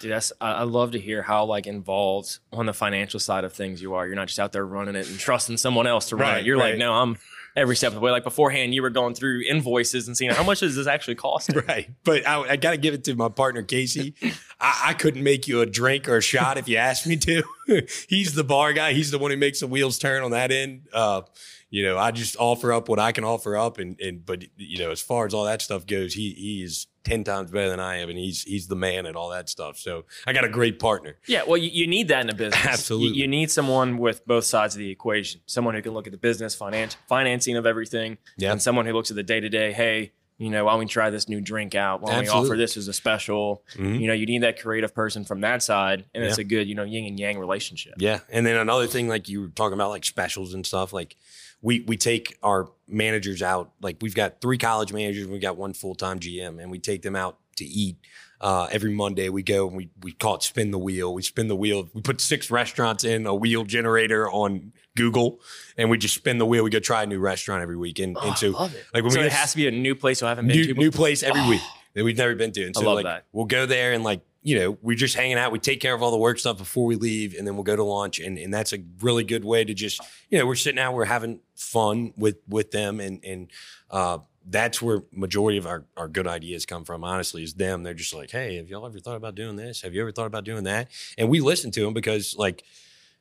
Dude, 0.00 0.10
that's 0.10 0.32
I 0.40 0.50
I 0.54 0.62
love 0.64 0.90
to 0.90 0.98
hear 0.98 1.22
how 1.22 1.44
like 1.44 1.68
involved 1.68 2.40
on 2.52 2.66
the 2.66 2.72
financial 2.72 3.20
side 3.20 3.44
of 3.44 3.52
things 3.52 3.80
you 3.80 3.94
are. 3.94 4.04
You're 4.08 4.16
not 4.16 4.26
just 4.26 4.40
out 4.40 4.50
there 4.50 4.66
running 4.66 4.96
it 4.96 5.08
and 5.08 5.16
trusting 5.16 5.56
someone 5.56 5.86
else 5.86 6.08
to 6.08 6.16
run 6.16 6.28
Right, 6.32 6.40
it. 6.40 6.46
You're 6.46 6.58
right. 6.58 6.70
like, 6.70 6.78
no, 6.78 6.92
I'm 6.94 7.16
every 7.56 7.76
step 7.76 7.88
of 7.88 7.94
the 7.94 8.00
way. 8.00 8.10
Like 8.10 8.24
beforehand, 8.24 8.74
you 8.74 8.82
were 8.82 8.90
going 8.90 9.14
through 9.14 9.42
invoices 9.48 10.06
and 10.06 10.16
seeing 10.16 10.30
how 10.30 10.42
much 10.42 10.60
does 10.60 10.76
this 10.76 10.86
actually 10.86 11.16
cost. 11.16 11.50
Right. 11.68 11.90
But 12.02 12.26
I, 12.26 12.40
I 12.40 12.56
got 12.56 12.72
to 12.72 12.76
give 12.76 12.92
it 12.92 13.04
to 13.04 13.14
my 13.14 13.28
partner, 13.28 13.62
Casey. 13.62 14.14
I, 14.60 14.82
I 14.86 14.94
couldn't 14.94 15.22
make 15.22 15.46
you 15.46 15.60
a 15.60 15.66
drink 15.66 16.08
or 16.08 16.16
a 16.16 16.22
shot 16.22 16.58
if 16.58 16.66
you 16.66 16.76
asked 16.76 17.06
me 17.06 17.16
to. 17.16 17.42
He's 18.08 18.34
the 18.34 18.42
bar 18.42 18.72
guy. 18.72 18.94
He's 18.94 19.10
the 19.10 19.18
one 19.18 19.30
who 19.30 19.36
makes 19.36 19.60
the 19.60 19.66
wheels 19.66 19.98
turn 19.98 20.22
on 20.22 20.32
that 20.32 20.50
end. 20.50 20.88
Uh, 20.92 21.22
you 21.70 21.84
know, 21.84 21.98
I 21.98 22.10
just 22.10 22.36
offer 22.36 22.72
up 22.72 22.88
what 22.88 22.98
I 22.98 23.12
can 23.12 23.22
offer 23.24 23.56
up. 23.56 23.78
And, 23.78 24.00
and, 24.00 24.24
but, 24.26 24.44
you 24.56 24.78
know, 24.78 24.90
as 24.90 25.00
far 25.00 25.26
as 25.26 25.34
all 25.34 25.44
that 25.44 25.62
stuff 25.62 25.86
goes, 25.86 26.14
he, 26.14 26.32
he 26.32 26.62
is 26.62 26.86
10 27.04 27.24
times 27.24 27.50
better 27.50 27.68
than 27.70 27.80
I 27.80 27.96
am. 27.98 28.08
And 28.08 28.18
he's, 28.18 28.42
he's 28.42 28.68
the 28.68 28.76
man 28.76 29.06
at 29.06 29.16
all 29.16 29.30
that 29.30 29.48
stuff. 29.48 29.76
So 29.78 30.04
I 30.26 30.32
got 30.32 30.44
a 30.44 30.48
great 30.48 30.78
partner. 30.78 31.16
Yeah, 31.26 31.42
well, 31.46 31.56
you, 31.56 31.70
you 31.72 31.86
need 31.86 32.08
that 32.08 32.20
in 32.22 32.30
a 32.30 32.34
business. 32.34 32.64
Absolutely. 32.64 33.08
You, 33.16 33.22
you 33.22 33.28
need 33.28 33.50
someone 33.50 33.98
with 33.98 34.26
both 34.26 34.44
sides 34.44 34.74
of 34.74 34.78
the 34.78 34.90
equation. 34.90 35.40
Someone 35.46 35.74
who 35.74 35.82
can 35.82 35.92
look 35.92 36.06
at 36.06 36.12
the 36.12 36.18
business, 36.18 36.54
finance, 36.54 36.96
financing 37.08 37.56
of 37.56 37.66
everything, 37.66 38.18
Yeah. 38.36 38.52
and 38.52 38.62
someone 38.62 38.86
who 38.86 38.92
looks 38.92 39.10
at 39.10 39.16
the 39.16 39.22
day 39.22 39.40
to 39.40 39.48
day. 39.48 39.72
Hey, 39.72 40.12
you 40.38 40.50
know, 40.50 40.64
why 40.64 40.72
don't 40.72 40.80
we 40.80 40.86
try 40.86 41.10
this 41.10 41.28
new 41.28 41.40
drink 41.40 41.74
out? 41.76 42.00
Why 42.02 42.12
don't 42.14 42.22
we 42.22 42.28
offer 42.28 42.56
this 42.56 42.76
as 42.76 42.88
a 42.88 42.92
special? 42.92 43.62
Mhm. 43.74 44.00
You 44.00 44.08
know, 44.08 44.12
you 44.12 44.26
need 44.26 44.42
that 44.42 44.60
creative 44.60 44.92
person 44.94 45.24
from 45.24 45.40
that 45.42 45.62
side, 45.62 46.04
and 46.14 46.24
it's 46.24 46.38
a 46.38 46.42
good, 46.44 46.66
you 46.68 46.74
know, 46.74 46.82
yin 46.82 47.04
and 47.06 47.18
yang 47.20 47.38
relationship. 47.38 47.94
Yeah. 47.98 48.20
And 48.28 48.44
then 48.44 48.56
another 48.56 48.86
thing, 48.88 49.06
like 49.08 49.28
you 49.28 49.42
were 49.42 49.48
talking 49.48 49.74
about, 49.74 49.90
like 49.90 50.04
specials 50.04 50.52
and 50.54 50.66
stuff, 50.66 50.92
like 50.92 51.16
we 51.62 51.80
we 51.80 51.96
take 51.96 52.36
our 52.42 52.68
managers 52.88 53.42
out. 53.42 53.72
Like 53.80 53.96
we've 54.02 54.14
got 54.14 54.40
three 54.40 54.58
college 54.58 54.92
managers, 54.92 55.26
we've 55.26 55.40
got 55.40 55.56
one 55.56 55.72
full 55.72 55.94
time 55.94 56.18
GM, 56.20 56.60
and 56.60 56.70
we 56.70 56.78
take 56.78 57.02
them 57.02 57.16
out 57.16 57.38
to 57.56 57.64
eat. 57.64 57.96
Uh, 58.40 58.66
every 58.72 58.92
Monday 58.92 59.28
we 59.28 59.40
go 59.44 59.68
and 59.68 59.76
we 59.76 59.88
we 60.02 60.10
call 60.12 60.34
it 60.34 60.42
spin 60.42 60.72
the 60.72 60.78
wheel. 60.78 61.14
We 61.14 61.22
spin 61.22 61.46
the 61.46 61.54
wheel. 61.56 61.88
We 61.94 62.02
put 62.02 62.20
six 62.20 62.50
restaurants 62.50 63.04
in 63.04 63.24
a 63.24 63.34
wheel 63.34 63.62
generator 63.64 64.28
on 64.28 64.72
Google, 64.96 65.40
and 65.76 65.88
we 65.88 65.96
just 65.96 66.14
spin 66.14 66.38
the 66.38 66.46
wheel. 66.46 66.64
We 66.64 66.70
go 66.70 66.80
try 66.80 67.04
a 67.04 67.06
new 67.06 67.20
restaurant 67.20 67.62
every 67.62 67.76
week, 67.76 68.00
and, 68.00 68.16
Oh, 68.20 68.28
and 68.28 68.36
so 68.36 68.56
I 68.56 68.62
like 68.94 69.04
when 69.04 69.10
so 69.10 69.20
we 69.20 69.26
it 69.26 69.32
has 69.32 69.52
to 69.52 69.56
be 69.58 69.68
a 69.68 69.70
new 69.70 69.94
place 69.94 70.20
you 70.20 70.26
haven't 70.26 70.48
been 70.48 70.56
new, 70.56 70.64
to. 70.66 70.74
new 70.74 70.90
place 70.90 71.22
every 71.22 71.46
week 71.48 71.60
that 71.94 72.02
we've 72.02 72.16
never 72.18 72.34
been 72.34 72.50
to. 72.52 72.66
And 72.66 72.76
I 72.76 72.80
so 72.80 72.92
like 72.94 73.04
that. 73.04 73.26
we'll 73.32 73.44
go 73.44 73.64
there 73.64 73.92
and 73.92 74.02
like, 74.02 74.22
you 74.42 74.58
know, 74.58 74.78
we're 74.82 74.96
just 74.96 75.14
hanging 75.14 75.38
out. 75.38 75.52
We 75.52 75.58
take 75.58 75.80
care 75.80 75.94
of 75.94 76.02
all 76.02 76.10
the 76.10 76.16
work 76.16 76.38
stuff 76.38 76.58
before 76.58 76.84
we 76.84 76.96
leave 76.96 77.34
and 77.34 77.46
then 77.46 77.54
we'll 77.54 77.64
go 77.64 77.76
to 77.76 77.84
lunch. 77.84 78.18
And 78.18 78.38
and 78.38 78.52
that's 78.52 78.72
a 78.72 78.78
really 79.00 79.24
good 79.24 79.44
way 79.44 79.64
to 79.64 79.72
just, 79.74 80.00
you 80.30 80.38
know, 80.38 80.46
we're 80.46 80.56
sitting 80.56 80.80
out, 80.80 80.94
we're 80.94 81.04
having 81.04 81.40
fun 81.54 82.12
with 82.16 82.38
with 82.48 82.70
them 82.70 83.00
and 83.00 83.24
and 83.24 83.50
uh 83.90 84.18
that's 84.44 84.82
where 84.82 85.02
majority 85.12 85.56
of 85.56 85.66
our, 85.66 85.84
our 85.96 86.08
good 86.08 86.26
ideas 86.26 86.66
come 86.66 86.84
from, 86.84 87.04
honestly, 87.04 87.44
is 87.44 87.54
them. 87.54 87.84
They're 87.84 87.94
just 87.94 88.12
like, 88.12 88.32
hey, 88.32 88.56
have 88.56 88.68
y'all 88.68 88.84
ever 88.84 88.98
thought 88.98 89.16
about 89.16 89.36
doing 89.36 89.54
this? 89.54 89.82
Have 89.82 89.94
you 89.94 90.00
ever 90.00 90.10
thought 90.10 90.26
about 90.26 90.42
doing 90.42 90.64
that? 90.64 90.88
And 91.16 91.28
we 91.28 91.40
listen 91.40 91.70
to 91.70 91.84
them 91.84 91.94
because 91.94 92.34
like 92.36 92.64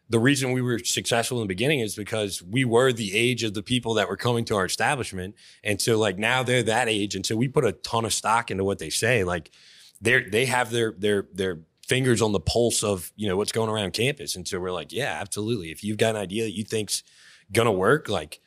the 0.10 0.20
reason 0.20 0.52
we 0.52 0.62
were 0.62 0.80
successful 0.80 1.38
in 1.38 1.44
the 1.44 1.48
beginning 1.48 1.80
is 1.80 1.96
because 1.96 2.42
we 2.42 2.66
were 2.66 2.92
the 2.92 3.16
age 3.16 3.44
of 3.44 3.54
the 3.54 3.62
people 3.62 3.94
that 3.94 4.10
were 4.10 4.18
coming 4.18 4.44
to 4.46 4.56
our 4.56 4.66
establishment. 4.66 5.36
And 5.64 5.80
so 5.80 5.98
like 5.98 6.18
now 6.18 6.42
they're 6.44 6.64
that 6.64 6.90
age. 6.90 7.16
And 7.16 7.26
so 7.26 7.38
we 7.38 7.48
put 7.48 7.66
a 7.66 7.72
ton 7.72 8.04
of 8.04 8.14
stock 8.14 8.50
into 8.50 8.64
what 8.64 8.80
they 8.80 8.90
say. 8.90 9.24
Like 9.24 9.52
they're 10.02 10.30
they 10.30 10.46
have 10.46 10.72
their 10.72 10.94
their 10.98 11.28
their 11.34 11.60
fingers 11.88 12.22
on 12.22 12.32
the 12.32 12.40
pulse 12.40 12.84
of, 12.84 13.12
you 13.16 13.28
know, 13.28 13.36
what's 13.36 13.52
going 13.52 13.70
around 13.70 13.92
campus. 13.94 14.36
And 14.36 14.48
so 14.48 14.60
we're 14.60 14.72
like, 14.72 14.92
yeah, 14.94 15.18
absolutely. 15.20 15.72
If 15.72 15.84
you've 15.84 15.98
got 15.98 16.16
an 16.16 16.22
idea 16.22 16.44
that 16.46 16.56
you 16.56 16.64
think's 16.64 17.04
gonna 17.52 17.72
work, 17.72 18.08
like, 18.08 18.40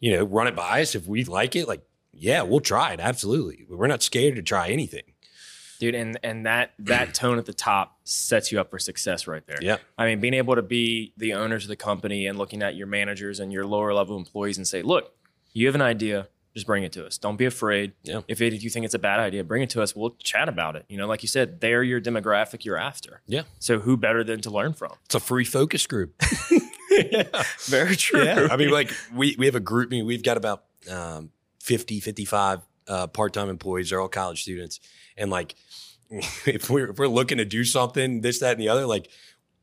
you 0.00 0.12
know, 0.16 0.24
run 0.24 0.46
it 0.48 0.56
by 0.56 0.82
us. 0.82 0.94
If 0.94 1.06
we 1.06 1.24
like 1.24 1.54
it, 1.54 1.68
like, 1.68 1.82
yeah, 2.12 2.42
we'll 2.42 2.60
try 2.60 2.92
it. 2.92 3.00
Absolutely. 3.00 3.66
We're 3.70 3.86
not 3.86 4.02
scared 4.02 4.34
to 4.36 4.42
try 4.42 4.68
anything. 4.70 5.04
dude 5.78 5.94
and 5.94 6.18
and 6.24 6.44
that 6.46 6.72
that 6.80 7.14
tone 7.20 7.38
at 7.38 7.46
the 7.46 7.52
top 7.54 7.98
sets 8.04 8.50
you 8.50 8.58
up 8.60 8.68
for 8.70 8.80
success 8.80 9.28
right 9.28 9.46
there 9.46 9.58
Yeah. 9.60 9.76
i 9.96 10.06
mean 10.06 10.18
being 10.18 10.34
able 10.34 10.56
to 10.56 10.62
be 10.62 11.12
the 11.16 11.34
owners 11.34 11.62
of 11.64 11.68
the 11.68 11.76
company 11.76 12.26
and 12.26 12.36
looking 12.36 12.62
at 12.64 12.74
your 12.74 12.88
managers 12.88 13.38
and 13.38 13.52
your 13.52 13.64
lower 13.64 13.94
level 13.94 14.16
employees 14.16 14.56
and 14.56 14.66
say 14.66 14.82
look 14.82 15.12
you 15.52 15.66
have 15.66 15.76
an 15.76 15.82
idea 15.82 16.26
just 16.58 16.66
bring 16.66 16.82
it 16.84 16.92
to 16.92 17.06
us 17.06 17.16
don't 17.18 17.36
be 17.36 17.44
afraid 17.44 17.92
Yeah. 18.02 18.20
if, 18.28 18.40
it, 18.40 18.52
if 18.52 18.62
you 18.64 18.70
think 18.70 18.84
it's 18.84 18.94
a 18.94 18.98
bad 18.98 19.20
idea 19.20 19.42
bring 19.44 19.62
it 19.62 19.70
to 19.70 19.82
us 19.82 19.94
we'll 19.96 20.16
chat 20.22 20.48
about 20.48 20.76
it 20.76 20.84
you 20.88 20.96
know 20.98 21.06
like 21.06 21.22
you 21.22 21.28
said 21.28 21.60
they're 21.60 21.82
your 21.82 22.00
demographic 22.00 22.64
you're 22.64 22.76
after 22.76 23.22
Yeah. 23.26 23.42
so 23.58 23.78
who 23.78 23.96
better 23.96 24.22
than 24.24 24.40
to 24.42 24.50
learn 24.50 24.72
from 24.74 24.92
It's 25.06 25.14
a 25.14 25.20
free 25.20 25.44
focus 25.44 25.86
group. 25.86 26.20
very 27.66 27.96
true 27.96 28.22
Yeah. 28.24 28.48
I 28.50 28.56
mean, 28.56 28.70
like 28.70 28.90
we, 29.14 29.36
we 29.38 29.46
have 29.46 29.54
a 29.54 29.60
group 29.60 29.90
meeting. 29.90 30.06
We've 30.06 30.22
got 30.22 30.36
about 30.36 30.64
um, 30.90 31.30
50, 31.60 32.00
55 32.00 32.60
uh, 32.88 33.06
part-time 33.08 33.48
employees. 33.48 33.90
They're 33.90 34.00
all 34.00 34.08
college 34.08 34.42
students. 34.42 34.80
And 35.16 35.30
like, 35.30 35.54
if 36.10 36.70
we're, 36.70 36.90
if 36.90 36.98
we're 36.98 37.06
looking 37.08 37.38
to 37.38 37.44
do 37.44 37.64
something, 37.64 38.22
this, 38.22 38.40
that, 38.40 38.52
and 38.52 38.60
the 38.60 38.68
other, 38.68 38.86
like 38.86 39.08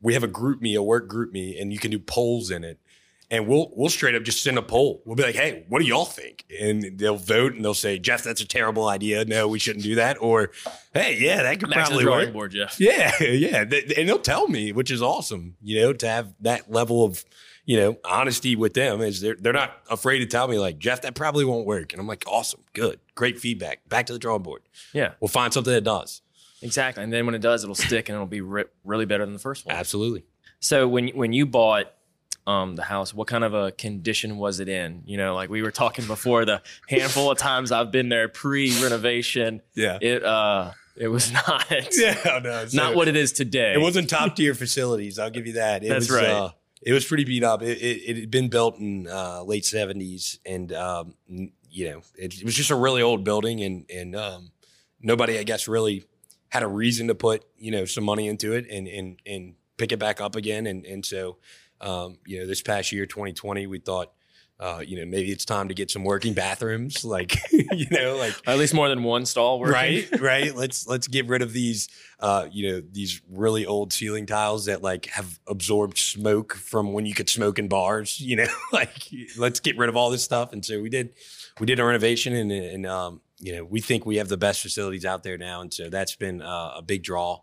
we 0.00 0.14
have 0.14 0.22
a 0.22 0.28
GroupMe, 0.28 0.76
a 0.76 0.82
work 0.82 1.08
GroupMe, 1.10 1.60
and 1.60 1.72
you 1.72 1.78
can 1.78 1.90
do 1.90 1.98
polls 1.98 2.50
in 2.50 2.62
it. 2.64 2.78
And 3.28 3.48
we'll, 3.48 3.72
we'll 3.74 3.88
straight 3.90 4.14
up 4.14 4.22
just 4.22 4.42
send 4.44 4.56
a 4.56 4.62
poll. 4.62 5.02
We'll 5.04 5.16
be 5.16 5.24
like, 5.24 5.34
Hey, 5.34 5.64
what 5.68 5.80
do 5.80 5.84
y'all 5.84 6.04
think? 6.04 6.44
And 6.60 6.96
they'll 6.96 7.16
vote 7.16 7.54
and 7.54 7.64
they'll 7.64 7.74
say, 7.74 7.98
Jeff, 7.98 8.22
that's 8.22 8.40
a 8.40 8.46
terrible 8.46 8.86
idea. 8.88 9.24
No, 9.24 9.48
we 9.48 9.58
shouldn't 9.58 9.84
do 9.84 9.96
that. 9.96 10.16
Or, 10.20 10.52
Hey, 10.94 11.18
yeah, 11.20 11.42
that 11.42 11.58
could 11.58 11.70
Back 11.70 11.88
probably 11.88 12.06
work. 12.06 12.32
board 12.32 12.52
jeff 12.52 12.78
Yeah, 12.80 13.12
yeah, 13.22 13.62
and 13.62 14.08
they'll 14.08 14.20
tell 14.20 14.46
me, 14.46 14.70
which 14.72 14.90
is 14.92 15.02
awesome. 15.02 15.56
You 15.60 15.80
know, 15.80 15.92
to 15.94 16.06
have 16.08 16.34
that 16.40 16.70
level 16.70 17.04
of, 17.04 17.24
you 17.64 17.76
know, 17.78 17.96
honesty 18.04 18.54
with 18.54 18.74
them 18.74 19.00
is 19.00 19.20
they're 19.20 19.34
they're 19.34 19.52
not 19.52 19.76
afraid 19.90 20.20
to 20.20 20.26
tell 20.26 20.46
me 20.46 20.56
like 20.56 20.78
Jeff, 20.78 21.02
that 21.02 21.16
probably 21.16 21.44
won't 21.44 21.66
work, 21.66 21.92
and 21.92 22.00
I'm 22.00 22.06
like, 22.06 22.22
awesome, 22.28 22.60
good, 22.74 23.00
great 23.16 23.40
feedback. 23.40 23.88
Back 23.88 24.06
to 24.06 24.12
the 24.12 24.20
drawing 24.20 24.42
board. 24.44 24.62
yeah 24.92 25.14
We'll 25.20 25.26
find 25.26 25.52
something 25.52 25.72
that 25.72 25.82
does. 25.82 26.22
exactly 26.62 27.02
and 27.02 27.12
then 27.12 27.26
when 27.26 27.34
it 27.34 27.40
does 27.42 27.64
it'll 27.64 27.74
stick 27.74 28.08
and 28.08 28.14
it'll 28.14 28.26
be 28.26 28.40
re- 28.40 28.64
really 28.84 29.04
better 29.04 29.24
than 29.24 29.32
the 29.34 29.40
first 29.40 29.66
one 29.66 29.74
Absolutely. 29.74 30.24
So 30.60 30.86
when 30.86 31.08
when 31.08 31.32
you 31.32 31.44
bought 31.44 31.92
um, 32.46 32.76
the 32.76 32.82
house, 32.84 33.12
what 33.12 33.26
kind 33.26 33.42
of 33.44 33.54
a 33.54 33.72
condition 33.72 34.36
was 34.38 34.60
it 34.60 34.68
in? 34.68 35.02
You 35.06 35.16
know, 35.16 35.34
like 35.34 35.50
we 35.50 35.62
were 35.62 35.70
talking 35.72 36.06
before, 36.06 36.44
the 36.44 36.62
handful 36.88 37.30
of 37.30 37.38
times 37.38 37.72
I've 37.72 37.90
been 37.90 38.08
there 38.08 38.28
pre-renovation, 38.28 39.62
Yeah. 39.74 39.98
it 40.00 40.22
uh, 40.24 40.72
it 40.96 41.08
was 41.08 41.32
not 41.48 41.66
Yeah, 41.92 42.40
no, 42.42 42.66
not 42.72 42.94
what 42.94 43.08
it 43.08 43.16
is 43.16 43.32
today. 43.32 43.74
it 43.74 43.80
wasn't 43.80 44.08
top 44.08 44.36
tier 44.36 44.54
facilities. 44.54 45.18
I'll 45.18 45.30
give 45.30 45.46
you 45.46 45.54
that. 45.54 45.84
It 45.84 45.88
That's 45.88 46.08
was, 46.08 46.16
right. 46.18 46.28
Uh, 46.28 46.50
it 46.82 46.92
was 46.92 47.04
pretty 47.04 47.24
beat 47.24 47.42
up. 47.42 47.62
It, 47.62 47.78
it, 47.78 48.02
it 48.10 48.16
had 48.20 48.30
been 48.30 48.48
built 48.48 48.78
in 48.78 49.08
uh, 49.08 49.42
late 49.42 49.64
'70s, 49.64 50.38
and 50.46 50.72
um, 50.72 51.14
you 51.28 51.90
know, 51.90 52.02
it, 52.16 52.38
it 52.38 52.44
was 52.44 52.54
just 52.54 52.70
a 52.70 52.76
really 52.76 53.02
old 53.02 53.24
building, 53.24 53.60
and 53.62 53.90
and 53.90 54.14
um, 54.14 54.52
nobody, 55.00 55.38
I 55.38 55.42
guess, 55.42 55.66
really 55.66 56.04
had 56.50 56.62
a 56.62 56.68
reason 56.68 57.08
to 57.08 57.14
put 57.14 57.44
you 57.58 57.72
know 57.72 57.86
some 57.86 58.04
money 58.04 58.28
into 58.28 58.52
it 58.52 58.66
and 58.70 58.86
and 58.86 59.18
and 59.26 59.54
pick 59.78 59.90
it 59.90 59.98
back 59.98 60.20
up 60.20 60.36
again. 60.36 60.66
And 60.66 60.86
and 60.86 61.04
so, 61.04 61.38
um, 61.80 62.18
you 62.26 62.40
know, 62.40 62.46
this 62.46 62.62
past 62.62 62.92
year, 62.92 63.06
2020, 63.06 63.66
we 63.66 63.78
thought. 63.78 64.12
Uh, 64.58 64.82
you 64.82 64.96
know, 64.98 65.04
maybe 65.04 65.30
it's 65.30 65.44
time 65.44 65.68
to 65.68 65.74
get 65.74 65.90
some 65.90 66.02
working 66.02 66.32
bathrooms, 66.32 67.04
like 67.04 67.36
you 67.52 67.86
know, 67.90 68.16
like 68.16 68.34
At 68.46 68.56
least 68.56 68.72
more 68.72 68.88
than 68.88 69.02
one 69.02 69.26
stall 69.26 69.60
working. 69.60 69.74
right 69.74 70.08
right 70.22 70.56
let's 70.56 70.86
let's 70.86 71.08
get 71.08 71.26
rid 71.28 71.42
of 71.42 71.52
these 71.52 71.88
uh 72.20 72.46
you 72.50 72.72
know 72.72 72.82
these 72.90 73.20
really 73.30 73.66
old 73.66 73.92
ceiling 73.92 74.24
tiles 74.24 74.64
that 74.64 74.80
like 74.80 75.04
have 75.10 75.38
absorbed 75.46 75.98
smoke 75.98 76.54
from 76.54 76.94
when 76.94 77.04
you 77.04 77.12
could 77.12 77.28
smoke 77.28 77.58
in 77.58 77.68
bars 77.68 78.18
you 78.18 78.34
know 78.34 78.46
like 78.72 78.94
let's 79.36 79.60
get 79.60 79.76
rid 79.76 79.90
of 79.90 79.96
all 79.98 80.08
this 80.08 80.24
stuff 80.24 80.54
and 80.54 80.64
so 80.64 80.80
we 80.80 80.88
did 80.88 81.12
we 81.60 81.66
did 81.66 81.78
a 81.78 81.84
renovation 81.84 82.34
and 82.34 82.50
and 82.50 82.86
um 82.86 83.20
you 83.38 83.54
know 83.54 83.62
we 83.62 83.82
think 83.82 84.06
we 84.06 84.16
have 84.16 84.28
the 84.28 84.38
best 84.38 84.62
facilities 84.62 85.04
out 85.04 85.22
there 85.22 85.36
now 85.36 85.60
and 85.60 85.74
so 85.74 85.90
that's 85.90 86.16
been 86.16 86.40
uh, 86.40 86.72
a 86.76 86.82
big 86.82 87.02
draw 87.02 87.38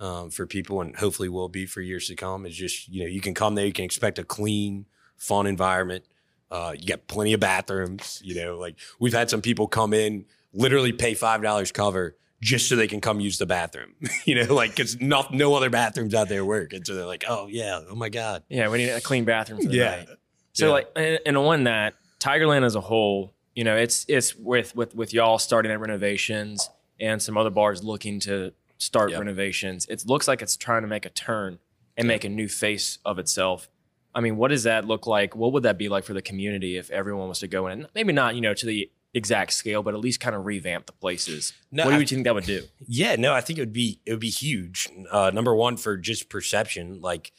um, 0.00 0.30
for 0.30 0.46
people 0.46 0.80
and 0.80 0.96
hopefully 0.96 1.28
will 1.28 1.48
be 1.48 1.66
for 1.66 1.80
years 1.80 2.08
to 2.08 2.14
come 2.14 2.44
is 2.46 2.54
just 2.56 2.88
you 2.88 3.02
know 3.02 3.08
you 3.08 3.20
can 3.20 3.34
come 3.34 3.54
there 3.54 3.66
you 3.66 3.72
can 3.72 3.84
expect 3.84 4.18
a 4.18 4.24
clean 4.24 4.86
fun 5.16 5.46
environment 5.46 6.04
uh, 6.50 6.74
you 6.78 6.86
got 6.86 7.06
plenty 7.06 7.32
of 7.32 7.40
bathrooms. 7.40 8.20
You 8.24 8.36
know, 8.36 8.58
like 8.58 8.76
we've 8.98 9.12
had 9.12 9.30
some 9.30 9.42
people 9.42 9.66
come 9.66 9.92
in, 9.92 10.26
literally 10.52 10.92
pay 10.92 11.14
five 11.14 11.42
dollars 11.42 11.72
cover 11.72 12.16
just 12.40 12.68
so 12.68 12.76
they 12.76 12.86
can 12.86 13.00
come 13.00 13.18
use 13.18 13.38
the 13.38 13.46
bathroom. 13.46 13.94
you 14.24 14.34
know, 14.36 14.54
like 14.54 14.70
because 14.70 15.00
no 15.00 15.26
no 15.32 15.54
other 15.54 15.70
bathrooms 15.70 16.14
out 16.14 16.28
there 16.28 16.44
work, 16.44 16.72
and 16.72 16.86
so 16.86 16.94
they're 16.94 17.06
like, 17.06 17.24
oh 17.28 17.46
yeah, 17.48 17.80
oh 17.88 17.94
my 17.94 18.08
god, 18.08 18.44
Yeah, 18.48 18.68
we 18.68 18.78
need 18.78 18.90
a 18.90 19.00
clean 19.00 19.24
bathroom 19.24 19.60
for 19.60 19.68
the 19.68 19.76
yeah, 19.76 19.96
night. 19.96 20.08
So 20.52 20.66
Yeah. 20.66 20.72
like, 20.72 20.88
and, 20.96 21.18
and 21.26 21.36
on 21.36 21.64
that, 21.64 21.94
Tigerland 22.20 22.64
as 22.64 22.74
a 22.74 22.80
whole, 22.80 23.34
you 23.54 23.64
know, 23.64 23.76
it's 23.76 24.06
it's 24.08 24.34
with 24.36 24.74
with 24.76 24.94
with 24.94 25.12
y'all 25.12 25.38
starting 25.38 25.72
at 25.72 25.80
renovations 25.80 26.70
and 27.00 27.20
some 27.20 27.36
other 27.36 27.50
bars 27.50 27.82
looking 27.82 28.20
to 28.20 28.52
start 28.78 29.10
Yep. 29.10 29.20
renovations. 29.20 29.86
It 29.86 30.04
looks 30.06 30.28
like 30.28 30.42
it's 30.42 30.56
trying 30.56 30.82
to 30.82 30.88
make 30.88 31.04
a 31.06 31.10
turn 31.10 31.58
and 31.96 32.06
make 32.06 32.24
a 32.24 32.28
new 32.28 32.48
face 32.48 32.98
of 33.04 33.18
itself. 33.18 33.68
I 34.14 34.20
mean, 34.20 34.36
what 34.36 34.48
does 34.48 34.62
that 34.64 34.86
look 34.86 35.06
like? 35.06 35.34
What 35.36 35.52
would 35.52 35.62
that 35.64 35.78
be 35.78 35.88
like 35.88 36.04
for 36.04 36.14
the 36.14 36.22
community 36.22 36.76
if 36.76 36.90
everyone 36.90 37.28
was 37.28 37.38
to 37.40 37.48
go 37.48 37.66
in? 37.68 37.86
Maybe 37.94 38.12
not, 38.12 38.34
you 38.34 38.40
know, 38.40 38.54
to 38.54 38.66
the 38.66 38.90
exact 39.14 39.52
scale, 39.54 39.82
but 39.82 39.94
at 39.94 40.00
least 40.00 40.20
kind 40.20 40.36
of 40.36 40.44
revamp 40.44 40.86
the 40.86 40.92
places. 40.92 41.52
No, 41.70 41.84
what 41.84 41.90
do 41.92 41.96
I- 41.96 42.00
you 42.00 42.06
think 42.06 42.24
that 42.24 42.34
would 42.34 42.44
do? 42.44 42.64
Yeah, 42.86 43.16
no, 43.16 43.32
I 43.32 43.40
think 43.40 43.58
it 43.58 43.62
would 43.62 43.72
be 43.72 44.00
it 44.04 44.10
would 44.12 44.20
be 44.20 44.30
huge. 44.30 44.88
Uh, 45.10 45.30
number 45.32 45.54
one 45.54 45.76
for 45.78 45.96
just 45.96 46.28
perception, 46.28 47.00
like 47.00 47.32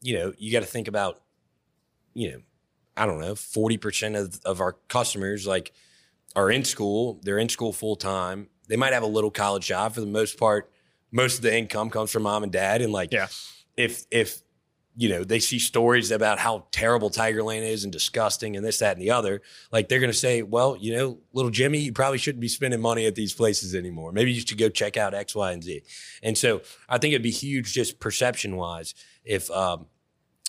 you 0.00 0.14
know, 0.18 0.32
you 0.38 0.52
got 0.52 0.60
to 0.60 0.66
think 0.66 0.86
about, 0.86 1.22
you 2.12 2.30
know, 2.30 2.38
I 2.96 3.06
don't 3.06 3.20
know, 3.20 3.34
forty 3.34 3.76
percent 3.76 4.14
of 4.16 4.40
of 4.44 4.60
our 4.60 4.72
customers 4.88 5.46
like 5.46 5.72
are 6.36 6.50
in 6.50 6.64
school. 6.64 7.20
They're 7.22 7.38
in 7.38 7.48
school 7.48 7.72
full 7.72 7.96
time. 7.96 8.48
They 8.68 8.76
might 8.76 8.92
have 8.92 9.02
a 9.02 9.06
little 9.08 9.30
college 9.30 9.66
job. 9.66 9.94
For 9.94 10.00
the 10.00 10.06
most 10.06 10.38
part, 10.38 10.70
most 11.14 11.36
of 11.36 11.42
the 11.42 11.56
income 11.56 11.88
comes 11.88 12.10
from 12.10 12.24
mom 12.24 12.42
and 12.42 12.52
dad. 12.52 12.82
And 12.82 12.92
like, 12.92 13.12
Yeah. 13.12 13.28
if 13.76 14.04
if 14.10 14.42
you 14.96 15.08
know 15.08 15.24
they 15.24 15.38
see 15.40 15.58
stories 15.58 16.10
about 16.10 16.38
how 16.38 16.66
terrible 16.70 17.10
Tigerland 17.10 17.62
is 17.62 17.82
and 17.84 17.92
disgusting 17.92 18.56
and 18.56 18.64
this, 18.64 18.78
that, 18.78 18.96
and 18.96 19.02
the 19.02 19.10
other, 19.10 19.40
like 19.72 19.88
they're 19.88 20.00
gonna 20.00 20.12
say, 20.12 20.42
well, 20.42 20.76
you 20.78 20.92
know, 20.94 21.18
little 21.32 21.50
Jimmy, 21.50 21.78
you 21.78 21.92
probably 21.92 22.18
shouldn't 22.18 22.40
be 22.40 22.48
spending 22.48 22.80
money 22.80 23.06
at 23.06 23.14
these 23.14 23.32
places 23.32 23.74
anymore. 23.74 24.12
Maybe 24.12 24.32
you 24.32 24.40
should 24.40 24.58
go 24.58 24.68
check 24.68 24.96
out 24.96 25.14
X, 25.14 25.34
Y, 25.34 25.52
and 25.52 25.62
Z. 25.64 25.82
And 26.22 26.36
so 26.36 26.62
I 26.88 26.98
think 26.98 27.12
it'd 27.12 27.22
be 27.22 27.30
huge, 27.30 27.72
just 27.72 27.98
perception 28.00 28.56
wise, 28.56 28.94
if 29.24 29.50
um, 29.50 29.86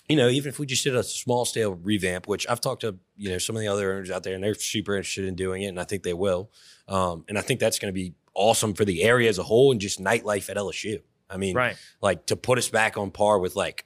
you 0.08 0.16
know, 0.16 0.28
even 0.28 0.48
if 0.50 0.60
we 0.60 0.66
just 0.66 0.84
did 0.84 0.94
a 0.94 1.02
small 1.02 1.44
scale 1.44 1.74
revamp, 1.74 2.28
which 2.28 2.46
I've 2.48 2.60
talked 2.60 2.82
to, 2.82 2.96
you 3.16 3.30
know, 3.30 3.38
some 3.38 3.56
of 3.56 3.62
the 3.62 3.66
other 3.68 3.92
owners 3.92 4.10
out 4.12 4.22
there, 4.22 4.34
and 4.36 4.44
they're 4.44 4.54
super 4.54 4.94
interested 4.96 5.24
in 5.24 5.34
doing 5.34 5.62
it, 5.62 5.66
and 5.66 5.80
I 5.80 5.84
think 5.84 6.04
they 6.04 6.14
will. 6.14 6.50
Um, 6.86 7.24
and 7.28 7.36
I 7.36 7.40
think 7.40 7.58
that's 7.58 7.80
going 7.80 7.92
to 7.92 7.94
be 7.94 8.14
awesome 8.36 8.74
for 8.74 8.84
the 8.84 9.02
area 9.02 9.28
as 9.28 9.38
a 9.38 9.42
whole 9.42 9.72
and 9.72 9.80
just 9.80 10.00
nightlife 10.00 10.48
at 10.50 10.56
LSU. 10.56 11.00
I 11.28 11.36
mean, 11.38 11.56
Right. 11.56 11.76
like 12.00 12.26
to 12.26 12.36
put 12.36 12.58
us 12.58 12.68
back 12.68 12.96
on 12.96 13.10
par 13.10 13.38
with 13.40 13.56
like 13.56 13.84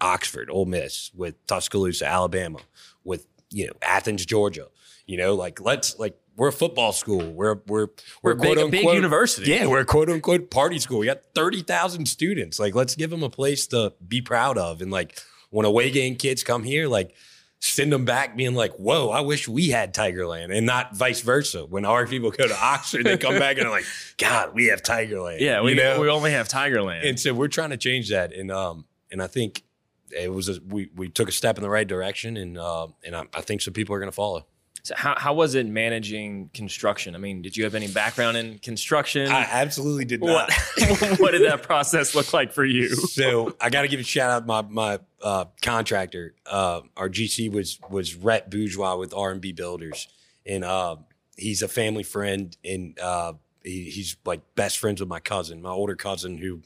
Oxford, 0.00 0.50
Ole 0.50 0.66
Miss, 0.66 1.10
with 1.14 1.34
Tuscaloosa, 1.46 2.06
Alabama, 2.06 2.58
with 3.04 3.26
you 3.50 3.66
know 3.66 3.72
Athens, 3.82 4.26
Georgia. 4.26 4.68
You 5.06 5.16
know, 5.16 5.34
like 5.34 5.60
let's 5.60 5.98
like 5.98 6.18
we're 6.36 6.48
a 6.48 6.52
football 6.52 6.92
school. 6.92 7.32
We're 7.32 7.60
we're 7.66 7.88
We're 8.22 8.32
a 8.32 8.36
big, 8.36 8.56
quote 8.56 8.70
big 8.70 8.80
unquote- 8.80 8.96
university. 8.96 9.50
Yeah, 9.52 9.66
we're 9.68 9.80
a 9.80 9.84
quote 9.86 10.10
unquote 10.10 10.50
party 10.50 10.78
school. 10.78 10.98
We 10.98 11.06
got 11.06 11.22
thirty 11.34 11.62
thousand 11.62 12.06
students. 12.06 12.58
Like, 12.58 12.74
let's 12.74 12.94
give 12.94 13.08
them 13.10 13.22
a 13.22 13.30
place 13.30 13.66
to 13.68 13.94
be 14.06 14.20
proud 14.20 14.58
of. 14.58 14.82
And 14.82 14.90
like 14.90 15.18
when 15.50 15.64
away 15.64 15.90
game 15.90 16.16
kids 16.16 16.44
come 16.44 16.62
here, 16.64 16.88
like 16.88 17.14
send 17.60 17.92
them 17.92 18.04
back 18.04 18.36
being 18.36 18.54
like, 18.54 18.72
"Whoa, 18.74 19.10
I 19.10 19.20
wish 19.20 19.48
we 19.48 19.68
had 19.70 19.94
Tigerland," 19.94 20.56
and 20.56 20.66
not 20.66 20.94
vice 20.94 21.20
versa. 21.20 21.64
When 21.66 21.84
our 21.84 22.06
people 22.06 22.30
go 22.30 22.46
to 22.46 22.56
Oxford, 22.56 23.04
they 23.04 23.16
come 23.16 23.38
back 23.38 23.58
and 23.58 23.66
are 23.66 23.70
like, 23.70 23.86
"God, 24.18 24.54
we 24.54 24.66
have 24.66 24.82
Tigerland." 24.82 25.40
Yeah, 25.40 25.62
we, 25.62 25.70
you 25.70 25.76
know? 25.76 26.00
we 26.00 26.08
only 26.08 26.32
have 26.32 26.48
Tigerland. 26.48 27.08
and 27.08 27.18
so 27.18 27.34
we're 27.34 27.48
trying 27.48 27.70
to 27.70 27.76
change 27.76 28.10
that 28.10 28.32
and 28.32 28.50
um 28.50 28.84
and 29.10 29.22
i 29.22 29.26
think 29.26 29.62
it 30.10 30.32
was 30.32 30.48
a, 30.48 30.58
we 30.68 30.90
we 30.94 31.08
took 31.08 31.28
a 31.28 31.32
step 31.32 31.56
in 31.56 31.62
the 31.62 31.70
right 31.70 31.86
direction 31.86 32.36
and 32.36 32.58
uh 32.58 32.86
and 33.04 33.16
i, 33.16 33.24
I 33.34 33.40
think 33.40 33.60
some 33.60 33.74
people 33.74 33.94
are 33.94 33.98
going 33.98 34.10
to 34.10 34.14
follow 34.14 34.46
so 34.86 34.94
how, 34.96 35.14
how 35.16 35.34
was 35.34 35.56
it 35.56 35.66
managing 35.66 36.50
construction? 36.54 37.16
I 37.16 37.18
mean, 37.18 37.42
did 37.42 37.56
you 37.56 37.64
have 37.64 37.74
any 37.74 37.88
background 37.88 38.36
in 38.36 38.58
construction? 38.58 39.30
i 39.30 39.42
absolutely 39.42 40.04
did 40.04 40.20
what, 40.20 40.48
not 40.78 41.18
what 41.18 41.32
did 41.32 41.42
that 41.42 41.62
process 41.62 42.14
look 42.14 42.32
like 42.32 42.52
for 42.52 42.64
you? 42.64 42.94
so 42.94 43.56
i 43.60 43.68
got 43.70 43.82
to 43.82 43.88
give 43.88 44.00
a 44.00 44.04
shout 44.04 44.30
out 44.30 44.46
my 44.46 44.62
my 44.62 44.98
uh 45.22 45.46
contractor 45.62 46.34
uh 46.46 46.80
our 46.96 47.08
gc 47.08 47.50
was 47.50 47.80
was 47.90 48.14
Rhett 48.14 48.50
bourgeois 48.50 48.96
with 48.96 49.12
r&b 49.14 49.52
builders 49.52 50.08
and 50.44 50.64
uh 50.64 50.96
he's 51.36 51.62
a 51.62 51.68
family 51.68 52.02
friend 52.02 52.56
and 52.64 52.98
uh 53.00 53.32
he, 53.62 53.90
he's 53.90 54.16
like 54.24 54.42
best 54.54 54.78
friends 54.78 55.00
with 55.00 55.08
my 55.08 55.20
cousin 55.20 55.62
my 55.62 55.70
older 55.70 55.96
cousin 55.96 56.38
who 56.38 56.62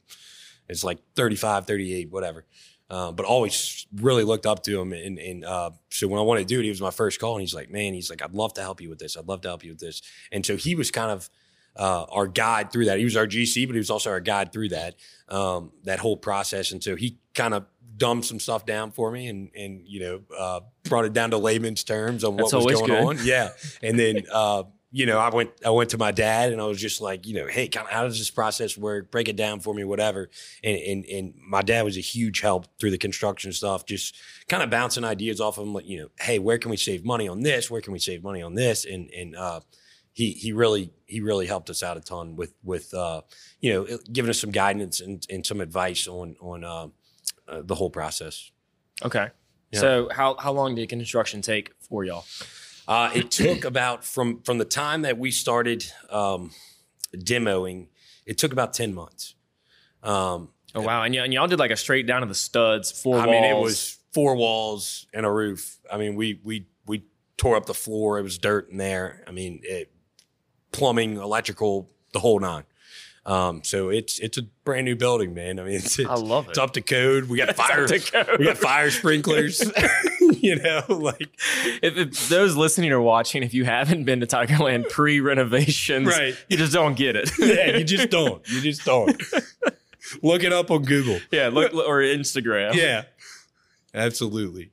is 0.68 0.84
like 0.84 0.98
35 1.14 1.66
38 1.66 2.10
whatever 2.10 2.44
uh, 2.90 3.12
but 3.12 3.24
always 3.24 3.86
really 3.96 4.24
looked 4.24 4.46
up 4.46 4.64
to 4.64 4.80
him. 4.80 4.92
And, 4.92 5.18
and 5.18 5.44
uh, 5.44 5.70
so 5.90 6.08
when 6.08 6.18
I 6.18 6.22
wanted 6.22 6.40
to 6.40 6.46
do 6.46 6.58
it, 6.58 6.64
he 6.64 6.70
was 6.70 6.80
my 6.80 6.90
first 6.90 7.20
call. 7.20 7.34
And 7.34 7.40
he's 7.40 7.54
like, 7.54 7.70
man, 7.70 7.94
he's 7.94 8.10
like, 8.10 8.20
I'd 8.20 8.34
love 8.34 8.52
to 8.54 8.62
help 8.62 8.80
you 8.80 8.88
with 8.90 8.98
this. 8.98 9.16
I'd 9.16 9.28
love 9.28 9.42
to 9.42 9.48
help 9.48 9.64
you 9.64 9.70
with 9.70 9.78
this. 9.78 10.02
And 10.32 10.44
so 10.44 10.56
he 10.56 10.74
was 10.74 10.90
kind 10.90 11.12
of 11.12 11.30
uh, 11.76 12.06
our 12.10 12.26
guide 12.26 12.72
through 12.72 12.86
that. 12.86 12.98
He 12.98 13.04
was 13.04 13.16
our 13.16 13.28
GC, 13.28 13.66
but 13.68 13.74
he 13.74 13.78
was 13.78 13.90
also 13.90 14.10
our 14.10 14.20
guide 14.20 14.52
through 14.52 14.70
that, 14.70 14.96
um, 15.28 15.70
that 15.84 16.00
whole 16.00 16.16
process. 16.16 16.72
And 16.72 16.82
so 16.82 16.96
he 16.96 17.18
kind 17.32 17.54
of 17.54 17.64
dumbed 17.96 18.24
some 18.24 18.40
stuff 18.40 18.66
down 18.66 18.90
for 18.90 19.12
me 19.12 19.28
and, 19.28 19.50
and 19.54 19.82
you 19.86 20.00
know, 20.00 20.22
uh, 20.36 20.60
brought 20.84 21.04
it 21.04 21.12
down 21.12 21.30
to 21.30 21.38
layman's 21.38 21.84
terms 21.84 22.24
on 22.24 22.36
That's 22.36 22.52
what 22.52 22.64
was 22.64 22.74
going 22.80 22.88
good. 22.88 23.04
on. 23.04 23.18
Yeah. 23.22 23.50
And 23.82 23.96
then, 23.96 24.24
uh, 24.32 24.64
you 24.92 25.06
know, 25.06 25.18
I 25.18 25.28
went, 25.28 25.50
I 25.64 25.70
went 25.70 25.90
to 25.90 25.98
my 25.98 26.10
dad 26.10 26.52
and 26.52 26.60
I 26.60 26.64
was 26.64 26.80
just 26.80 27.00
like, 27.00 27.24
you 27.24 27.34
know, 27.34 27.46
hey, 27.46 27.68
kind 27.68 27.86
of 27.86 27.92
how 27.92 28.02
does 28.02 28.18
this 28.18 28.30
process 28.30 28.76
work? 28.76 29.10
Break 29.12 29.28
it 29.28 29.36
down 29.36 29.60
for 29.60 29.72
me, 29.72 29.84
whatever. 29.84 30.30
And, 30.64 30.76
and, 30.76 31.04
and 31.04 31.34
my 31.36 31.62
dad 31.62 31.84
was 31.84 31.96
a 31.96 32.00
huge 32.00 32.40
help 32.40 32.66
through 32.80 32.90
the 32.90 32.98
construction 32.98 33.52
stuff, 33.52 33.86
just 33.86 34.16
kind 34.48 34.64
of 34.64 34.70
bouncing 34.70 35.04
ideas 35.04 35.40
off 35.40 35.58
of 35.58 35.66
him, 35.66 35.74
like, 35.74 35.86
you 35.86 36.00
know, 36.00 36.08
hey, 36.18 36.40
where 36.40 36.58
can 36.58 36.72
we 36.72 36.76
save 36.76 37.04
money 37.04 37.28
on 37.28 37.42
this? 37.42 37.70
Where 37.70 37.80
can 37.80 37.92
we 37.92 38.00
save 38.00 38.24
money 38.24 38.42
on 38.42 38.54
this? 38.54 38.84
And, 38.84 39.10
and, 39.10 39.36
uh, 39.36 39.60
he, 40.12 40.32
he 40.32 40.52
really, 40.52 40.92
he 41.06 41.20
really 41.20 41.46
helped 41.46 41.70
us 41.70 41.84
out 41.84 41.96
a 41.96 42.00
ton 42.00 42.34
with, 42.34 42.52
with, 42.64 42.92
uh, 42.92 43.22
you 43.60 43.72
know, 43.72 43.98
giving 44.12 44.28
us 44.28 44.40
some 44.40 44.50
guidance 44.50 45.00
and, 45.00 45.24
and 45.30 45.46
some 45.46 45.60
advice 45.60 46.08
on, 46.08 46.34
on, 46.40 46.64
uh, 46.64 46.88
uh, 47.46 47.62
the 47.64 47.76
whole 47.76 47.90
process. 47.90 48.50
Okay. 49.04 49.28
Yeah. 49.70 49.80
So 49.80 50.08
how, 50.12 50.36
how 50.36 50.50
long 50.50 50.74
did 50.74 50.88
construction 50.88 51.42
take 51.42 51.74
for 51.78 52.04
y'all? 52.04 52.24
Uh, 52.90 53.08
it 53.14 53.30
took 53.30 53.64
about 53.64 54.04
from 54.04 54.42
from 54.42 54.58
the 54.58 54.64
time 54.64 55.02
that 55.02 55.16
we 55.16 55.30
started 55.30 55.84
um, 56.10 56.50
demoing, 57.14 57.86
it 58.26 58.36
took 58.36 58.52
about 58.52 58.74
ten 58.74 58.92
months. 58.94 59.34
Um, 60.02 60.50
Oh 60.74 60.82
wow! 60.82 61.02
And, 61.02 61.14
y- 61.14 61.20
and 61.24 61.32
y'all 61.32 61.46
did 61.48 61.58
like 61.58 61.70
a 61.72 61.76
straight 61.76 62.06
down 62.06 62.20
to 62.22 62.26
the 62.28 62.34
studs, 62.34 62.92
four 62.92 63.16
I 63.16 63.26
walls. 63.26 63.30
mean, 63.32 63.44
it 63.44 63.56
was 63.60 63.98
four 64.12 64.34
walls 64.36 65.06
and 65.14 65.24
a 65.26 65.30
roof. 65.30 65.78
I 65.92 65.98
mean, 65.98 66.14
we 66.16 66.40
we 66.44 66.66
we 66.86 67.04
tore 67.36 67.56
up 67.56 67.66
the 67.66 67.74
floor. 67.74 68.18
It 68.18 68.22
was 68.22 68.38
dirt 68.38 68.70
in 68.70 68.76
there. 68.76 69.24
I 69.26 69.30
mean, 69.32 69.60
it, 69.64 69.92
plumbing, 70.72 71.16
electrical, 71.16 71.90
the 72.12 72.20
whole 72.20 72.38
nine. 72.38 72.64
Um, 73.30 73.62
so 73.62 73.90
it's 73.90 74.18
it's 74.18 74.38
a 74.38 74.42
brand 74.64 74.86
new 74.86 74.96
building, 74.96 75.34
man. 75.34 75.60
I 75.60 75.62
mean, 75.62 75.74
it's, 75.74 75.98
it's 76.00 76.08
I 76.08 76.14
love 76.14 76.46
it. 76.46 76.50
It's 76.50 76.58
up 76.58 76.72
to 76.72 76.80
code. 76.80 77.28
We 77.28 77.36
got 77.38 77.54
fire. 77.54 77.86
We 78.38 78.44
got 78.44 78.58
fire 78.58 78.90
sprinklers. 78.90 79.62
you 80.40 80.56
know, 80.56 80.82
like 80.88 81.28
If, 81.80 81.96
if 81.96 82.28
those 82.28 82.56
listening 82.56 82.90
or 82.90 83.00
watching, 83.00 83.42
if 83.44 83.54
you 83.54 83.64
haven't 83.64 84.02
been 84.04 84.18
to 84.20 84.26
Tigerland 84.26 84.88
pre 84.90 85.20
renovations, 85.20 86.08
Right. 86.08 86.34
you 86.48 86.56
just 86.56 86.72
don't 86.72 86.94
get 86.96 87.14
it. 87.14 87.30
yeah, 87.38 87.76
you 87.76 87.84
just 87.84 88.10
don't. 88.10 88.46
You 88.48 88.60
just 88.62 88.84
don't. 88.84 89.22
Look 90.22 90.42
it 90.42 90.52
up 90.52 90.70
on 90.72 90.82
Google. 90.82 91.20
yeah, 91.30 91.48
look- 91.48 91.72
or 91.74 92.00
Instagram. 92.00 92.74
Yeah, 92.74 93.04
absolutely. 93.94 94.72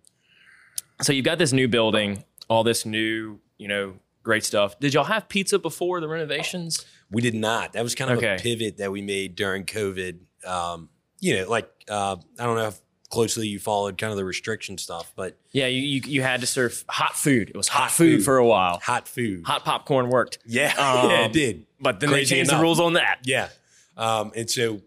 So 1.02 1.14
you've 1.14 1.26
got 1.26 1.38
this 1.38 1.54
new 1.54 1.68
building, 1.68 2.24
all 2.50 2.64
this 2.64 2.86
new, 2.86 3.40
you 3.60 3.68
know, 3.68 3.94
great 4.24 4.44
stuff. 4.44 4.80
Did 4.80 4.94
y'all 4.96 5.04
have 5.04 5.30
pizza 5.30 5.60
before 5.60 6.00
the 6.02 6.08
renovations? 6.08 6.86
We 7.10 7.22
did 7.22 7.36
not. 7.36 7.74
That 7.74 7.84
was 7.84 7.96
kind 7.96 8.12
of 8.12 8.18
Okay. 8.18 8.36
a 8.36 8.40
pivot 8.40 8.78
that 8.78 8.92
we 8.92 9.02
made 9.02 9.36
during 9.36 9.64
COVID. 9.66 10.20
Um, 10.46 10.90
you 11.20 11.36
know, 11.38 11.50
like 11.50 11.70
uh, 11.90 12.18
I 12.40 12.44
don't 12.46 12.56
know 12.58 12.66
how 12.66 12.74
closely 13.10 13.48
you 13.48 13.60
followed 13.60 13.98
kind 13.98 14.12
of 14.12 14.18
the 14.18 14.26
restriction 14.26 14.78
stuff, 14.78 15.14
but 15.16 15.38
Yeah, 15.52 15.68
you 15.68 15.82
you, 15.82 16.02
you 16.06 16.22
had 16.22 16.42
to 16.42 16.48
serve 16.48 16.84
hot 16.90 17.16
food. 17.16 17.50
It 17.50 17.56
was 17.56 17.70
hot, 17.70 17.84
Hot 17.84 17.92
food, 17.92 18.18
food. 18.18 18.26
for 18.26 18.38
a 18.38 18.46
while. 18.46 18.80
hot 18.84 19.08
food. 19.08 19.44
Hot 19.46 19.64
popcorn 19.64 20.10
worked, 20.10 20.40
Yeah, 20.46 20.68
Um, 20.78 21.10
yeah, 21.10 21.26
it 21.26 21.34
did. 21.34 21.66
but 21.80 22.00
then 22.02 22.10
Crazy 22.10 22.36
they 22.36 22.40
changed 22.40 22.52
enough. 22.52 22.60
the 22.60 22.64
rules 22.64 22.80
on 22.82 22.94
that. 22.94 23.20
Yeah, 23.24 23.50
um, 23.96 24.32
and 24.36 24.50
so 24.50 24.82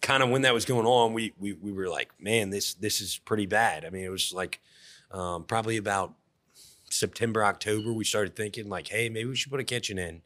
kind 0.00 0.22
of 0.22 0.30
when 0.30 0.42
that 0.42 0.54
was 0.54 0.64
going 0.64 0.86
on, 0.86 1.12
we 1.12 1.32
we 1.38 1.52
we 1.54 1.72
were 1.72 1.88
like, 1.88 2.10
man, 2.20 2.50
this 2.50 2.74
this 2.74 3.00
is 3.00 3.18
pretty 3.18 3.46
bad. 3.46 3.84
I 3.84 3.90
mean, 3.90 4.04
it 4.04 4.08
was 4.10 4.32
like 4.32 4.60
um, 5.10 5.42
probably 5.44 5.76
about 5.76 6.14
September, 6.90 7.44
October. 7.44 7.92
We 7.92 8.04
started 8.04 8.36
thinking 8.36 8.68
like, 8.68 8.88
hey, 8.88 9.08
maybe 9.08 9.28
we 9.28 9.36
should 9.36 9.50
put 9.50 9.60
a 9.60 9.64
kitchen 9.64 9.98
in 9.98 10.22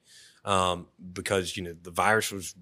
um, 0.46 0.86
because 1.12 1.56
you 1.56 1.62
know 1.64 1.74
the 1.82 1.90
virus 1.90 2.32
was 2.32 2.54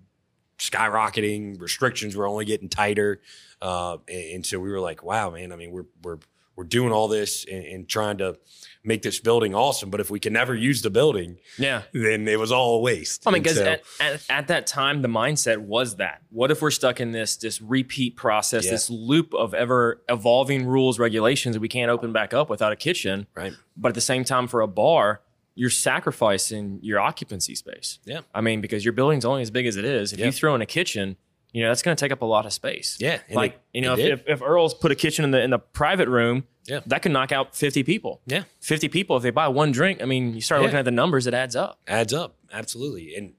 skyrocketing, 0.59 1.61
restrictions 1.61 2.17
were 2.17 2.27
only 2.27 2.45
getting 2.45 2.69
tighter, 2.69 3.21
uh, 3.63 3.99
and, 4.09 4.35
and 4.35 4.47
so 4.47 4.59
we 4.59 4.71
were 4.71 4.81
like, 4.81 5.03
wow, 5.03 5.31
man. 5.31 5.53
I 5.53 5.57
mean, 5.57 5.71
we're 5.71 5.87
we're 6.03 6.19
we're 6.57 6.65
doing 6.65 6.93
all 6.93 7.09
this 7.09 7.45
and, 7.51 7.65
and 7.65 7.89
trying 7.89 8.17
to 8.19 8.37
make 8.85 9.03
this 9.03 9.19
building 9.19 9.57
awesome, 9.57 9.91
but 9.91 9.99
if 10.01 10.09
we 10.09 10.21
can 10.21 10.33
never 10.33 10.55
use 10.55 10.83
the 10.83 10.91
building, 10.91 11.37
Yeah. 11.59 11.83
then 11.93 12.29
it 12.29 12.39
was 12.39 12.53
all 12.53 12.77
a 12.77 12.81
waste. 12.81 13.25
I 13.27 13.33
mean, 13.33 13.43
because 13.43 13.57
so- 13.59 13.65
at, 13.65 13.83
at, 13.99 14.23
at 14.31 14.49
that 14.49 14.67
time, 14.69 15.03
the 15.03 15.09
mindset 15.09 15.59
was 15.59 15.97
that. 15.97 16.23
What 16.31 16.53
if 16.53 16.63
we're 16.63 16.71
stuck 16.71 17.01
in 17.01 17.11
this 17.11 17.37
this 17.37 17.61
repeat 17.61 18.15
process, 18.17 18.67
Yeah. 18.67 18.71
this 18.73 18.89
loop 18.89 19.35
of 19.35 19.53
ever 19.53 20.03
evolving 20.09 20.65
rules, 20.67 20.99
regulations 21.01 21.59
we 21.59 21.69
can't 21.69 21.91
open 21.91 22.13
back 22.13 22.33
up 22.33 22.49
without 22.49 22.73
a 22.73 22.77
kitchen? 22.77 23.27
right. 23.35 23.53
But 23.77 23.89
at 23.89 23.95
the 23.97 24.01
same 24.01 24.23
time, 24.23 24.47
for 24.47 24.61
a 24.61 24.69
bar, 24.69 25.23
you're 25.55 25.71
sacrificing 25.71 26.79
your 26.83 26.99
occupancy 27.01 27.55
space. 27.55 27.99
Yeah. 28.05 28.21
I 28.35 28.41
mean, 28.41 28.61
because 28.61 28.85
your 28.85 28.93
building's 28.93 29.25
only 29.25 29.43
as 29.43 29.51
big 29.51 29.67
as 29.67 29.77
it 29.77 29.85
is. 29.85 30.13
If 30.13 30.19
Yeah. 30.19 30.27
you 30.27 30.33
throw 30.33 30.55
in 30.55 30.61
a 30.61 30.67
kitchen, 30.67 31.17
you 31.53 31.63
know 31.63 31.69
that's 31.69 31.83
going 31.83 31.97
to 31.97 32.01
take 32.05 32.11
up 32.11 32.23
a 32.23 32.25
lot 32.25 32.47
of 32.47 32.53
space. 32.53 32.97
Yeah, 32.99 33.21
like 33.31 33.53
it- 33.53 33.61
you 33.75 33.83
know, 33.83 33.93
if, 33.95 34.01
if, 34.01 34.23
if 34.29 34.43
Earl's 34.43 34.75
put 34.75 34.91
a 34.91 34.97
kitchen 34.97 35.25
in 35.25 35.31
the 35.31 35.41
in 35.41 35.51
the 35.51 35.59
private 35.61 36.09
room, 36.09 36.45
Yeah. 36.67 36.81
that 36.87 37.03
could 37.03 37.13
knock 37.13 37.31
out 37.31 37.55
fifty 37.55 37.85
people. 37.85 38.21
Yeah. 38.27 38.43
Fifty 38.61 38.89
people 38.89 39.17
if 39.17 39.23
they 39.23 39.31
buy 39.31 39.47
one 39.49 39.71
drink. 39.71 40.03
I 40.03 40.05
mean, 40.07 40.35
you 40.35 40.41
start 40.41 40.61
Yeah. 40.61 40.65
looking 40.67 40.79
at 40.81 40.85
the 40.85 40.91
numbers, 40.91 41.27
it 41.29 41.35
adds 41.35 41.55
up. 41.55 41.79
adds 41.87 42.13
up 42.13 42.37
absolutely 42.53 43.15
and 43.17 43.35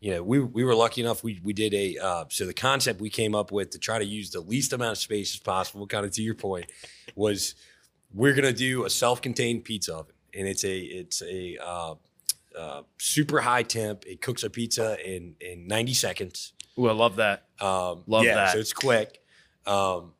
you 0.00 0.10
know 0.12 0.22
we 0.22 0.38
we 0.40 0.62
were 0.64 0.74
lucky 0.74 1.00
enough 1.00 1.22
we 1.24 1.40
we 1.42 1.52
did 1.52 1.72
a 1.74 1.96
uh, 1.98 2.24
so 2.28 2.44
the 2.46 2.52
concept 2.54 3.00
we 3.00 3.08
came 3.10 3.32
up 3.34 3.50
with 3.52 3.70
to 3.70 3.78
try 3.78 3.96
to 3.98 4.04
use 4.04 4.30
the 4.30 4.40
least 4.40 4.72
amount 4.72 4.92
of 4.92 4.98
space 4.98 5.34
as 5.34 5.40
possible 5.40 5.86
kind 5.86 6.04
of 6.04 6.10
to 6.12 6.20
your 6.22 6.34
point 6.34 6.66
was 7.14 7.54
we're 8.12 8.34
gonna 8.34 8.52
do 8.52 8.84
a 8.84 8.90
self-contained 8.90 9.64
pizza 9.64 9.94
oven 9.94 10.14
and 10.36 10.46
it's 10.46 10.64
a 10.64 10.78
it's 10.78 11.22
a 11.22 11.56
uh, 11.64 11.94
uh, 12.56 12.82
super 12.98 13.40
high 13.40 13.62
temp. 13.62 14.04
It 14.06 14.20
cooks 14.20 14.42
a 14.42 14.50
pizza 14.50 14.96
in 15.04 15.34
in 15.40 15.66
90 15.66 15.94
seconds. 15.94 16.52
Ooh, 16.78 16.88
I 16.88 16.92
love 16.92 17.16
that. 17.16 17.44
Um, 17.60 18.02
Love 18.06 18.24
yeah, 18.24 18.34
that. 18.34 18.52
So 18.52 18.58
it's 18.58 18.72
quick, 18.72 19.22
um, 19.66 20.12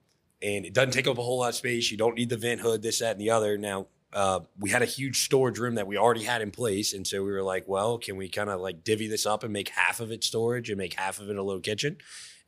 and 0.42 0.64
it 0.64 0.72
doesn't 0.72 0.92
take 0.92 1.06
up 1.06 1.18
a 1.18 1.22
whole 1.22 1.40
lot 1.40 1.50
of 1.50 1.54
space. 1.54 1.90
You 1.90 1.98
don't 1.98 2.14
need 2.14 2.30
the 2.30 2.38
vent 2.38 2.60
hood, 2.62 2.82
this, 2.82 3.00
that, 3.00 3.12
and 3.12 3.20
the 3.20 3.30
other. 3.30 3.58
Now, 3.58 3.88
uh, 4.12 4.40
we 4.58 4.70
had 4.70 4.80
a 4.80 4.86
huge 4.86 5.24
storage 5.24 5.58
room 5.58 5.74
that 5.74 5.86
we 5.86 5.98
already 5.98 6.24
had 6.24 6.40
in 6.40 6.50
place, 6.50 6.94
and 6.94 7.06
so 7.06 7.22
we 7.22 7.30
were 7.30 7.42
like, 7.42 7.68
well, 7.68 7.98
can 7.98 8.16
we 8.16 8.30
kind 8.30 8.48
of 8.48 8.60
like 8.60 8.84
divvy 8.84 9.06
this 9.06 9.26
up 9.26 9.44
and 9.44 9.52
make 9.52 9.68
half 9.68 10.00
of 10.00 10.10
it 10.10 10.24
storage 10.24 10.70
and 10.70 10.78
make 10.78 10.94
half 10.94 11.20
of 11.20 11.28
it 11.28 11.36
a 11.36 11.42
little 11.42 11.60
kitchen? 11.60 11.98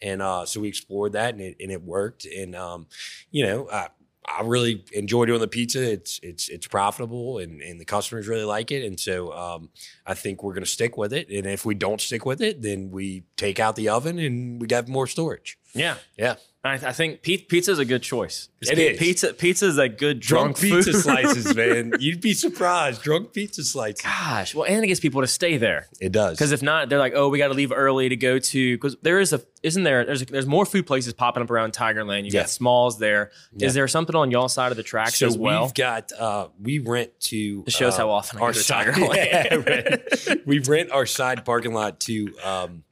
And 0.01 0.23
uh, 0.23 0.47
so 0.47 0.61
we 0.61 0.69
explored 0.69 1.13
that, 1.13 1.35
and 1.35 1.43
it 1.43 1.57
and 1.61 1.71
it 1.71 1.83
worked. 1.83 2.25
And 2.25 2.57
um, 2.57 2.87
you 3.31 3.45
know, 3.45 3.69
I, 3.71 3.89
I 4.29 4.43
really 4.43 4.85
enjoy 4.93 5.25
doing 5.27 5.41
the 5.41 5.49
pizza. 5.49 5.83
It's 5.83 6.21
it's 6.23 6.49
it's 6.49 6.67
profitable, 6.67 7.39
and 7.39 7.61
and 7.61 7.81
the 7.81 7.85
customers 7.85 8.29
really 8.29 8.45
like 8.45 8.71
it. 8.71 8.85
And 8.85 8.99
so 8.99 9.33
um, 9.33 9.71
I 10.07 10.15
think 10.15 10.43
we're 10.43 10.55
going 10.55 10.65
to 10.65 10.71
stick 10.71 10.97
with 10.97 11.13
it. 11.13 11.29
And 11.31 11.47
if 11.47 11.65
we 11.65 11.75
don't 11.75 12.01
stick 12.01 12.25
with 12.25 12.41
it, 12.41 12.63
then 12.63 12.91
we 12.91 13.25
take 13.37 13.59
out 13.59 13.77
the 13.77 13.89
oven 13.89 14.19
and 14.19 14.61
we 14.61 14.67
got 14.67 14.89
more 14.89 15.07
storage. 15.07 15.58
Yeah. 15.75 15.97
Yeah. 16.17 16.37
I, 16.65 16.73
I 16.73 16.93
think 16.93 17.23
pi- 17.23 17.45
pizza 17.49 17.71
is 17.71 17.79
a 17.79 17.85
good 17.85 18.03
choice. 18.03 18.49
It 18.61 18.79
is. 18.79 18.99
Pizza 18.99 19.33
pizza 19.33 19.67
is 19.67 19.79
a 19.79 19.89
good 19.89 20.19
drunk, 20.19 20.59
Drunk, 20.59 20.75
pizza 20.85 20.93
food. 20.93 21.03
slices, 21.03 21.55
man. 21.57 21.93
You'd 22.01 22.21
be 22.21 22.35
surprised. 22.35 23.01
Drunk 23.01 23.33
pizza 23.33 23.63
slices. 23.63 24.03
Gosh, 24.03 24.55
well, 24.57 24.67
and 24.69 24.83
it 24.83 24.89
gets 24.89 24.99
people 24.99 25.21
to 25.21 25.29
stay 25.29 25.57
there 25.57 25.87
It 26.01 26.11
does. 26.11 26.37
because 26.37 26.51
if 26.51 26.61
not, 26.61 26.89
they're 26.89 26.99
like, 26.99 27.13
oh, 27.15 27.29
we 27.29 27.39
got 27.39 27.49
to 27.49 27.55
leave 27.55 27.71
early 27.71 28.09
to 28.09 28.17
go 28.17 28.41
to 28.41 28.77
because 28.77 28.97
there 29.03 29.21
is 29.21 29.33
a 29.33 29.41
isn't 29.63 29.85
there? 29.85 30.05
There's 30.05 30.23
a, 30.23 30.25
there's 30.25 30.47
more 30.47 30.67
food 30.67 30.85
places 30.87 31.13
popping 31.13 31.45
up 31.45 31.51
around 31.51 31.75
Tigerland. 31.75 32.25
You 32.25 32.31
Yeah. 32.33 32.41
got 32.41 32.51
Smalls 32.51 32.99
there. 32.99 33.31
Is 33.55 33.63
Yeah. 33.63 33.69
there 33.71 33.89
something 33.89 34.17
on 34.17 34.33
y'all 34.33 34.49
side 34.49 34.73
of 34.73 34.77
the 34.77 34.83
tracks 34.83 35.15
so 35.21 35.27
as 35.29 35.39
well? 35.39 35.63
we've 35.67 35.75
got 35.75 36.11
uh, 36.19 36.49
we 36.61 36.81
rent 36.81 37.13
to 37.21 37.63
This 37.67 37.75
shows 37.75 37.95
uh, 37.95 37.99
how 37.99 38.11
often 38.11 38.41
I 38.41 38.43
our 38.43 38.49
go 38.49 38.53
to 38.55 38.59
side. 38.59 38.87
Tigerland. 38.89 40.25
Yeah, 40.27 40.35
we 40.47 40.59
rent 40.59 40.91
our 40.91 41.07
side 41.07 41.45
parking 41.45 41.73
lot 41.73 42.01
to 42.01 42.35
um, 42.45 42.83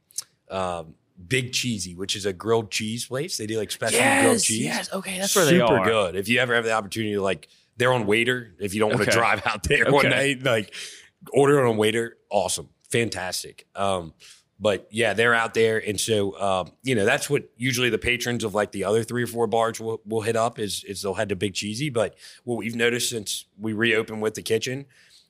um, 0.49 0.93
Big 1.27 1.51
Cheezy, 1.51 1.95
which 1.95 2.15
is 2.15 2.25
a 2.25 2.33
grilled 2.33 2.69
cheese 2.71 3.05
place. 3.05 3.37
They 3.37 3.47
do 3.47 3.57
like 3.57 3.71
special 3.71 3.99
grilled 3.99 4.41
cheese. 4.41 4.61
yes. 4.63 4.93
Okay, 4.93 5.17
that's 5.19 5.35
where 5.35 5.45
Super 5.45 5.55
they 5.57 5.61
are. 5.81 5.85
good. 5.85 6.15
If 6.15 6.29
you 6.29 6.39
ever 6.39 6.53
have 6.55 6.63
the 6.65 6.73
opportunity 6.73 7.13
to 7.15 7.21
like, 7.21 7.47
they're 7.77 7.91
on 7.93 8.05
Waitr. 8.05 8.51
If 8.59 8.73
you 8.73 8.79
don't 8.79 8.89
want 8.89 9.01
Okay. 9.01 9.11
to 9.11 9.17
drive 9.17 9.41
out 9.45 9.63
there 9.63 9.91
one 9.91 10.09
night, 10.09 10.43
like 10.43 10.73
order 11.33 11.65
on 11.65 11.77
Waitr. 11.77 12.11
Awesome, 12.29 12.69
fantastic. 12.89 13.65
Um, 13.75 14.13
but 14.59 14.87
yeah, 14.89 15.13
they're 15.13 15.35
out 15.35 15.53
there, 15.53 15.77
and 15.77 15.99
so 15.99 16.39
um, 16.41 16.71
you 16.83 16.95
know 16.95 17.05
that's 17.05 17.29
what 17.29 17.49
usually 17.57 17.89
the 17.91 17.99
patrons 17.99 18.43
of 18.43 18.55
like 18.55 18.71
the 18.71 18.83
other 18.85 19.03
three 19.03 19.21
or 19.23 19.27
four 19.27 19.45
bars 19.47 19.79
will, 19.79 20.01
will 20.05 20.21
hit 20.21 20.35
up 20.35 20.57
is 20.57 20.83
is 20.83 21.01
they'll 21.03 21.13
head 21.13 21.29
to 21.29 21.35
Big 21.35 21.53
Cheezy. 21.53 21.93
But 21.93 22.15
what 22.43 22.55
we've 22.57 22.75
noticed 22.75 23.09
since 23.09 23.45
we 23.59 23.73
reopened 23.73 24.21
with 24.21 24.33
the 24.33 24.41
kitchen 24.41 24.85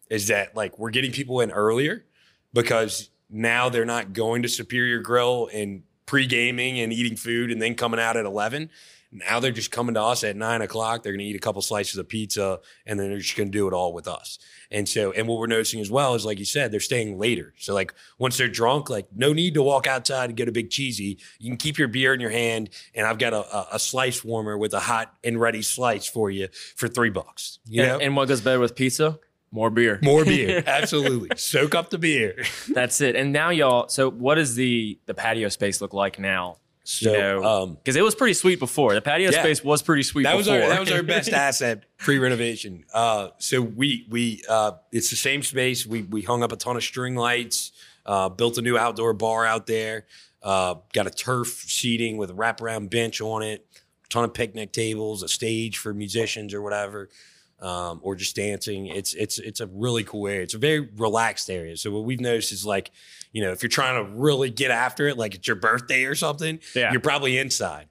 is 0.10 0.28
that 0.28 0.56
like 0.56 0.80
we're 0.80 0.92
getting 0.92 1.12
people 1.12 1.42
in 1.42 1.52
earlier 1.52 2.06
because 2.54 3.10
now 3.30 3.70
they're 3.70 3.86
not 3.86 4.14
going 4.14 4.44
to 4.44 4.50
Superior 4.50 5.00
Grill 5.00 5.50
and 5.54 5.84
pre-gaming 6.06 6.80
and 6.80 6.94
eating 6.94 7.18
food 7.18 7.52
and 7.52 7.62
then 7.62 7.76
coming 7.76 8.00
out 8.00 8.18
at 8.18 8.26
11. 8.26 8.70
Now 9.12 9.40
they're 9.40 9.52
just 9.52 9.72
coming 9.72 9.96
to 9.96 10.02
us 10.02 10.24
at 10.24 10.36
nine 10.36 10.62
o'clock. 10.62 11.04
They're 11.04 11.14
going 11.14 11.20
to 11.20 11.26
eat 11.26 11.36
a 11.36 11.40
couple 11.40 11.62
slices 11.62 11.98
of 11.98 12.10
pizza 12.10 12.60
and 12.86 13.00
then 13.00 13.10
they're 13.10 13.20
just 13.20 13.38
going 13.38 13.52
to 13.52 13.58
do 13.58 13.68
it 13.68 13.74
all 13.74 13.94
with 13.94 14.08
us. 14.08 14.38
And 14.70 14.88
so, 14.88 15.12
and 15.14 15.28
what 15.28 15.40
we're 15.40 15.48
noticing 15.48 15.80
as 15.80 15.90
well 15.90 16.14
is, 16.16 16.26
like 16.26 16.40
you 16.40 16.46
said, 16.46 16.72
they're 16.72 16.80
staying 16.80 17.18
later. 17.18 17.54
So, 17.58 17.74
like 17.74 17.94
once 18.18 18.38
they're 18.38 18.50
drunk, 18.50 18.90
like 18.90 19.08
no 19.16 19.32
need 19.32 19.54
to 19.54 19.64
walk 19.64 19.88
outside 19.88 20.30
and 20.30 20.36
get 20.36 20.50
a 20.50 20.52
big 20.52 20.70
cheesy. 20.70 21.20
You 21.40 21.50
can 21.50 21.58
keep 21.58 21.78
your 21.78 21.88
beer 21.88 22.14
in 22.14 22.20
your 22.20 22.32
hand, 22.32 22.70
and 22.94 23.08
I've 23.08 23.18
got 23.18 23.34
a, 23.34 23.76
a, 23.76 23.80
slice 23.80 24.26
warmer 24.26 24.58
with 24.58 24.74
a 24.74 24.82
hot 24.82 25.14
and 25.24 25.40
ready 25.40 25.62
slice 25.62 26.06
for 26.06 26.30
you 26.30 26.50
for 26.76 26.90
three 26.90 27.10
bucks. 27.10 27.60
You 27.66 27.84
know, 27.84 27.94
And, 27.94 28.04
and 28.04 28.16
what 28.18 28.28
goes 28.28 28.42
better 28.42 28.60
with 28.60 28.76
pizza? 28.76 29.20
More 29.52 29.70
beer. 29.70 30.00
more 30.04 30.26
beer, 30.26 30.62
absolutely. 30.68 31.30
Soak 31.38 31.74
up 31.76 31.90
the 31.90 31.98
beer. 31.98 32.44
That's 32.70 33.00
it. 33.02 33.16
And 33.16 33.32
now 33.32 33.50
y'all. 33.50 33.88
So 33.88 34.10
what 34.12 34.36
does 34.36 34.56
the 34.56 35.00
the 35.06 35.14
patio 35.14 35.50
space 35.50 35.80
look 35.82 35.94
like 35.94 36.20
now? 36.20 36.58
So, 36.84 37.12
you 37.12 37.18
know, 37.18 37.44
um, 37.44 37.74
because 37.76 37.98
it 37.98 38.02
was 38.02 38.16
pretty 38.16 38.34
sweet 38.34 38.60
before. 38.60 38.94
The 38.94 39.02
patio 39.02 39.30
Yeah. 39.32 39.42
space 39.42 39.62
was 39.64 39.82
pretty 39.82 40.04
sweet. 40.04 40.24
that 40.24 40.36
was 40.38 40.48
our 40.48 40.58
that 40.60 40.80
was 40.80 40.92
our 40.92 41.04
best 41.04 41.30
asset 41.34 41.84
pre 41.98 42.18
renovation. 42.18 42.86
Uh, 42.94 43.30
so 43.40 43.62
we 43.62 44.06
we 44.10 44.42
uh, 44.50 44.74
it's 44.92 45.10
the 45.10 45.16
same 45.18 45.44
space. 45.44 45.86
We 45.86 46.04
we 46.04 46.22
hung 46.22 46.44
up 46.44 46.52
a 46.52 46.56
ton 46.58 46.76
of 46.78 46.84
string 46.84 47.16
lights, 47.16 47.72
uh, 48.06 48.30
built 48.30 48.58
a 48.58 48.62
new 48.62 48.78
outdoor 48.78 49.14
bar 49.14 49.46
out 49.46 49.68
there, 49.68 50.06
uh, 50.44 50.76
got 50.94 51.08
a 51.08 51.10
turf 51.12 51.48
seating 51.68 52.16
with 52.18 52.30
a 52.32 52.34
wraparound 52.34 52.90
bench 52.90 53.20
on 53.22 53.44
it, 53.44 53.66
a 54.06 54.08
ton 54.10 54.24
of 54.24 54.34
picnic 54.34 54.72
tables, 54.72 55.24
a 55.24 55.28
stage 55.28 55.78
for 55.78 55.94
musicians 55.94 56.54
or 56.54 56.62
whatever. 56.62 57.10
Um, 57.60 58.00
or 58.04 58.16
just 58.16 58.36
dancing. 58.36 58.86
It's 58.86 59.16
it's 59.16 59.40
it's 59.40 59.62
a 59.62 59.68
really 59.68 60.04
cool 60.04 60.28
area. 60.28 60.44
It's 60.44 60.54
a 60.54 60.60
very 60.60 60.82
relaxed 60.82 61.50
area. 61.50 61.76
So 61.76 61.90
what 61.90 62.04
we've 62.04 62.20
noticed 62.20 62.52
is 62.52 62.64
like, 62.66 62.92
you 63.32 63.42
know, 63.44 63.52
if 63.52 63.64
you're 63.64 63.70
trying 63.70 64.06
to 64.06 64.12
really 64.12 64.52
get 64.52 64.70
after 64.70 65.08
it, 65.08 65.18
like 65.18 65.34
it's 65.34 65.48
your 65.48 65.56
birthday 65.56 66.04
or 66.06 66.14
something, 66.14 66.60
Yeah. 66.76 66.92
you're 66.92 67.02
probably 67.02 67.38
inside 67.40 67.88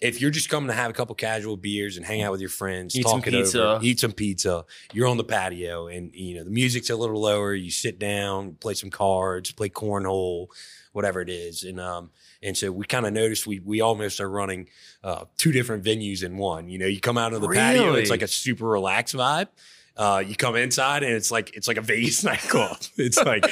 if 0.00 0.18
you're 0.22 0.30
just 0.30 0.48
coming 0.48 0.68
to 0.68 0.72
have 0.72 0.90
a 0.90 0.94
couple 0.94 1.14
casual 1.14 1.58
beers 1.58 1.98
and 1.98 2.06
hang 2.06 2.22
out 2.22 2.32
with 2.32 2.40
your 2.40 2.48
friends, 2.48 2.96
Eat 2.96 3.02
talk 3.02 3.10
some 3.10 3.20
pizza. 3.20 3.62
over, 3.62 3.84
eat 3.84 4.00
some 4.00 4.12
pizza, 4.12 4.64
you're 4.94 5.06
on 5.06 5.18
the 5.18 5.24
patio 5.24 5.88
and 5.88 6.14
you 6.14 6.36
know 6.36 6.44
the 6.44 6.48
music's 6.50 6.88
a 6.88 6.96
little 6.96 7.20
lower. 7.20 7.52
You 7.52 7.70
sit 7.70 7.98
down, 7.98 8.54
play 8.54 8.72
some 8.72 8.88
cards, 8.88 9.52
play 9.52 9.68
cornhole, 9.68 10.46
whatever 10.92 11.20
it 11.20 11.28
is, 11.28 11.64
and 11.64 11.78
um 11.78 12.10
and 12.42 12.56
so 12.56 12.70
we 12.72 12.84
kind 12.86 13.06
of 13.06 13.12
noticed 13.12 13.46
we 13.46 13.60
we 13.60 13.80
almost 13.80 14.20
are 14.20 14.30
running 14.30 14.68
uh, 15.04 15.24
two 15.36 15.52
different 15.52 15.84
venues 15.84 16.22
in 16.24 16.36
one. 16.36 16.68
You 16.68 16.78
know, 16.78 16.86
you 16.86 17.00
come 17.00 17.18
out 17.18 17.32
of 17.32 17.40
the 17.40 17.48
patio, 17.48 17.94
it's 17.94 18.10
like 18.10 18.22
a 18.22 18.28
super 18.28 18.66
relaxed 18.66 19.14
vibe. 19.14 19.48
Uh, 19.96 20.22
you 20.26 20.34
come 20.34 20.56
inside 20.56 21.02
and 21.02 21.12
it's 21.12 21.30
like 21.30 21.54
it's 21.56 21.68
like 21.68 21.76
a 21.76 21.82
Vegas 21.82 22.24
nightclub. 22.24 22.78
It's 22.96 23.18
like 23.18 23.44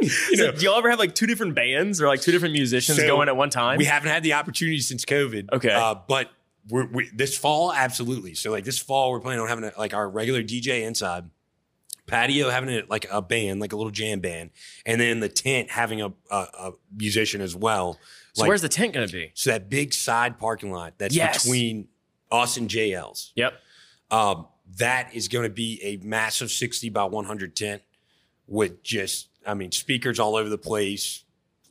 you 0.00 0.08
So 0.08 0.46
know 0.46 0.52
do 0.52 0.64
y'all 0.64 0.76
ever 0.78 0.90
have 0.90 0.98
like 0.98 1.14
two 1.14 1.26
different 1.26 1.54
bands 1.54 2.00
or 2.00 2.08
like 2.08 2.20
two 2.20 2.32
different 2.32 2.54
musicians 2.54 2.98
So, 2.98 3.06
going 3.06 3.28
at 3.28 3.36
one 3.36 3.50
time? 3.50 3.78
we 3.78 3.84
haven't 3.84 4.08
had 4.08 4.22
the 4.24 4.32
opportunity 4.32 4.80
since 4.80 5.04
COVID. 5.04 5.52
Okay. 5.52 5.70
Uh, 5.72 5.94
but 6.08 6.30
we're, 6.68 6.86
we, 6.86 7.10
this 7.14 7.36
fall, 7.36 7.72
absolutely. 7.72 8.34
So 8.34 8.50
like 8.50 8.64
this 8.64 8.78
fall, 8.78 9.10
we're 9.12 9.20
planning 9.20 9.40
on 9.42 9.48
having 9.48 9.64
a, 9.64 9.72
like 9.78 9.94
our 9.94 10.08
regular 10.08 10.42
DJ 10.42 10.82
inside, 10.82 11.24
patio 12.06 12.50
having 12.50 12.68
it 12.70 12.90
like 12.90 13.06
a 13.10 13.22
band, 13.22 13.60
like 13.60 13.72
a 13.72 13.76
little 13.76 13.90
jam 13.92 14.20
band, 14.20 14.50
and 14.86 15.00
then 15.00 15.20
the 15.20 15.28
tent 15.28 15.70
having 15.70 16.00
a, 16.02 16.12
a, 16.30 16.36
a 16.36 16.72
musician 16.96 17.40
as 17.40 17.54
well. 17.54 17.98
So 18.32 18.42
like- 18.42 18.48
where's 18.48 18.62
the 18.62 18.68
tent 18.68 18.92
gonna 18.94 19.08
be? 19.08 19.30
So 19.34 19.50
that 19.50 19.68
big 19.70 19.92
side 19.94 20.38
parking 20.38 20.70
lot 20.72 20.94
that's 20.98 21.14
Yes. 21.14 21.42
between 21.44 21.88
us 22.30 22.56
and 22.56 22.68
JL's. 22.68 23.32
Yep. 23.36 23.54
Um, 24.10 24.46
that 24.78 25.14
is 25.14 25.28
going 25.28 25.44
to 25.44 25.50
be 25.50 25.78
a 25.82 25.96
massive 25.98 26.50
60 26.50 26.88
by 26.88 27.04
100 27.04 27.54
tent 27.54 27.82
with 28.46 28.82
just, 28.82 29.28
I 29.46 29.52
mean, 29.54 29.70
speakers 29.72 30.18
all 30.18 30.34
over 30.36 30.48
the 30.48 30.56
place, 30.58 31.24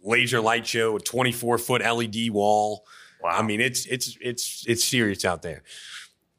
laser 0.04 0.40
light 0.40 0.68
show, 0.68 0.96
a 0.98 1.00
24 1.00 1.58
foot 1.58 1.82
LED 1.82 2.30
wall. 2.30 2.86
Wow. 3.24 3.32
I 3.38 3.42
mean, 3.44 3.60
it's 3.62 3.86
it's 3.86 4.18
it's 4.22 4.66
it's 4.68 4.84
serious 4.84 5.24
out 5.26 5.42
there. 5.44 5.64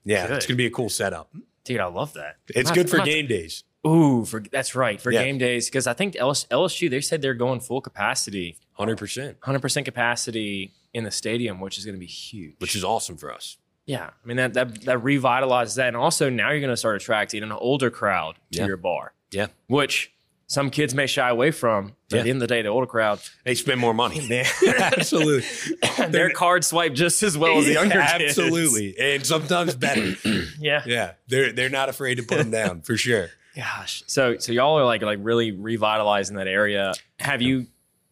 Yeah, 0.05 0.27
Good. 0.27 0.37
it's 0.39 0.47
gonna 0.47 0.57
be 0.57 0.67
a 0.67 0.71
cool 0.71 0.89
setup. 0.89 1.33
dude, 1.65 1.79
I 1.81 1.87
love 1.87 2.13
that. 2.15 2.39
It's 2.49 2.71
I'm 2.71 2.75
good 2.75 2.87
not- 2.87 2.91
for 2.91 2.97
I'm 2.97 3.01
not- 3.01 3.07
game 3.13 3.27
days. 3.29 3.63
Ooh, 3.87 4.25
for 4.25 4.41
that's 4.41 4.75
right 4.77 5.01
for 5.01 5.11
Yeah. 5.13 5.23
game 5.25 5.39
days 5.39 5.67
because 5.67 5.87
I 5.89 5.93
think 5.95 6.17
LS, 6.17 6.47
LSU 6.51 6.89
they 6.89 7.01
said 7.01 7.23
they're 7.23 7.35
going 7.35 7.61
full 7.61 7.81
capacity, 7.81 8.57
Hundred 8.83 8.99
percent, 8.99 9.37
hundred 9.43 9.61
percent 9.63 9.85
capacity 9.87 10.73
in 10.93 11.05
the 11.05 11.11
stadium, 11.11 11.61
which 11.61 11.79
is 11.79 11.85
going 11.85 11.95
to 11.95 12.01
be 12.01 12.07
huge. 12.07 12.55
which 12.59 12.75
is 12.77 12.85
awesome 12.85 13.17
for 13.17 13.33
us. 13.33 13.57
yeah, 13.87 14.11
I 14.23 14.27
mean 14.27 14.37
that 14.39 14.55
that 14.55 14.83
that 14.83 14.99
revitalizes 14.99 15.77
that, 15.77 15.89
and 15.89 15.97
also 15.97 16.29
now 16.31 16.51
you're 16.51 16.61
going 16.61 16.71
to 16.71 16.77
start 16.77 16.97
attracting 16.97 17.43
an 17.43 17.53
older 17.53 17.91
crowd 17.91 18.35
to 18.53 18.59
Yeah. 18.59 18.67
your 18.67 18.77
bar, 18.77 19.13
Yeah, 19.31 19.47
which 19.69 20.13
some 20.49 20.69
kids 20.71 20.95
may 20.95 21.07
shy 21.07 21.29
away 21.31 21.51
from. 21.51 21.95
But 22.11 22.17
Yeah. 22.17 22.21
at 22.21 22.25
the 22.25 22.31
end 22.31 22.37
of 22.43 22.49
the 22.49 22.55
day, 22.55 22.61
the 22.63 22.69
older 22.69 22.87
crowd, 22.87 23.21
they 23.45 23.55
spend 23.55 23.81
more 23.81 23.95
money. 23.95 24.21
Absolutely, 24.79 25.49
their 26.09 26.31
card 26.31 26.65
swipe 26.65 26.93
just 26.95 27.23
as 27.23 27.39
well 27.39 27.59
as 27.59 27.65
the 27.67 27.73
younger 27.73 28.03
kids. 28.17 28.39
Absolutely, 28.39 28.95
and 28.99 29.25
sometimes 29.25 29.75
better. 29.75 30.15
Yeah. 30.61 30.83
yeah, 30.87 31.13
they're 31.29 31.53
they're 31.53 31.71
not 31.71 31.89
afraid 31.89 32.17
to 32.17 32.23
put 32.23 32.39
them 32.39 32.51
down 32.51 32.83
for 32.83 32.97
sure. 32.97 33.31
Gosh. 33.57 34.03
So 34.07 34.39
so 34.39 34.53
y'all 34.53 34.79
are 34.79 34.85
like 34.85 35.03
like 35.03 35.19
really 35.23 35.51
revitalizing 35.53 36.37
that 36.37 36.47
area. 36.49 36.93
Have 37.19 37.43
you 37.43 37.67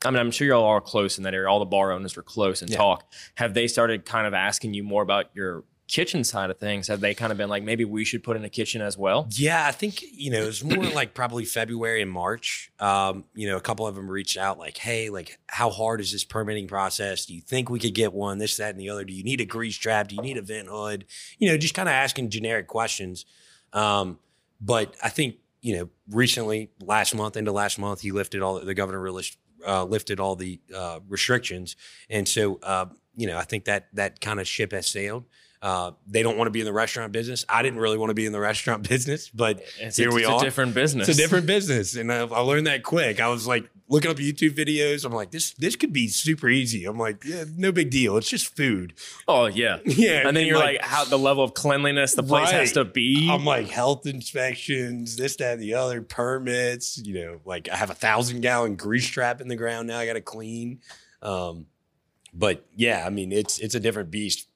I 0.04 0.10
mean, 0.10 0.18
I'm 0.20 0.30
sure 0.30 0.46
y'all 0.46 0.64
are 0.64 0.80
close 0.80 1.18
in 1.18 1.24
that 1.24 1.34
area. 1.34 1.48
All 1.48 1.58
the 1.58 1.64
bar 1.66 1.92
owners 1.92 2.16
are 2.16 2.22
close 2.22 2.62
and 2.62 2.70
Yeah. 2.70 2.78
talk. 2.78 3.10
Have 3.34 3.54
they 3.54 3.68
started 3.68 4.04
kind 4.06 4.26
of 4.26 4.34
asking 4.34 4.74
you 4.74 4.82
more 4.82 5.02
about 5.02 5.26
your 5.34 5.64
kitchen 5.88 6.22
side 6.22 6.50
of 6.50 6.58
things? 6.58 6.86
Have 6.86 7.00
they 7.00 7.12
kind 7.14 7.32
of 7.32 7.36
been 7.36 7.48
like, 7.50 7.64
maybe 7.64 7.84
we 7.84 8.04
should 8.04 8.22
put 8.22 8.36
in 8.36 8.44
a 8.44 8.48
kitchen 8.48 8.80
as 8.80 8.96
well? 8.96 9.26
Yeah, 9.32 9.66
I 9.66 9.72
think 9.72 10.02
you 10.12 10.30
know 10.30 10.40
it 10.42 10.46
was 10.46 10.62
more 10.64 10.84
like 10.84 11.12
probably 11.14 11.44
February 11.44 12.00
and 12.00 12.10
March. 12.10 12.70
Um, 12.78 13.24
you 13.34 13.46
know, 13.48 13.56
a 13.56 13.60
couple 13.60 13.86
of 13.86 13.94
them 13.96 14.08
reached 14.08 14.36
out 14.38 14.56
like, 14.58 14.78
"Hey, 14.78 15.10
like, 15.10 15.38
how 15.48 15.68
hard 15.68 16.00
is 16.00 16.12
this 16.12 16.24
permitting 16.24 16.68
process? 16.68 17.26
Do 17.26 17.34
you 17.34 17.40
think 17.42 17.68
we 17.68 17.78
could 17.80 17.94
get 17.94 18.12
one? 18.12 18.38
This, 18.38 18.56
that, 18.56 18.70
and 18.70 18.80
the 18.80 18.88
other. 18.88 19.04
Do 19.04 19.12
you 19.12 19.24
need 19.24 19.40
a 19.40 19.44
grease 19.44 19.76
trap? 19.76 20.08
Do 20.08 20.14
you 20.14 20.22
need 20.22 20.36
a 20.38 20.42
vent 20.42 20.68
hood? 20.68 21.06
You 21.38 21.48
know, 21.50 21.58
just 21.58 21.74
kind 21.74 21.88
of 21.88 21.92
asking 21.92 22.30
generic 22.30 22.68
questions. 22.68 23.26
Um, 23.72 24.18
but 24.60 24.94
I 25.02 25.08
think 25.08 25.36
you 25.62 25.76
know, 25.76 25.88
recently, 26.10 26.70
last 26.80 27.14
month 27.14 27.36
into 27.36 27.52
last 27.52 27.78
month, 27.78 28.00
he 28.00 28.12
lifted 28.12 28.42
all 28.42 28.60
the 28.60 28.74
governor 28.74 29.00
really 29.00 29.24
uh, 29.66 29.84
lifted 29.84 30.20
all 30.20 30.36
the 30.36 30.61
uh, 30.74 31.00
restrictions, 31.08 31.76
and 32.08 32.26
so 32.28 32.58
uh, 32.62 32.86
you 33.16 33.26
know, 33.26 33.36
I 33.36 33.44
think 33.44 33.64
that 33.66 33.88
that 33.94 34.20
kind 34.20 34.40
of 34.40 34.48
ship 34.48 34.72
has 34.72 34.86
sailed. 34.86 35.24
Uh, 35.62 35.90
they 36.06 36.22
don't 36.22 36.38
want 36.38 36.46
to 36.46 36.50
be 36.50 36.61
in 36.61 36.64
the 36.64 36.72
restaurant 36.72 37.12
business. 37.12 37.44
I 37.46 37.62
didn't 37.62 37.80
really 37.80 37.98
want 37.98 38.08
to 38.08 38.14
be 38.14 38.24
in 38.24 38.32
the 38.32 38.40
restaurant 38.40 38.88
business, 38.88 39.28
but 39.28 39.61
It's, 39.78 39.98
here 39.98 40.08
it's, 40.08 40.14
we 40.14 40.22
it's 40.22 40.30
are. 40.30 40.40
a 40.40 40.42
different 40.42 40.74
business. 40.74 41.08
It's 41.08 41.18
a 41.18 41.20
different 41.20 41.46
business, 41.46 41.96
and 41.96 42.11
I, 42.11 42.20
I 42.20 42.40
learned 42.40 42.66
that 42.66 42.82
quick. 42.82 43.20
I 43.20 43.28
was 43.28 43.46
like 43.46 43.68
looking 43.91 44.11
up 44.11 44.16
YouTube 44.16 44.53
videos. 44.53 45.05
I'm 45.05 45.12
like, 45.12 45.30
this 45.30 45.53
this 45.53 45.76
could 45.76 45.93
be 45.93 46.09
super 46.09 46.49
easy. 46.49 46.86
I'm 46.86 46.99
like, 46.99 47.22
yeah, 47.24 47.45
no 47.57 47.72
big 47.72 47.91
deal. 47.91 48.16
It's 48.16 48.28
just 48.28 48.57
food. 48.57 48.95
Oh 49.28 49.47
yeah. 49.47 49.78
Yeah, 49.91 50.26
And 50.26 50.36
then 50.36 50.47
you're 50.47 50.57
like, 50.57 50.80
how 50.80 51.05
the 51.05 51.18
level 51.18 51.45
of 51.45 51.53
cleanliness 51.53 52.14
the 52.14 52.22
place 52.22 52.51
has 52.51 52.72
to 52.72 52.84
be. 52.84 53.28
I'm 53.30 53.45
like 53.45 53.68
health 53.68 54.07
inspections, 54.07 55.16
this, 55.16 55.36
that, 55.36 55.55
and 55.55 55.62
the 55.62 55.74
other, 55.74 56.01
permits. 56.01 56.97
You 56.97 57.14
know, 57.14 57.41
like 57.45 57.68
I 57.68 57.76
have 57.76 57.91
a 57.91 57.95
thousand 57.95 58.41
gallon 58.41 58.76
grease 58.76 59.07
trap 59.07 59.41
in 59.41 59.49
the 59.49 59.57
ground 59.57 59.88
now. 59.88 59.99
I 59.99 60.07
got 60.07 60.14
to 60.14 60.20
clean. 60.20 60.80
Um, 61.20 61.66
but 62.32 62.64
yeah, 62.76 63.05
I 63.05 63.11
mean, 63.11 63.32
it's 63.32 63.59
it's 63.59 63.74
a 63.74 63.80
different 63.80 64.11
beast. 64.11 64.47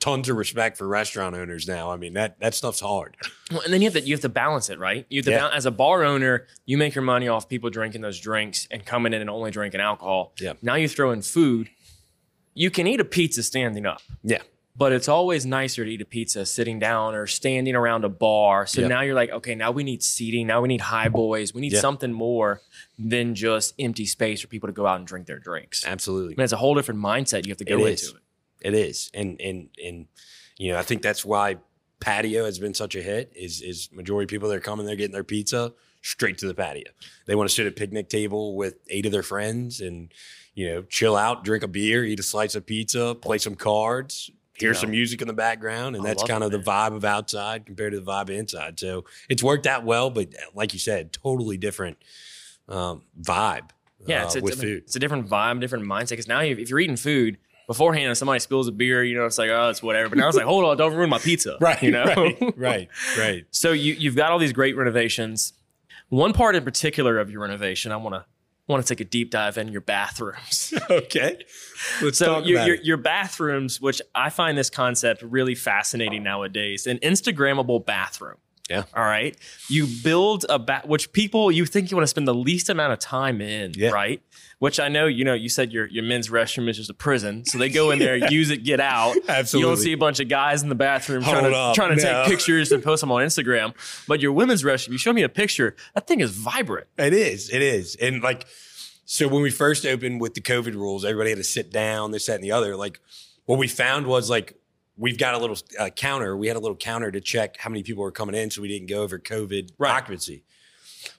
Tons 0.00 0.28
of 0.30 0.36
respect 0.36 0.78
for 0.78 0.88
restaurant 0.88 1.36
owners 1.36 1.68
now. 1.68 1.90
I 1.90 1.96
mean, 1.96 2.14
that 2.14 2.40
that 2.40 2.54
stuff's 2.54 2.80
hard. 2.80 3.16
Well, 3.50 3.60
and 3.60 3.72
then 3.72 3.82
you 3.82 3.86
have 3.90 4.00
to 4.02 4.06
you 4.08 4.14
have 4.14 4.22
to 4.22 4.28
balance 4.30 4.70
it, 4.70 4.78
right? 4.78 5.04
You 5.10 5.18
have 5.18 5.24
to 5.26 5.30
Yeah. 5.32 5.50
as 5.52 5.66
a 5.66 5.70
bar 5.70 6.04
owner, 6.04 6.46
you 6.64 6.78
make 6.78 6.94
your 6.94 7.02
money 7.04 7.28
off 7.28 7.48
people 7.50 7.68
drinking 7.68 8.00
those 8.00 8.18
drinks 8.18 8.66
and 8.70 8.86
coming 8.86 9.12
in 9.12 9.20
and 9.20 9.28
only 9.28 9.50
drinking 9.50 9.80
alcohol. 9.82 10.32
Yeah. 10.40 10.54
Now 10.62 10.76
you 10.76 10.88
throw 10.88 11.10
in 11.10 11.20
food. 11.20 11.68
You 12.54 12.70
can 12.70 12.86
eat 12.86 13.00
a 13.00 13.04
pizza 13.04 13.42
standing 13.42 13.84
up, 13.84 14.00
Yeah, 14.22 14.40
but 14.76 14.92
it's 14.92 15.08
always 15.08 15.44
nicer 15.44 15.84
to 15.84 15.90
eat 15.90 16.00
a 16.00 16.04
pizza 16.06 16.46
sitting 16.46 16.78
down 16.78 17.14
or 17.14 17.26
standing 17.26 17.74
around 17.74 18.04
a 18.04 18.08
bar. 18.08 18.64
So 18.66 18.80
Yeah. 18.82 18.88
now 18.88 19.00
you're 19.02 19.14
like, 19.16 19.30
okay, 19.30 19.54
now 19.54 19.70
we 19.72 19.82
need 19.84 20.02
seating. 20.04 20.46
Now 20.46 20.60
we 20.62 20.68
need 20.68 20.80
high 20.80 21.08
boys. 21.08 21.52
We 21.52 21.60
need 21.60 21.72
Yeah. 21.72 21.80
something 21.80 22.12
more 22.12 22.60
than 22.98 23.34
just 23.34 23.74
empty 23.78 24.06
space 24.06 24.40
for 24.40 24.46
people 24.46 24.68
to 24.68 24.72
go 24.72 24.86
out 24.86 24.98
and 24.98 25.06
drink 25.06 25.26
their 25.26 25.40
drinks. 25.40 25.84
Absolutely. 25.84 26.34
I 26.34 26.36
mean, 26.38 26.44
it's 26.44 26.52
a 26.52 26.56
whole 26.58 26.74
different 26.74 27.00
mindset 27.00 27.44
you 27.44 27.50
have 27.50 27.58
to 27.58 27.64
go 27.64 27.74
It 27.78 27.80
into 27.80 27.92
is. 27.92 28.08
it. 28.10 28.14
It 28.64 28.74
is, 28.74 29.10
and 29.14 29.40
and 29.40 29.68
and 29.82 30.06
you 30.56 30.72
know, 30.72 30.78
I 30.78 30.82
think 30.82 31.02
that's 31.02 31.24
why 31.24 31.58
patio 32.00 32.44
has 32.46 32.58
been 32.58 32.74
such 32.74 32.96
a 32.96 33.02
hit. 33.02 33.32
Is 33.36 33.60
is 33.60 33.90
majority 33.92 34.24
of 34.24 34.30
people 34.30 34.48
that 34.48 34.56
are 34.56 34.60
coming, 34.60 34.86
they're 34.86 34.96
getting 34.96 35.12
their 35.12 35.22
pizza 35.22 35.72
straight 36.02 36.38
to 36.38 36.46
the 36.46 36.54
patio. 36.54 36.90
They 37.26 37.34
want 37.34 37.48
to 37.48 37.54
sit 37.54 37.66
at 37.66 37.72
a 37.72 37.74
picnic 37.74 38.08
table 38.08 38.56
with 38.56 38.76
eight 38.88 39.06
of 39.06 39.12
their 39.12 39.22
friends 39.22 39.80
and 39.80 40.12
you 40.54 40.66
know 40.66 40.82
chill 40.82 41.14
out, 41.14 41.44
drink 41.44 41.62
a 41.62 41.68
beer, 41.68 42.04
eat 42.04 42.18
a 42.18 42.22
slice 42.22 42.54
of 42.54 42.64
pizza, 42.66 43.14
play 43.14 43.38
some 43.38 43.54
cards. 43.54 44.30
Hear 44.56 44.72
Yeah. 44.72 44.78
some 44.78 44.92
music 44.92 45.20
in 45.20 45.26
the 45.26 45.34
background, 45.34 45.96
and 45.96 46.04
I 46.04 46.10
that's 46.10 46.22
kind 46.22 46.44
it, 46.44 46.46
of 46.46 46.52
the 46.52 46.70
vibe 46.70 46.94
of 46.94 47.04
outside 47.04 47.66
compared 47.66 47.92
to 47.92 47.98
the 47.98 48.06
vibe 48.06 48.22
of 48.22 48.30
inside. 48.30 48.78
So 48.78 49.04
it's 49.28 49.42
worked 49.42 49.66
out 49.66 49.84
well, 49.84 50.10
but 50.10 50.28
like 50.54 50.72
you 50.72 50.78
said, 50.78 51.12
totally 51.12 51.56
different 51.56 51.98
um, 52.68 53.02
vibe. 53.20 53.70
Yeah, 54.06 54.22
uh, 54.22 54.26
it's, 54.26 54.36
a, 54.36 54.40
with 54.40 54.60
food. 54.60 54.84
it's 54.84 54.94
a 54.94 55.00
different 55.00 55.28
vibe, 55.28 55.60
different 55.60 55.86
mindset. 55.86 56.10
Because 56.10 56.28
now, 56.28 56.40
if 56.40 56.70
you're 56.70 56.78
eating 56.78 56.96
food 56.96 57.38
beforehand, 57.66 58.08
and 58.08 58.16
somebody 58.16 58.40
spills 58.40 58.68
a 58.68 58.72
beer, 58.72 59.02
you 59.02 59.16
know, 59.16 59.24
it's 59.26 59.38
like, 59.38 59.50
oh, 59.50 59.68
it's 59.70 59.82
whatever. 59.82 60.08
But 60.08 60.18
now 60.18 60.28
it's 60.28 60.36
like, 60.36 60.46
hold 60.46 60.64
on, 60.64 60.76
don't 60.76 60.94
ruin 60.94 61.10
my 61.10 61.18
pizza, 61.18 61.56
right. 61.60 61.82
You 61.82 61.90
know, 61.90 62.04
right, 62.04 62.38
right, 62.56 62.88
right. 63.18 63.46
So 63.50 63.72
you 63.72 63.94
you've 63.94 64.16
got 64.16 64.32
all 64.32 64.38
these 64.38 64.52
great 64.52 64.76
renovations. 64.76 65.52
One 66.08 66.32
part 66.32 66.54
in 66.54 66.64
particular 66.64 67.18
of 67.18 67.30
your 67.30 67.40
renovation, 67.40 67.90
I 67.90 67.96
want 67.96 68.14
to 68.14 68.24
want 68.66 68.84
to 68.84 68.94
take 68.94 69.00
a 69.00 69.08
deep 69.08 69.30
dive 69.30 69.58
in 69.58 69.68
your 69.68 69.80
bathrooms. 69.80 70.72
okay. 70.90 71.44
Let's 72.02 72.18
so 72.18 72.26
talk 72.26 72.46
your, 72.46 72.58
about 72.58 72.66
your, 72.66 72.76
your 72.76 72.96
bathrooms, 72.96 73.80
which 73.80 74.00
I 74.14 74.30
find 74.30 74.56
this 74.56 74.70
concept 74.70 75.22
really 75.22 75.54
fascinating 75.54 76.22
nowadays, 76.22 76.86
an 76.86 76.98
Instagrammable 76.98 77.84
bathroom. 77.84 78.36
Yeah. 78.70 78.84
All 78.94 79.04
right. 79.04 79.36
You 79.68 79.86
build 80.02 80.46
a 80.48 80.58
bat, 80.58 80.88
which 80.88 81.12
people 81.12 81.52
you 81.52 81.66
think 81.66 81.90
you 81.90 81.96
want 81.98 82.04
to 82.04 82.08
spend 82.08 82.26
the 82.26 82.34
least 82.34 82.70
amount 82.70 82.94
of 82.94 82.98
time 82.98 83.42
in, 83.42 83.72
Yeah. 83.76 83.90
right? 83.90 84.22
Which 84.58 84.80
I 84.80 84.88
know, 84.88 85.04
you 85.06 85.22
know, 85.24 85.34
you 85.34 85.50
said 85.50 85.70
your 85.70 85.86
your 85.88 86.02
men's 86.04 86.28
restroom 86.30 86.66
is 86.70 86.78
just 86.78 86.88
a 86.88 86.94
prison, 86.94 87.44
so 87.44 87.58
they 87.58 87.68
go 87.68 87.90
in 87.90 87.98
there, 87.98 88.16
use 88.30 88.48
it, 88.48 88.64
get 88.64 88.80
out. 88.80 89.16
Absolutely. 89.28 89.68
You 89.70 89.76
don't 89.76 89.82
see 89.84 89.92
a 89.92 89.98
bunch 89.98 90.20
of 90.20 90.28
guys 90.30 90.62
in 90.62 90.70
the 90.70 90.74
bathroom 90.74 91.22
Hold 91.22 91.36
trying 91.38 91.50
to 91.52 91.56
up, 91.58 91.74
trying 91.74 91.96
to 91.98 92.02
no. 92.02 92.22
take 92.22 92.30
pictures 92.30 92.72
and 92.72 92.82
post 92.82 93.02
them 93.02 93.12
on 93.12 93.20
Instagram. 93.22 93.74
But 94.08 94.20
your 94.20 94.32
women's 94.32 94.62
restroom, 94.62 94.92
you 94.92 94.98
show 94.98 95.12
me 95.12 95.22
a 95.22 95.28
picture. 95.28 95.76
That 95.94 96.06
thing 96.06 96.20
is 96.20 96.30
vibrant. 96.30 96.86
It 96.96 97.12
is. 97.12 97.50
It 97.50 97.60
is. 97.60 97.96
And 97.96 98.22
like, 98.22 98.46
so 99.04 99.28
when 99.28 99.42
we 99.42 99.50
first 99.50 99.84
opened 99.84 100.22
with 100.22 100.32
the 100.32 100.40
COVID 100.40 100.72
rules, 100.74 101.04
everybody 101.04 101.28
had 101.30 101.36
to 101.38 101.44
sit 101.44 101.70
down, 101.70 102.12
this, 102.12 102.24
that, 102.26 102.36
and 102.36 102.44
the 102.44 102.52
other. 102.52 102.76
Like, 102.76 102.98
what 103.44 103.58
we 103.58 103.68
found 103.68 104.06
was 104.06 104.30
like, 104.30 104.54
we've 104.96 105.18
got 105.18 105.34
a 105.34 105.38
little 105.38 105.56
uh, 105.78 105.90
counter. 105.90 106.36
We 106.36 106.46
had 106.46 106.56
a 106.56 106.60
little 106.60 106.76
counter 106.76 107.10
to 107.10 107.20
check 107.20 107.56
how 107.58 107.70
many 107.70 107.82
people 107.82 108.02
were 108.02 108.12
coming 108.12 108.34
in 108.34 108.50
so 108.50 108.62
we 108.62 108.68
didn't 108.68 108.88
go 108.88 109.02
over 109.02 109.18
COVID 109.18 109.70
Right. 109.78 109.90
occupancy. 109.92 110.44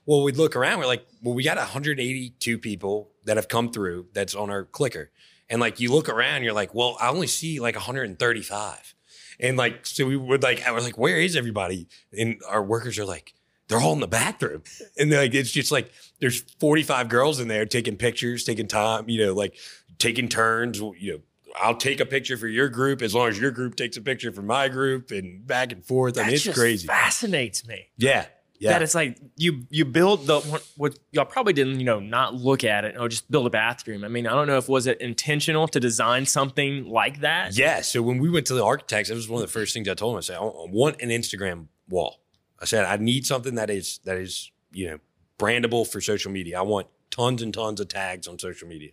Well, 0.05 0.23
we'd 0.23 0.37
look 0.37 0.55
around. 0.55 0.79
We're 0.79 0.85
like, 0.85 1.05
well, 1.21 1.35
we 1.35 1.43
got 1.43 1.57
182 1.57 2.57
people 2.57 3.09
that 3.25 3.37
have 3.37 3.47
come 3.47 3.71
through 3.71 4.07
that's 4.13 4.33
on 4.35 4.49
our 4.49 4.63
clicker. 4.65 5.11
And 5.49 5.61
like, 5.61 5.79
you 5.79 5.91
look 5.91 6.09
around, 6.09 6.43
you're 6.43 6.53
like, 6.53 6.73
well, 6.73 6.97
I 6.99 7.09
only 7.09 7.27
see 7.27 7.59
like 7.59 7.75
135. 7.75 8.95
And 9.39 9.57
like, 9.57 9.85
so 9.85 10.05
we 10.05 10.15
would 10.17 10.41
like, 10.43 10.65
I 10.65 10.71
was 10.71 10.83
like, 10.85 10.97
where 10.97 11.17
is 11.17 11.35
everybody? 11.35 11.87
And 12.17 12.41
our 12.49 12.63
workers 12.63 12.97
are 12.97 13.05
like, 13.05 13.33
they're 13.67 13.79
all 13.79 13.93
in 13.93 13.99
the 13.99 14.07
bathroom. 14.07 14.63
And 14.97 15.11
they're 15.11 15.21
like, 15.21 15.33
it's 15.33 15.51
just 15.51 15.71
like, 15.71 15.91
there's 16.19 16.41
45 16.59 17.09
girls 17.09 17.39
in 17.39 17.47
there 17.47 17.65
taking 17.65 17.97
pictures, 17.97 18.43
taking 18.43 18.67
time, 18.67 19.09
you 19.09 19.25
know, 19.25 19.33
like 19.33 19.55
taking 19.99 20.29
turns, 20.29 20.79
you 20.79 21.13
know, 21.13 21.19
I'll 21.57 21.75
take 21.75 21.99
a 21.99 22.05
picture 22.05 22.37
for 22.37 22.47
your 22.47 22.69
group 22.69 23.01
as 23.01 23.13
long 23.15 23.29
as 23.29 23.39
your 23.39 23.51
group 23.51 23.75
takes 23.75 23.97
a 23.97 24.01
picture 24.01 24.31
for 24.31 24.41
my 24.41 24.67
group 24.67 25.11
and 25.11 25.45
back 25.45 25.71
and 25.71 25.83
forth. 25.85 26.17
I 26.17 26.23
mean, 26.23 26.33
it's 26.33 26.43
just 26.43 26.57
crazy. 26.57 26.87
Fascinates 26.87 27.67
me. 27.67 27.87
Yeah. 27.97 28.25
Yeah. 28.57 28.71
That 28.71 28.83
it's 28.83 28.95
like 28.95 29.19
you 29.35 29.65
you 29.69 29.83
build 29.83 30.27
the 30.27 30.39
what, 30.39 30.65
what 30.77 30.99
y'all 31.11 31.25
probably 31.25 31.51
didn't 31.51 31.77
you 31.79 31.85
know 31.85 31.99
not 31.99 32.35
look 32.35 32.63
at 32.63 32.85
it 32.85 32.95
or 32.97 33.09
just 33.09 33.29
build 33.29 33.45
a 33.45 33.49
bathroom. 33.49 34.05
I 34.05 34.07
mean 34.07 34.25
I 34.25 34.31
don't 34.31 34.47
know 34.47 34.57
if 34.57 34.69
was 34.69 34.87
it 34.87 35.01
intentional 35.01 35.67
to 35.67 35.79
design 35.79 36.25
something 36.25 36.85
like 36.85 37.19
that. 37.19 37.57
Yeah. 37.57 37.81
So 37.81 38.01
when 38.01 38.17
we 38.17 38.29
went 38.29 38.47
to 38.47 38.53
the 38.53 38.63
architects, 38.63 39.09
that 39.09 39.15
was 39.15 39.27
one 39.27 39.41
of 39.41 39.47
the 39.47 39.51
first 39.51 39.73
things 39.73 39.89
I 39.89 39.93
told 39.93 40.13
them. 40.13 40.19
I 40.19 40.21
said, 40.21 40.37
I 40.37 40.41
want 40.41 41.01
an 41.01 41.09
Instagram 41.09 41.67
wall. 41.89 42.21
I 42.59 42.65
said, 42.65 42.85
I 42.85 42.95
need 42.95 43.25
something 43.25 43.55
that 43.55 43.69
is 43.69 43.99
that 44.05 44.17
is, 44.17 44.51
you 44.71 44.89
know, 44.89 44.99
brandable 45.37 45.85
for 45.85 45.99
social 45.99 46.31
media. 46.31 46.57
I 46.57 46.61
want 46.61 46.87
tons 47.11 47.41
and 47.41 47.53
tons 47.53 47.81
of 47.81 47.89
tags 47.89 48.25
on 48.25 48.39
social 48.39 48.69
media. 48.69 48.91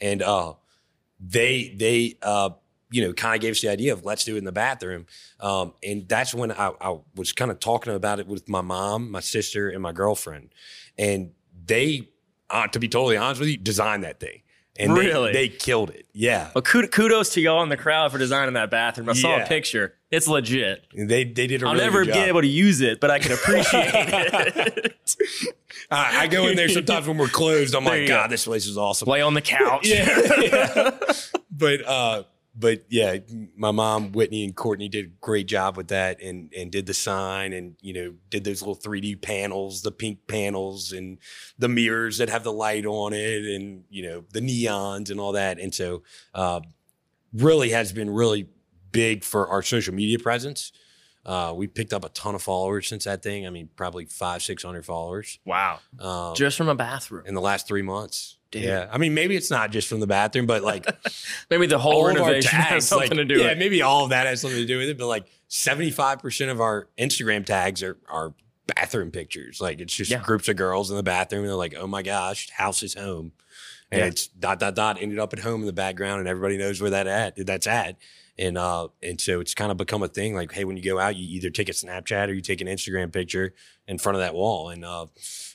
And 0.00 0.22
uh 0.22 0.54
they 1.20 1.74
they 1.76 2.16
uh 2.22 2.50
you 2.90 3.06
know 3.06 3.12
kind 3.12 3.34
of 3.34 3.40
gave 3.40 3.52
us 3.52 3.60
the 3.60 3.68
idea 3.68 3.92
of 3.92 4.04
let's 4.04 4.24
do 4.24 4.34
it 4.34 4.38
in 4.38 4.44
the 4.44 4.52
bathroom. 4.52 5.06
Um 5.40 5.74
and 5.82 6.08
that's 6.08 6.34
when 6.34 6.52
I, 6.52 6.72
I 6.80 6.98
was 7.14 7.32
kind 7.32 7.50
of 7.50 7.60
talking 7.60 7.94
about 7.94 8.20
it 8.20 8.26
with 8.26 8.48
my 8.48 8.60
mom, 8.60 9.10
my 9.10 9.20
sister, 9.20 9.68
and 9.68 9.82
my 9.82 9.92
girlfriend. 9.92 10.50
And 10.96 11.32
they 11.66 12.08
uh, 12.50 12.66
to 12.68 12.78
be 12.78 12.88
totally 12.88 13.16
honest 13.16 13.40
with 13.40 13.50
you, 13.50 13.56
designed 13.56 14.04
that 14.04 14.20
thing. 14.20 14.42
And 14.78 14.96
they- 14.96 15.06
Really? 15.06 15.32
they 15.32 15.48
killed 15.48 15.90
it. 15.90 16.06
Yeah. 16.12 16.50
Well, 16.54 16.62
kudos 16.62 17.30
to 17.34 17.40
y'all 17.40 17.62
in 17.64 17.68
the 17.68 17.76
crowd 17.76 18.12
for 18.12 18.18
designing 18.18 18.54
that 18.54 18.70
bathroom. 18.70 19.08
I 19.08 19.12
saw 19.14 19.36
a 19.42 19.46
picture. 19.46 19.94
It's 20.10 20.26
legit. 20.28 20.84
They 20.94 21.24
they 21.24 21.46
did 21.46 21.62
a 21.62 21.66
I'll 21.66 21.72
really 21.72 21.84
never 21.84 22.04
good 22.04 22.12
be 22.14 22.18
job. 22.20 22.28
able 22.28 22.40
to 22.40 22.46
use 22.46 22.80
it, 22.80 22.98
but 23.00 23.10
I 23.10 23.18
can 23.18 23.32
appreciate 23.32 23.90
it. 23.94 24.94
I, 25.90 26.22
I 26.22 26.26
go 26.28 26.46
in 26.48 26.56
there 26.56 26.68
sometimes 26.68 27.06
when 27.06 27.18
we're 27.18 27.28
closed. 27.28 27.74
I'm 27.74 27.84
There 27.84 27.92
like, 27.94 28.02
you 28.02 28.08
go. 28.08 28.14
God, 28.14 28.30
this 28.30 28.44
place 28.44 28.66
is 28.66 28.78
awesome. 28.78 29.08
Lay 29.08 29.20
on 29.20 29.34
the 29.34 29.42
couch. 29.42 29.86
yeah, 29.86 30.90
but 31.50 31.84
uh, 31.86 32.22
but 32.58 32.84
yeah, 32.88 33.18
my 33.56 33.70
mom 33.70 34.12
Whitney 34.12 34.44
and 34.44 34.54
Courtney 34.54 34.88
did 34.88 35.04
a 35.04 35.08
great 35.20 35.46
job 35.46 35.76
with 35.76 35.88
that, 35.88 36.20
and 36.20 36.52
and 36.56 36.72
did 36.72 36.86
the 36.86 36.94
sign, 36.94 37.52
and 37.52 37.76
you 37.80 37.92
know 37.92 38.14
did 38.30 38.44
those 38.44 38.60
little 38.62 38.76
3D 38.76 39.22
panels, 39.22 39.82
the 39.82 39.92
pink 39.92 40.26
panels, 40.26 40.92
and 40.92 41.18
the 41.58 41.68
mirrors 41.68 42.18
that 42.18 42.28
have 42.28 42.42
the 42.42 42.52
light 42.52 42.84
on 42.84 43.12
it, 43.12 43.44
and 43.44 43.84
you 43.88 44.02
know 44.02 44.24
the 44.32 44.40
neons 44.40 45.10
and 45.10 45.20
all 45.20 45.32
that, 45.32 45.58
and 45.58 45.74
so 45.74 46.02
uh, 46.34 46.60
really 47.32 47.70
has 47.70 47.92
been 47.92 48.10
really 48.10 48.48
big 48.90 49.22
for 49.22 49.48
our 49.48 49.62
social 49.62 49.94
media 49.94 50.18
presence. 50.18 50.72
Uh, 51.24 51.52
we 51.54 51.66
picked 51.66 51.92
up 51.92 52.04
a 52.04 52.08
ton 52.10 52.34
of 52.34 52.42
followers 52.42 52.88
since 52.88 53.04
that 53.04 53.22
thing. 53.22 53.46
I 53.46 53.50
mean, 53.50 53.68
probably 53.76 54.06
five, 54.06 54.42
six 54.42 54.62
hundred 54.64 54.86
followers. 54.86 55.38
Wow. 55.44 55.80
Um, 56.00 56.34
Just 56.34 56.56
from 56.56 56.68
a 56.68 56.74
bathroom. 56.74 57.24
in 57.26 57.34
the 57.34 57.40
last 57.40 57.68
three 57.68 57.82
months. 57.82 58.37
Damn. 58.50 58.62
Yeah, 58.62 58.88
I 58.90 58.96
mean, 58.96 59.12
maybe 59.12 59.36
it's 59.36 59.50
not 59.50 59.70
just 59.70 59.88
from 59.88 60.00
the 60.00 60.06
bathroom, 60.06 60.46
but 60.46 60.62
like 60.62 60.86
Maybe 61.50 61.66
the 61.66 61.78
whole 61.78 62.08
of 62.08 62.16
our 62.20 62.34
has 62.34 62.44
tags, 62.46 62.86
something 62.86 63.10
like, 63.10 63.18
to 63.18 63.24
do 63.26 63.34
yeah, 63.40 63.44
with 63.44 63.52
it. 63.52 63.58
maybe 63.58 63.82
all 63.82 64.04
of 64.04 64.10
that 64.10 64.26
has 64.26 64.40
something 64.40 64.58
to 64.58 64.66
do 64.66 64.78
with 64.78 64.88
it. 64.88 64.96
But 64.98 65.06
like 65.06 65.26
seventy-five 65.48 66.20
percent 66.20 66.50
of 66.50 66.60
our 66.60 66.88
Instagram 66.98 67.44
tags 67.44 67.82
are 67.82 67.98
are 68.08 68.32
bathroom 68.66 69.10
pictures. 69.10 69.60
Like 69.60 69.80
it's 69.80 69.94
just 69.94 70.10
Yeah. 70.10 70.22
groups 70.22 70.48
of 70.48 70.56
girls 70.56 70.90
in 70.90 70.96
the 70.96 71.02
bathroom, 71.02 71.42
and 71.42 71.48
they're 71.50 71.56
like, 71.56 71.74
"Oh 71.78 71.86
my 71.86 72.02
gosh, 72.02 72.48
house 72.50 72.82
is 72.82 72.94
home," 72.94 73.32
and 73.90 74.00
Yeah. 74.00 74.06
it's 74.06 74.28
dot 74.28 74.58
dot 74.60 74.74
dot 74.74 74.96
ended 75.00 75.18
up 75.18 75.32
at 75.34 75.40
home 75.40 75.60
in 75.60 75.66
the 75.66 75.72
background, 75.74 76.20
and 76.20 76.28
everybody 76.28 76.56
knows 76.56 76.80
where 76.80 76.90
that 76.90 77.06
at 77.06 77.46
that's 77.46 77.66
at. 77.66 77.96
And 78.38 78.56
uh, 78.56 78.88
and 79.02 79.20
so 79.20 79.40
it's 79.40 79.52
kind 79.52 79.70
of 79.70 79.76
become 79.76 80.02
a 80.02 80.08
thing. 80.08 80.34
Like, 80.34 80.52
hey, 80.52 80.64
when 80.64 80.76
you 80.76 80.82
go 80.82 80.98
out, 80.98 81.16
you 81.16 81.26
either 81.36 81.50
take 81.50 81.68
a 81.68 81.72
Snapchat 81.72 82.28
or 82.28 82.32
you 82.32 82.40
take 82.40 82.60
an 82.60 82.68
Instagram 82.68 83.12
picture 83.12 83.52
in 83.88 83.98
front 83.98 84.16
of 84.16 84.20
that 84.20 84.32
wall. 84.32 84.70
And 84.70 84.84
uh, 84.84 85.06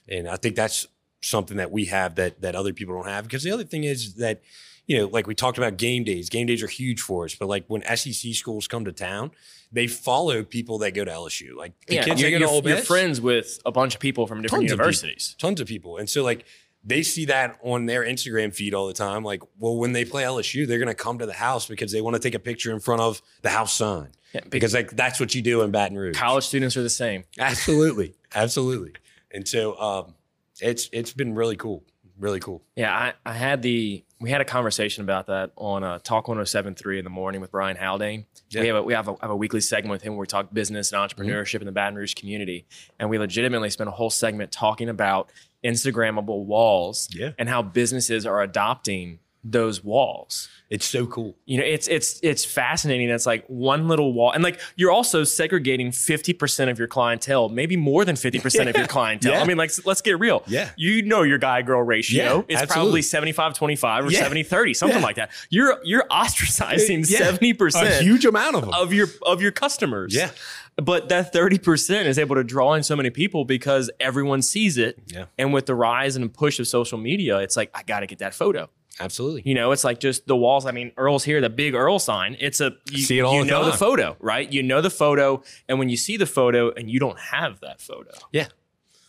and 0.10 0.28
I 0.28 0.36
think 0.36 0.56
that's 0.58 0.86
something 1.24 1.58
that 1.58 1.72
we 1.72 1.86
have 1.86 2.16
that 2.16 2.42
that 2.42 2.56
other 2.56 2.74
people 2.74 2.94
don't 2.96 3.08
have. 3.08 3.24
Because 3.26 3.44
the 3.44 3.52
other 3.52 3.64
thing 3.64 3.84
is 3.84 4.16
that, 4.16 4.42
you 4.88 4.98
know, 4.98 5.08
like 5.08 5.26
we 5.28 5.36
talked 5.36 5.58
about 5.58 5.78
game 5.78 6.04
days. 6.04 6.30
Game 6.30 6.46
days 6.48 6.62
are 6.62 6.68
huge 6.68 7.02
for 7.02 7.26
us. 7.26 7.36
But 7.36 7.48
like 7.48 7.66
when 7.68 7.82
SEC 7.96 8.34
schools 8.34 8.68
come 8.68 8.86
to 8.86 8.92
town, 8.92 9.32
they 9.72 9.88
follow 9.88 10.44
people 10.44 10.78
that 10.80 10.92
go 10.94 11.04
to 11.06 11.12
LSU. 11.12 11.56
Like 11.56 11.74
the 11.88 11.96
Yeah, 11.96 12.04
kids 12.04 12.22
you're, 12.22 12.32
that 12.32 12.40
go 12.40 12.46
to 12.46 12.52
Ole 12.52 12.62
Miss, 12.62 12.86
friends 12.86 13.20
with 13.22 13.60
a 13.66 13.72
bunch 13.72 13.96
of 13.96 14.02
people 14.02 14.28
from 14.28 14.42
different 14.42 14.64
Tons 14.64 14.72
of 14.72 14.78
people. 14.78 14.86
universities. 14.86 15.36
tons 15.40 15.60
of 15.62 15.68
people. 15.68 15.98
And 15.98 16.10
so 16.10 16.24
like 16.24 16.46
they 16.86 17.02
see 17.02 17.24
that 17.26 17.58
on 17.64 17.86
their 17.86 18.04
Instagram 18.04 18.54
feed 18.54 18.74
all 18.74 18.88
the 18.88 18.94
time. 18.94 19.24
Like, 19.24 19.42
well, 19.58 19.78
when 19.78 19.94
they 19.94 20.04
play 20.04 20.24
LSU, 20.24 20.68
they're 20.68 20.80
gonna 20.80 20.94
come 20.94 21.18
to 21.20 21.26
the 21.26 21.32
house 21.32 21.66
because 21.66 21.94
they 21.94 22.02
want 22.02 22.16
to 22.16 22.20
take 22.22 22.36
a 22.36 22.40
picture 22.40 22.74
in 22.74 22.82
front 22.82 23.02
of 23.02 23.22
the 23.42 23.50
house 23.50 23.72
sign. 23.72 24.10
Yeah, 24.34 24.42
because 24.50 24.74
like 24.74 24.92
that's 24.92 25.18
what 25.20 25.34
you 25.34 25.42
do 25.42 25.62
in 25.62 25.72
Baton 25.72 25.98
Rouge. 25.98 26.18
College 26.18 26.44
students 26.44 26.76
are 26.76 26.82
the 26.84 26.90
same. 26.90 27.24
Absolutely, 27.40 28.16
absolutely. 28.36 28.92
And 29.32 29.48
so 29.48 29.80
um, 29.80 30.16
it's 30.62 30.90
it's 30.94 31.14
been 31.14 31.34
really 31.36 31.56
cool, 31.56 31.84
really 32.18 32.40
cool. 32.40 32.62
Yeah, 32.76 32.94
I, 32.94 33.14
I 33.26 33.34
had 33.34 33.62
the 33.62 34.04
we 34.20 34.30
had 34.30 34.40
a 34.42 34.46
conversation 34.46 35.04
about 35.04 35.28
that 35.28 35.52
on 35.58 35.84
uh, 35.84 36.00
Talk 36.00 36.28
107.3 36.28 36.98
in 36.98 37.04
the 37.04 37.10
morning 37.10 37.42
with 37.42 37.52
Brian 37.52 37.76
Haldane. 37.76 38.26
Yeah. 38.50 38.62
We 38.62 38.68
have 38.68 38.76
a, 38.78 38.84
we 38.84 38.94
have 38.94 39.08
a, 39.10 39.16
have 39.22 39.32
a 39.32 39.36
weekly 39.36 39.60
segment 39.60 39.92
with 39.92 40.02
him 40.02 40.14
where 40.14 40.22
we 40.22 40.28
talk 40.28 40.54
business 40.54 40.94
and 40.94 41.02
entrepreneurship 41.02 41.60
in 41.60 41.66
the 41.66 41.74
Baton 41.74 41.96
Rouge 41.96 42.14
community, 42.14 42.66
and 43.00 43.10
we 43.10 43.18
legitimately 43.20 43.70
spent 43.70 43.90
a 43.90 43.92
whole 43.92 44.10
segment 44.10 44.52
talking 44.52 44.88
about 44.88 45.30
Instagrammable 45.66 46.46
walls 46.46 47.10
Yeah. 47.14 47.32
and 47.38 47.50
how 47.50 47.62
businesses 47.62 48.26
are 48.26 48.42
adopting 48.42 49.20
those 49.44 49.84
walls. 49.84 50.48
It's 50.70 50.86
so 50.86 51.06
cool. 51.06 51.36
You 51.46 51.60
know, 51.60 51.64
it's 51.66 51.88
it's 51.88 52.20
it's 52.24 52.44
fascinating. 52.46 53.10
It's 53.10 53.26
like 53.28 53.46
one 53.48 53.88
little 53.88 54.14
wall, 54.14 54.32
and 54.32 54.44
like 54.44 54.60
you're 54.76 54.92
also 54.92 55.24
segregating 55.24 55.92
fifty 55.92 56.34
percent 56.34 56.72
of 56.72 56.80
your 56.80 56.88
clientele, 56.88 57.50
maybe 57.50 57.76
more 57.78 58.06
than 58.06 58.16
fifty 58.16 58.40
percent 58.40 58.70
of 58.70 58.78
your 58.78 58.88
clientele. 58.88 59.34
Yeah. 59.34 59.42
I 59.42 59.46
mean, 59.46 59.58
like 59.58 59.72
let's 59.86 60.02
get 60.02 60.20
real. 60.20 60.42
Yeah. 60.48 60.72
you 60.78 61.04
know 61.04 61.22
your 61.22 61.38
guy 61.38 61.62
girl 61.62 61.84
ratio 61.84 62.46
Yeah, 62.50 62.62
is 62.62 62.66
probably 62.72 63.02
75-25 63.02 64.08
or 64.08 64.12
Yeah. 64.12 64.28
70-30, 64.28 64.76
something 64.76 65.02
like 65.02 65.18
that. 65.18 65.30
You're 65.50 65.80
you're 65.84 66.06
ostracizing 66.10 67.06
seventy 67.06 67.52
A 67.52 67.54
percent 67.56 68.04
huge 68.04 68.26
amount 68.26 68.56
of 68.56 68.62
them. 68.62 68.74
of 68.74 68.94
your 68.94 69.08
of 69.26 69.42
your 69.42 69.52
customers. 69.52 70.16
Yeah. 70.16 70.32
But 70.76 71.10
that 71.10 71.32
30% 71.32 72.06
is 72.06 72.18
able 72.18 72.34
to 72.36 72.44
draw 72.44 72.74
in 72.74 72.82
so 72.82 72.96
many 72.96 73.12
people 73.12 73.46
because 73.46 73.92
everyone 74.00 74.42
sees 74.42 74.80
it. 74.80 74.98
Yeah. 75.06 75.26
And 75.38 75.54
with 75.54 75.68
the 75.68 75.76
rise 75.76 76.16
and 76.16 76.34
push 76.34 76.60
of 76.60 76.68
social 76.68 76.98
media, 76.98 77.38
it's 77.38 77.56
like, 77.56 77.70
I 77.76 77.84
got 77.84 78.00
to 78.00 78.08
get 78.08 78.18
that 78.20 78.34
photo. 78.34 78.72
Absolutely. 79.00 79.42
You 79.46 79.56
know, 79.56 79.72
it's 79.72 79.84
like 79.84 80.00
just 80.00 80.28
the 80.28 80.36
walls. 80.36 80.66
I 80.66 80.72
mean, 80.72 80.92
Earl's 80.98 81.24
here, 81.24 81.42
the 81.42 81.50
big 81.50 81.74
Earl 81.74 81.98
sign. 82.00 82.38
It's 82.40 82.62
a 82.62 82.74
you, 82.92 83.00
See 83.04 83.18
it 83.20 83.24
all 83.24 83.34
you 83.36 83.44
the 83.44 83.50
know 83.50 83.66
the 83.66 83.74
photo, 83.74 84.16
right? 84.20 84.52
You 84.52 84.62
know 84.64 84.82
the 84.82 84.90
photo, 84.92 85.42
and 85.68 85.80
when 85.80 85.90
you 85.90 85.98
see 85.98 86.16
the 86.18 86.26
photo 86.28 86.72
and 86.72 86.90
you 86.90 87.00
don't 87.00 87.20
have 87.20 87.60
that 87.62 87.82
photo, 87.82 88.12
Yeah. 88.32 88.48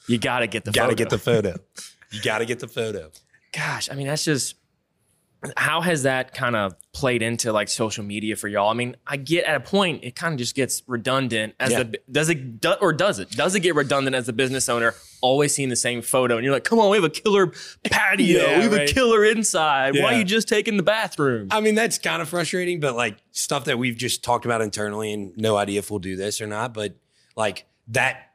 you 0.09 0.19
got 0.19 0.39
to 0.41 0.47
get 0.47 0.65
the 0.65 0.73
Got 0.73 0.89
to 0.89 0.95
get 0.95 1.11
the 1.11 1.19
photo. 1.19 1.57
You 2.13 2.23
got 2.23 2.39
to 2.39 2.47
get 2.47 2.61
the 2.61 2.69
photo. 2.69 3.11
Gosh, 3.53 3.91
I 3.91 3.95
mean, 3.97 4.07
that's 4.07 4.25
just 4.25 4.55
how 5.57 5.81
has 5.81 6.05
that 6.05 6.35
kind 6.35 6.57
of 6.57 6.75
played 6.93 7.23
into 7.23 7.53
like 7.53 7.69
social 7.69 8.05
media 8.05 8.37
for 8.37 8.49
y'all? 8.49 8.71
I 8.71 8.75
mean, 8.75 8.97
I 9.07 9.17
get 9.17 9.45
at 9.45 9.57
a 9.57 9.61
point 9.61 10.05
it 10.05 10.15
kind 10.17 10.33
of 10.33 10.39
just 10.39 10.55
gets 10.55 10.83
redundant 10.87 11.55
as 11.61 11.73
Yeah. 11.73 11.83
the 11.85 11.99
does 12.11 12.29
it 12.29 12.61
do, 12.61 12.73
or 12.81 12.93
does 12.93 13.19
it 13.19 13.31
does 13.31 13.55
it 13.55 13.61
get 13.61 13.75
redundant 13.75 14.15
as 14.17 14.29
a 14.29 14.33
business 14.33 14.69
owner 14.69 14.95
always 15.21 15.55
seeing 15.55 15.71
the 15.71 15.77
same 15.77 16.03
photo 16.03 16.37
and 16.37 16.45
you're 16.45 16.53
like, 16.53 16.65
come 16.65 16.79
on, 16.79 16.91
we 16.91 16.97
have 16.97 17.05
a 17.05 17.09
killer 17.11 17.53
patio, 17.85 18.41
Yeah, 18.43 18.57
we 18.59 18.63
have 18.65 18.73
right. 18.73 18.91
a 18.91 18.93
killer 18.93 19.25
inside. 19.25 19.95
Why 19.97 20.15
are 20.15 20.19
you 20.19 20.25
just 20.25 20.49
taking 20.49 20.77
the 20.77 20.83
bathroom? 20.83 21.49
I 21.51 21.61
mean, 21.61 21.75
that's 21.75 21.99
kind 21.99 22.21
of 22.21 22.29
frustrating, 22.29 22.79
but 22.81 22.95
like 22.95 23.17
stuff 23.33 23.65
that 23.65 23.79
we've 23.79 23.97
just 23.97 24.23
talked 24.23 24.45
about 24.45 24.61
internally 24.61 25.13
and 25.13 25.37
no 25.37 25.57
idea 25.57 25.79
if 25.79 25.91
we'll 25.91 26.01
do 26.01 26.15
this 26.17 26.41
or 26.41 26.47
not. 26.47 26.75
But 26.75 26.95
like 27.37 27.65
that 27.89 28.31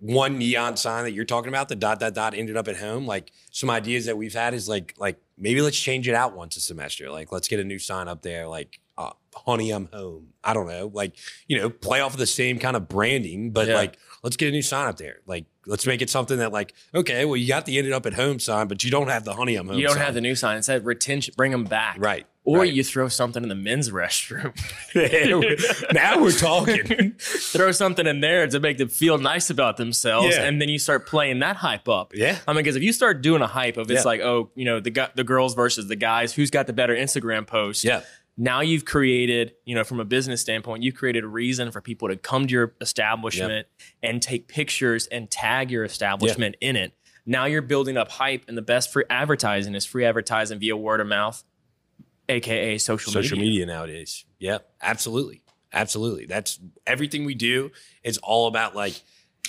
one 0.00 0.38
neon 0.38 0.76
sign 0.76 1.04
that 1.04 1.12
you're 1.12 1.24
talking 1.24 1.48
about, 1.48 1.68
the 1.68 1.76
dot 1.76 1.98
dot 2.00 2.14
dot 2.14 2.34
ended 2.34 2.56
up 2.56 2.68
at 2.68 2.76
home. 2.76 3.06
Like 3.06 3.32
some 3.50 3.68
ideas 3.70 4.06
that 4.06 4.16
we've 4.16 4.34
had 4.34 4.54
is 4.54 4.68
like 4.68 4.94
like 4.98 5.20
maybe 5.36 5.60
let's 5.60 5.78
change 5.78 6.08
it 6.08 6.14
out 6.14 6.36
once 6.36 6.56
a 6.56 6.60
semester. 6.60 7.10
Like 7.10 7.32
let's 7.32 7.48
get 7.48 7.58
a 7.60 7.64
new 7.64 7.78
sign 7.78 8.06
up 8.08 8.22
there, 8.22 8.46
like 8.46 8.80
uh, 8.96 9.10
honey, 9.34 9.70
I'm 9.70 9.86
home. 9.92 10.28
I 10.42 10.54
don't 10.54 10.68
know, 10.68 10.90
like 10.92 11.14
you 11.46 11.58
know, 11.58 11.70
play 11.70 12.00
off 12.00 12.12
of 12.12 12.18
the 12.18 12.26
same 12.26 12.58
kind 12.58 12.76
of 12.76 12.88
branding, 12.88 13.50
but 13.50 13.68
Yeah. 13.68 13.74
like 13.76 13.98
let's 14.22 14.36
get 14.36 14.48
a 14.48 14.52
new 14.52 14.62
sign 14.62 14.88
up 14.88 14.96
there. 14.98 15.18
Like 15.26 15.46
let's 15.66 15.86
make 15.86 16.00
it 16.02 16.10
something 16.10 16.38
that 16.38 16.52
like 16.52 16.74
okay, 16.94 17.24
well 17.24 17.36
you 17.36 17.48
got 17.48 17.66
the 17.66 17.76
ended 17.78 17.92
up 17.92 18.06
at 18.06 18.14
home 18.14 18.38
sign, 18.38 18.68
but 18.68 18.84
you 18.84 18.90
don't 18.90 19.08
have 19.08 19.24
the 19.24 19.34
honey, 19.34 19.56
I'm 19.56 19.66
home. 19.68 19.78
you 19.78 19.86
don't 19.86 19.96
sign. 19.96 20.04
have 20.04 20.14
the 20.14 20.20
new 20.20 20.34
sign. 20.36 20.56
It 20.58 20.64
said 20.64 20.84
retention, 20.84 21.34
bring 21.36 21.50
them 21.52 21.64
back. 21.64 21.96
right. 21.98 22.26
Or 22.48 22.60
right. 22.60 22.72
you 22.72 22.82
throw 22.82 23.08
something 23.08 23.42
in 23.42 23.50
the 23.50 23.54
men's 23.54 23.90
restroom. 24.00 24.54
now 25.92 26.20
we're 26.22 26.32
talking. 26.32 27.12
throw 27.18 27.72
something 27.72 28.06
in 28.06 28.20
there 28.20 28.46
to 28.46 28.58
make 28.58 28.78
them 28.78 28.88
feel 28.88 29.18
nice 29.18 29.50
about 29.50 29.76
themselves, 29.76 30.34
Yeah. 30.34 30.44
and 30.44 30.58
then 30.60 30.70
you 30.70 30.78
start 30.78 31.06
playing 31.06 31.40
that 31.40 31.56
hype 31.56 31.88
up. 31.88 32.12
Yeah. 32.14 32.38
I 32.46 32.52
mean, 32.52 32.62
because 32.64 32.76
if 32.76 32.82
you 32.82 32.92
start 32.94 33.20
doing 33.20 33.42
a 33.42 33.46
hype 33.46 33.76
of 33.76 33.90
it's 33.90 34.00
Yeah. 34.00 34.08
like, 34.08 34.20
oh, 34.22 34.50
you 34.54 34.64
know, 34.64 34.80
the 34.80 35.10
the 35.14 35.24
girls 35.24 35.54
versus 35.54 35.88
the 35.88 35.96
guys, 35.96 36.32
who's 36.32 36.50
got 36.50 36.66
the 36.66 36.72
better 36.72 36.96
Instagram 36.96 37.46
post? 37.46 37.84
Yeah. 37.84 38.00
Now 38.38 38.60
you've 38.60 38.84
created, 38.86 39.52
you 39.66 39.74
know, 39.74 39.84
from 39.84 40.00
a 40.00 40.04
business 40.06 40.40
standpoint, 40.40 40.82
you've 40.84 40.94
created 40.94 41.24
a 41.24 41.28
reason 41.28 41.70
for 41.72 41.80
people 41.82 42.08
to 42.08 42.16
come 42.16 42.46
to 42.46 42.52
your 42.52 42.74
establishment 42.80 43.66
and 44.02 44.22
take 44.22 44.48
pictures 44.48 45.06
and 45.08 45.28
tag 45.30 45.70
your 45.70 45.84
establishment 45.84 46.54
in 46.60 46.76
it. 46.76 46.92
Now 47.26 47.44
you're 47.44 47.60
building 47.62 47.98
up 47.98 48.10
hype, 48.10 48.44
and 48.48 48.56
the 48.56 48.62
best 48.62 48.90
free 48.92 49.04
advertising 49.10 49.74
is 49.74 49.84
free 49.84 50.04
advertising 50.06 50.60
via 50.60 50.76
word 50.76 51.00
of 51.00 51.08
mouth, 51.08 51.44
aka 52.28 52.78
social, 52.78 53.12
social 53.12 53.38
media. 53.38 53.50
media 53.50 53.66
nowadays. 53.66 54.24
Yeah, 54.38 54.58
absolutely, 54.80 55.42
absolutely. 55.72 56.26
That's 56.26 56.58
everything 56.86 57.24
we 57.24 57.34
do. 57.34 57.70
is 58.02 58.18
all 58.18 58.46
about 58.46 58.74
like 58.76 59.00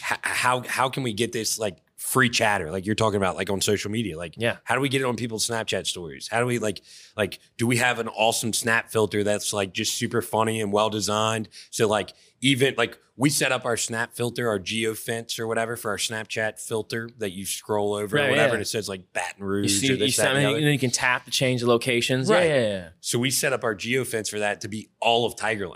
how 0.01 0.63
how 0.67 0.89
can 0.89 1.03
we 1.03 1.13
get 1.13 1.31
this 1.31 1.59
like 1.59 1.77
free 1.99 2.29
chatter 2.29 2.71
like 2.71 2.85
you're 2.85 2.95
talking 2.95 3.17
about 3.17 3.35
like 3.35 3.49
on 3.49 3.59
social 3.59 3.91
media 3.91 4.17
like 4.17 4.33
Yeah. 4.37 4.55
how 4.63 4.73
do 4.75 4.79
we 4.81 4.87
get 4.87 5.01
it 5.01 5.03
on 5.03 5.17
people's 5.17 5.45
snapchat 5.47 5.85
stories 5.85 6.29
how 6.31 6.39
do 6.39 6.45
we 6.45 6.57
like 6.57 6.81
like 7.17 7.39
do 7.57 7.67
we 7.67 7.75
have 7.75 7.99
an 7.99 8.07
awesome 8.07 8.53
snap 8.53 8.89
filter 8.89 9.21
that's 9.23 9.51
like 9.51 9.73
just 9.73 9.95
super 9.95 10.21
funny 10.21 10.61
and 10.61 10.71
well 10.71 10.89
designed 10.89 11.49
so 11.71 11.87
like 11.89 12.13
even 12.41 12.73
like 12.77 12.97
we 13.17 13.29
set 13.29 13.51
up 13.51 13.65
our 13.65 13.75
snap 13.75 14.15
filter 14.15 14.47
our 14.47 14.57
geo 14.59 14.93
fence 14.93 15.37
or 15.39 15.45
whatever 15.45 15.75
for 15.75 15.91
our 15.91 15.97
snapchat 15.97 16.57
filter 16.57 17.09
that 17.17 17.31
you 17.31 17.45
scroll 17.45 17.93
over 17.93 18.15
Right, 18.15 18.27
or 18.27 18.29
whatever 18.29 18.47
yeah. 18.47 18.53
and 18.53 18.61
it 18.61 18.67
says 18.69 18.87
like 18.87 19.11
baton 19.11 19.33
You, 19.39 19.45
rouge 19.45 19.71
see, 19.81 19.89
or 19.89 19.91
you, 19.91 19.97
this, 19.97 20.15
that, 20.15 20.35
see- 20.35 20.43
and 20.45 20.55
and 20.55 20.63
then 20.65 20.71
you 20.71 20.79
can 20.79 20.91
tap 20.91 21.25
to 21.25 21.31
change 21.31 21.59
the 21.59 21.67
locations. 21.67 22.29
Right. 22.29 22.45
Yeah, 22.47 22.55
yeah, 22.55 22.67
yeah. 22.69 22.89
So 23.01 23.19
we 23.19 23.29
set 23.29 23.51
up 23.51 23.65
our 23.65 23.75
geo 23.75 24.05
fence 24.05 24.29
for 24.29 24.39
that 24.39 24.61
to 24.61 24.69
be 24.69 24.87
all 25.01 25.25
of 25.25 25.35
Tigerland. 25.35 25.75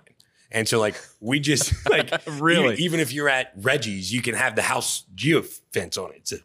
And 0.54 0.68
so 0.68 0.80
like 0.80 0.96
we 1.20 1.40
just 1.40 1.74
like 1.90 2.12
Really? 2.28 2.74
even, 2.74 2.80
even 2.80 3.00
if 3.00 3.12
you're 3.12 3.30
at 3.30 3.52
Reggie's, 3.58 4.14
you 4.14 4.22
can 4.22 4.36
have 4.36 4.56
the 4.56 4.62
house 4.62 5.04
geo 5.16 5.42
fence 5.74 5.98
on 5.98 6.12
it. 6.14 6.28
So, 6.28 6.38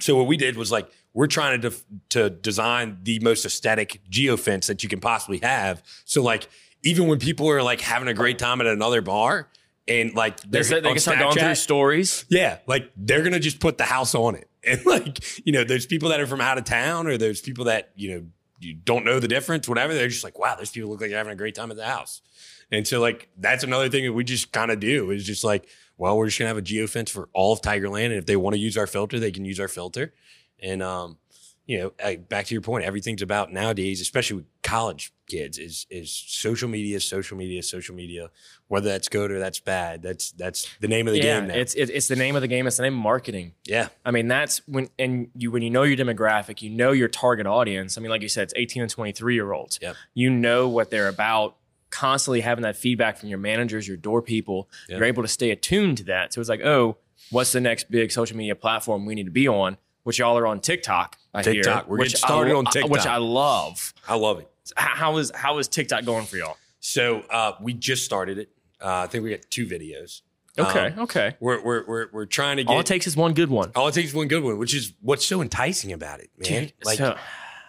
so 0.00 0.16
what 0.16 0.26
we 0.26 0.36
did 0.36 0.56
was 0.56 0.70
like 0.72 0.88
we're 1.12 1.26
trying 1.26 1.60
to 1.60 1.70
def- 1.70 1.84
to 2.10 2.30
design 2.30 2.98
the 3.02 3.18
most 3.20 3.44
aesthetic 3.44 4.00
geo 4.08 4.36
fence 4.36 4.66
that 4.68 4.82
you 4.82 4.88
can 4.88 5.00
possibly 5.00 5.38
have. 5.38 5.82
So 6.04 6.22
like 6.22 6.48
even 6.82 7.08
when 7.08 7.18
people 7.18 7.50
are 7.50 7.62
like 7.62 7.80
having 7.80 8.06
a 8.08 8.14
great 8.14 8.38
time 8.38 8.60
at 8.60 8.66
another 8.66 9.02
bar 9.02 9.48
and 9.88 10.14
like 10.14 10.40
They, 10.42 10.62
they're 10.62 10.80
they 10.80 10.90
can 10.90 10.98
start 10.98 11.18
going 11.18 11.36
through 11.36 11.54
stories. 11.56 12.24
yeah, 12.28 12.58
like 12.66 12.90
they're 12.96 13.22
gonna 13.22 13.40
just 13.40 13.60
put 13.60 13.78
the 13.78 13.84
house 13.84 14.14
on 14.14 14.34
it, 14.36 14.48
and 14.64 14.84
like 14.86 15.18
you 15.46 15.52
know, 15.52 15.64
there's 15.64 15.86
people 15.86 16.08
that 16.10 16.20
are 16.20 16.26
from 16.26 16.40
out 16.40 16.58
of 16.58 16.64
town, 16.64 17.06
or 17.06 17.16
there's 17.16 17.40
people 17.40 17.64
that 17.66 17.90
you 17.96 18.10
know 18.14 18.26
you 18.58 18.74
don't 18.74 19.04
know 19.04 19.20
the 19.20 19.28
difference, 19.28 19.68
whatever. 19.68 19.94
They're 19.94 20.08
just 20.08 20.24
like, 20.24 20.38
wow, 20.38 20.56
those 20.56 20.70
people 20.70 20.90
look 20.90 21.00
like 21.00 21.10
they're 21.10 21.18
having 21.18 21.32
a 21.32 21.36
great 21.36 21.54
time 21.54 21.70
at 21.70 21.76
the 21.76 21.86
house, 21.86 22.22
and 22.70 22.86
so 22.86 23.00
like 23.00 23.28
that's 23.36 23.64
another 23.64 23.88
thing 23.88 24.04
that 24.04 24.12
we 24.12 24.24
just 24.24 24.52
kind 24.52 24.70
of 24.70 24.80
do 24.80 25.10
is 25.10 25.24
just 25.24 25.44
like, 25.44 25.68
well, 25.96 26.16
we're 26.16 26.26
just 26.26 26.38
gonna 26.38 26.48
have 26.48 26.58
a 26.58 26.62
geofence 26.62 27.10
for 27.10 27.28
all 27.32 27.52
of 27.52 27.60
Tigerland, 27.60 28.06
and 28.06 28.14
if 28.14 28.26
they 28.26 28.36
want 28.36 28.54
to 28.54 28.60
use 28.60 28.76
our 28.76 28.86
filter, 28.86 29.18
they 29.18 29.32
can 29.32 29.44
use 29.44 29.60
our 29.60 29.68
filter, 29.68 30.14
and 30.60 30.82
um, 30.82 31.18
you 31.66 31.78
know, 31.78 31.92
uh, 32.02 32.14
back 32.14 32.46
to 32.46 32.54
your 32.54 32.62
point, 32.62 32.84
everything's 32.84 33.22
about 33.22 33.52
nowadays, 33.52 34.00
especially 34.00 34.36
with 34.36 34.46
college 34.62 35.12
kids, 35.28 35.58
is 35.58 35.86
is 35.90 36.10
social 36.12 36.68
media, 36.68 37.00
social 37.00 37.36
media, 37.36 37.62
social 37.62 37.94
media. 37.94 38.30
Whether 38.68 38.88
that's 38.88 39.08
good 39.08 39.30
or 39.32 39.38
that's 39.40 39.58
bad, 39.58 40.00
that's 40.02 40.30
that's 40.32 40.68
the 40.80 40.86
name 40.88 41.08
of 41.08 41.12
the 41.14 41.18
yeah, 41.18 41.40
game 41.40 41.48
now. 41.48 41.54
it's 41.54 41.74
it, 41.74 41.90
it's 41.90 42.06
the 42.08 42.14
name 42.16 42.36
of 42.36 42.42
the 42.42 42.48
game. 42.48 42.66
It's 42.66 42.76
the 42.76 42.84
name 42.84 42.94
of 42.94 43.00
marketing. 43.00 43.52
yeah. 43.64 43.88
I 44.04 44.10
mean, 44.12 44.28
that's 44.28 44.58
when 44.68 44.88
and 44.98 45.28
you 45.36 45.50
when 45.50 45.62
you 45.62 45.70
know 45.70 45.82
your 45.82 45.96
demographic, 45.96 46.62
you 46.62 46.70
know 46.70 46.92
your 46.92 47.08
target 47.08 47.46
audience. 47.46 47.98
I 47.98 48.00
mean, 48.00 48.10
like 48.10 48.22
you 48.22 48.28
said, 48.28 48.44
it's 48.44 48.54
18 48.56 48.82
and 48.82 48.90
23 48.90 49.34
year 49.34 49.52
olds. 49.52 49.78
Yep. 49.82 49.96
You 50.14 50.30
know 50.30 50.68
what 50.68 50.90
they're 50.90 51.08
about. 51.08 51.56
Constantly 51.90 52.40
having 52.40 52.62
that 52.62 52.76
feedback 52.76 53.16
from 53.16 53.28
your 53.28 53.38
managers, 53.38 53.86
your 53.88 53.96
door 53.96 54.20
people, 54.20 54.68
Yep. 54.88 54.98
you're 54.98 55.06
able 55.06 55.22
to 55.22 55.28
stay 55.28 55.50
attuned 55.50 55.98
to 55.98 56.04
that. 56.04 56.32
So 56.32 56.40
it's 56.40 56.50
like, 56.50 56.60
oh, 56.60 56.96
what's 57.30 57.52
the 57.52 57.60
next 57.60 57.90
big 57.90 58.10
social 58.10 58.36
media 58.36 58.54
platform 58.56 59.06
we 59.06 59.14
need 59.14 59.24
to 59.26 59.30
be 59.30 59.48
on? 59.48 59.78
Which 60.06 60.20
y'all 60.20 60.38
are 60.38 60.46
on 60.46 60.60
TikTok. 60.60 61.16
I 61.34 61.42
hear, 61.42 61.82
We're 61.88 61.96
getting 61.98 62.14
started 62.16 62.52
I, 62.52 62.58
on 62.58 62.64
TikTok. 62.66 62.92
which 62.92 63.06
I 63.06 63.16
love. 63.16 63.92
I 64.06 64.14
love 64.14 64.38
it. 64.38 64.48
How 64.76 65.16
is 65.16 65.32
how 65.34 65.58
is 65.58 65.66
TikTok 65.66 66.04
going 66.04 66.26
for 66.26 66.36
y'all? 66.36 66.56
So 66.78 67.24
uh, 67.28 67.54
we 67.60 67.72
just 67.72 68.04
started 68.04 68.38
it. 68.38 68.48
Uh, 68.80 68.98
I 68.98 69.06
think 69.08 69.24
we 69.24 69.30
got 69.30 69.40
two 69.50 69.66
videos. 69.66 70.20
Okay, 70.56 70.92
Um, 70.92 71.00
okay. 71.00 71.34
We're, 71.40 71.60
we're 71.60 71.84
we're 71.88 72.06
we're 72.12 72.26
trying 72.26 72.58
to 72.58 72.62
get 72.62 72.72
All 72.72 72.78
it 72.78 72.86
takes 72.86 73.08
is 73.08 73.16
one 73.16 73.34
good 73.34 73.50
one. 73.50 73.72
all 73.74 73.88
it 73.88 73.94
takes 73.94 74.10
is 74.10 74.14
one 74.14 74.28
good 74.28 74.44
one, 74.44 74.58
which 74.58 74.74
is 74.74 74.92
what's 75.00 75.26
so 75.26 75.42
enticing 75.42 75.92
about 75.92 76.20
it, 76.20 76.30
man. 76.38 76.60
Dude, 76.66 76.72
like 76.84 76.98
so- 76.98 77.16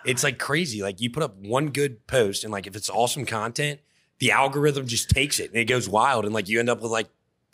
it's 0.06 0.24
like 0.24 0.38
crazy. 0.38 0.84
Like 0.84 1.02
you 1.02 1.10
put 1.10 1.24
up 1.24 1.36
one 1.38 1.70
good 1.70 2.06
post, 2.06 2.44
and 2.44 2.54
like 2.54 2.68
if 2.68 2.76
it's 2.76 2.88
awesome 2.88 3.26
content, 3.26 3.80
the 4.20 4.32
algorithm 4.32 4.86
just 4.86 5.10
takes 5.10 5.40
it 5.40 5.50
and 5.50 5.60
it 5.60 5.66
goes 5.66 5.90
wild, 5.90 6.24
and 6.24 6.36
like 6.36 6.48
you 6.48 6.60
end 6.60 6.70
up 6.70 6.82
with 6.82 6.92
like 6.92 7.08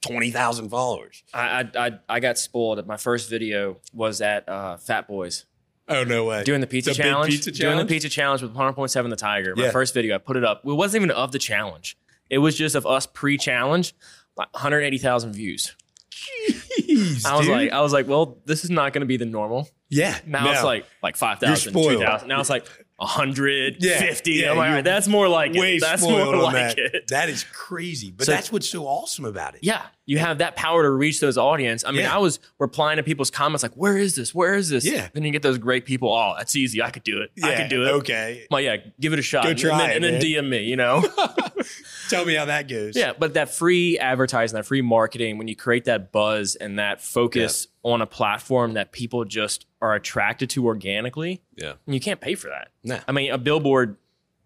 twenty 0.04 0.30
thousand 0.32 0.70
followers. 0.70 1.24
I, 1.34 1.62
I 1.76 1.86
I 1.88 1.92
I 2.10 2.20
got 2.20 2.38
spoiled. 2.38 2.86
My 2.86 2.98
first 2.98 3.30
video 3.30 3.78
was 3.94 4.22
at 4.22 4.48
uh, 4.48 4.78
Fat 4.78 5.08
Boys 5.08 5.46
Oh 5.88 6.04
no 6.04 6.24
way! 6.26 6.44
doing 6.44 6.62
the 6.62 6.68
pizza 6.68 6.92
The 6.92 6.96
challenge. 6.96 7.32
pizza 7.34 7.52
Doing 7.52 7.78
the 7.78 7.86
pizza 7.86 8.08
challenge 8.10 8.42
with 8.42 8.54
100.7 8.54 9.10
the 9.10 9.16
Tiger. 9.16 9.54
My 9.56 9.66
Yeah. 9.66 9.72
first 9.72 9.94
video, 9.94 10.16
I 10.16 10.18
put 10.18 10.38
it 10.38 10.44
up. 10.46 10.62
It 10.66 10.68
wasn't 10.74 11.04
even 11.04 11.16
of 11.16 11.32
the 11.34 11.40
challenge. 11.40 11.98
It 12.30 12.38
was 12.38 12.58
just 12.58 12.74
of 12.76 12.86
us 12.86 13.06
pre-challenge. 13.06 13.94
Like 14.38 14.52
180,000 14.54 15.34
views. 15.34 15.76
Jeez, 16.10 17.26
I 17.26 17.36
was 17.36 17.46
dude. 17.46 17.56
like, 17.56 17.72
I 17.72 17.82
was 17.82 17.92
like, 17.94 18.08
well, 18.08 18.38
this 18.46 18.64
is 18.64 18.70
not 18.70 18.94
going 18.94 19.02
to 19.02 19.06
be 19.06 19.18
the 19.18 19.26
normal. 19.26 19.70
yeah. 19.90 20.18
Now 20.26 20.46
no. 20.46 20.52
it's 20.54 20.64
like 20.64 20.86
like 21.02 21.16
5,000, 21.18 21.74
2,000. 21.74 22.28
Now 22.28 22.40
it's 22.40 22.50
like 22.50 22.66
150. 23.04 24.32
Yeah, 24.32 24.52
I'm 24.52 24.58
like, 24.58 24.70
all 24.70 24.76
right, 24.76 24.84
that's 24.84 25.08
more 25.08 25.28
like 25.28 25.54
way 25.54 25.76
it. 25.78 25.82
That's 25.82 26.02
more 26.02 26.36
like 26.36 26.76
that. 26.76 26.78
it. 26.78 27.08
That 27.10 27.30
is 27.30 27.44
crazy, 27.54 28.12
but 28.12 28.26
So- 28.26 28.32
that's 28.32 28.52
what's 28.52 28.70
so 28.70 28.86
awesome 28.86 29.26
about 29.26 29.56
it. 29.56 29.60
Yeah, 29.64 29.82
you 30.06 30.18
have 30.18 30.40
that 30.40 30.56
power 30.56 30.84
to 30.84 30.90
reach 30.90 31.20
those 31.20 31.38
audience. 31.38 31.84
I 31.86 31.92
mean, 31.92 32.02
Yeah. 32.02 32.16
I 32.16 32.18
was 32.18 32.40
replying 32.60 32.98
to 32.98 33.04
people's 33.04 33.30
comments 33.32 33.64
like, 33.64 33.74
"Where 33.76 33.98
is 33.98 34.16
this? 34.16 34.34
Where 34.36 34.56
is 34.56 34.70
this?" 34.70 34.86
Yeah. 34.86 35.08
Then 35.14 35.24
you 35.24 35.32
get 35.32 35.42
those 35.42 35.58
great 35.58 35.86
people. 35.86 36.10
Oh, 36.14 36.34
that's 36.38 36.56
easy. 36.56 36.82
I 36.82 36.90
could 36.90 37.04
do 37.04 37.22
it. 37.22 37.32
I 37.44 37.56
could 37.56 37.70
do 37.70 37.84
it. 37.84 37.90
Okay, 38.00 38.46
I'm 38.52 38.60
yeah, 38.64 38.78
give 39.00 39.14
it 39.14 39.20
a 39.20 39.22
shot. 39.22 39.44
Go 39.44 39.52
And 39.52 39.60
try 39.60 39.78
then- 39.78 39.90
it, 39.92 39.96
and 39.96 40.04
then. 40.04 40.22
DM 40.22 40.50
me. 40.50 40.64
You 40.64 40.76
know. 40.78 41.04
tell 42.14 42.26
me 42.26 42.36
how 42.36 42.46
that 42.46 42.68
goes. 42.68 42.96
yeah, 42.96 43.14
but 43.18 43.34
that 43.36 43.54
free 43.54 43.98
advertising, 44.00 44.56
that 44.56 44.66
free 44.66 44.82
marketing, 44.82 45.38
when 45.38 45.48
you 45.48 45.56
create 45.56 45.86
that 45.86 46.12
buzz 46.12 46.56
and 46.56 46.80
that 46.80 47.02
focus 47.02 47.68
on 47.84 48.02
a 48.02 48.06
platform 48.06 48.74
that 48.74 48.92
people 48.92 49.26
just 49.26 49.66
are 49.82 49.94
attracted 49.96 50.50
to 50.52 50.66
organically, 50.66 51.42
yeah. 51.56 51.74
you 51.86 52.00
can't 52.00 52.22
pay 52.22 52.36
for 52.36 52.48
that. 52.50 52.70
No, 52.84 53.00
I 53.08 53.12
mean, 53.12 53.32
a 53.32 53.38
billboard, 53.38 53.98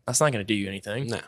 that's 0.06 0.20
not 0.20 0.32
going 0.32 0.40
to 0.46 0.48
do 0.48 0.54
you 0.54 0.68
anything. 0.68 1.08
no, 1.08 1.20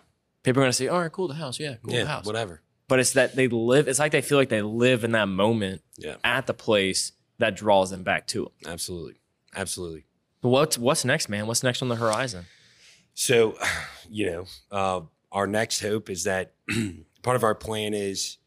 People 0.44 0.62
are 0.62 0.64
going 0.64 0.70
to 0.72 0.74
say, 0.78 0.88
"All 0.88 1.00
right, 1.02 1.12
cool, 1.12 1.28
the 1.28 1.34
house, 1.34 1.60
yeah, 1.60 1.76
cool, 1.84 1.92
the 1.92 1.98
yeah, 2.00 2.06
house." 2.06 2.26
whatever. 2.26 2.62
But 2.88 3.00
it's 3.00 3.12
that 3.14 3.36
they 3.36 3.48
live. 3.48 3.88
It's 3.88 4.00
like 4.00 4.12
they 4.12 4.22
feel 4.22 4.38
like 4.38 4.50
they 4.50 4.62
live 4.64 5.04
in 5.04 5.12
that 5.12 5.28
moment 5.28 5.82
Yeah, 5.98 6.16
at 6.24 6.48
the 6.48 6.54
place 6.56 7.12
that 7.38 7.56
draws 7.56 7.92
them 7.92 8.04
back 8.04 8.26
to 8.28 8.46
it. 8.46 8.52
absolutely, 8.68 9.20
absolutely. 9.56 10.06
What's 10.42 10.78
what's 10.78 11.04
next, 11.06 11.28
man? 11.30 11.46
What's 11.46 11.62
next 11.62 11.82
on 11.82 11.90
the 11.90 11.98
horizon? 11.98 12.46
So, 13.14 13.58
you 14.10 14.26
know, 14.32 14.46
uh, 14.72 15.02
our 15.32 15.48
next 15.48 15.82
hope 15.82 16.10
is 16.10 16.24
that 16.24 16.54
part 17.22 17.36
of 17.36 17.44
our 17.44 17.56
plan 17.56 17.94
is 17.94 18.38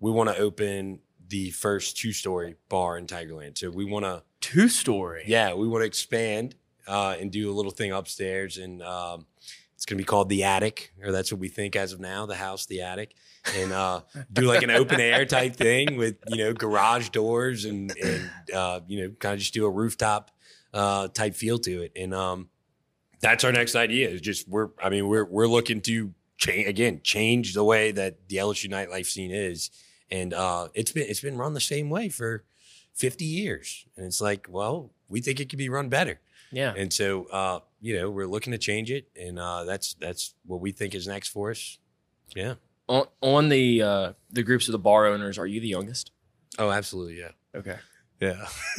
we 0.00 0.10
want 0.10 0.28
to 0.28 0.36
open 0.36 1.00
the 1.28 1.50
first 1.50 1.96
two 1.96 2.12
story 2.12 2.56
bar 2.68 2.96
in 2.96 3.06
Tigerland. 3.06 3.58
So 3.58 3.70
we 3.70 3.84
want 3.84 4.04
to, 4.04 4.22
Two 4.40 4.68
story. 4.68 5.24
yeah, 5.26 5.52
we 5.54 5.66
want 5.66 5.82
to 5.82 5.86
expand 5.86 6.54
uh, 6.86 7.16
and 7.20 7.30
do 7.30 7.50
a 7.50 7.54
little 7.54 7.72
thing 7.72 7.92
upstairs, 7.92 8.56
and 8.56 8.80
um, 8.82 9.26
it's 9.74 9.84
going 9.84 9.98
to 9.98 10.02
be 10.02 10.06
called 10.06 10.28
the 10.28 10.44
attic, 10.44 10.92
or 11.02 11.12
that's 11.12 11.30
what 11.32 11.40
we 11.40 11.48
think 11.48 11.74
as 11.76 11.92
of 11.92 12.00
now, 12.00 12.24
the 12.24 12.36
house, 12.36 12.64
the 12.66 12.82
attic, 12.82 13.14
and 13.56 13.72
uh, 13.72 14.02
do 14.32 14.42
like 14.42 14.62
an 14.62 14.70
open 14.70 15.00
air 15.00 15.26
type 15.26 15.56
thing 15.56 15.96
with 15.96 16.16
you 16.28 16.36
know 16.38 16.52
garage 16.52 17.08
doors 17.10 17.64
and 17.64 17.92
and 17.98 18.30
uh, 18.54 18.80
you 18.86 19.02
know 19.02 19.14
kind 19.18 19.34
of 19.34 19.40
just 19.40 19.52
do 19.54 19.66
a 19.66 19.70
rooftop 19.70 20.30
uh, 20.72 21.08
type 21.08 21.34
feel 21.34 21.58
to 21.58 21.82
it, 21.82 21.92
and 21.96 22.14
um, 22.14 22.48
that's 23.20 23.42
our 23.44 23.52
next 23.52 23.74
idea. 23.74 24.08
Is 24.08 24.20
just 24.20 24.48
we're 24.48 24.68
I 24.82 24.88
mean 24.88 25.08
we're 25.08 25.24
we're 25.24 25.48
looking 25.48 25.80
to 25.82 26.14
change 26.38 26.66
again 26.66 27.00
change 27.04 27.52
the 27.52 27.64
way 27.64 27.90
that 27.92 28.28
the 28.28 28.36
LSU 28.36 28.70
nightlife 28.70 29.06
scene 29.06 29.30
is, 29.30 29.70
and 30.10 30.32
uh, 30.32 30.68
it's 30.74 30.92
been 30.92 31.06
it's 31.08 31.20
been 31.20 31.36
run 31.36 31.52
the 31.52 31.60
same 31.60 31.90
way 31.90 32.08
for 32.08 32.44
fifty 32.94 33.26
years, 33.26 33.84
and 33.96 34.06
it's 34.06 34.20
like 34.20 34.46
well 34.48 34.90
we 35.10 35.20
think 35.20 35.40
it 35.40 35.48
could 35.50 35.58
be 35.58 35.68
run 35.68 35.88
better, 35.88 36.20
Yeah. 36.52 36.72
and 36.76 36.92
so 36.92 37.24
uh, 37.26 37.60
you 37.80 37.94
know 37.96 38.08
we're 38.10 38.26
looking 38.26 38.52
to 38.52 38.58
change 38.58 38.90
it, 38.90 39.08
and 39.20 39.38
uh, 39.38 39.64
that's 39.64 39.94
that's 39.94 40.34
what 40.46 40.60
we 40.60 40.72
think 40.72 40.94
is 40.94 41.06
next 41.06 41.28
for 41.28 41.50
us. 41.50 41.78
Yeah. 42.34 42.54
On, 42.88 43.04
on 43.20 43.48
the 43.50 43.82
uh, 43.82 44.12
the 44.30 44.42
groups 44.42 44.66
of 44.68 44.72
the 44.72 44.78
bar 44.78 45.06
owners, 45.06 45.36
are 45.38 45.46
you 45.46 45.60
the 45.60 45.68
youngest? 45.68 46.10
Oh, 46.58 46.70
absolutely. 46.70 47.18
Yeah. 47.20 47.32
Okay. 47.54 47.76
Yeah. 48.20 48.46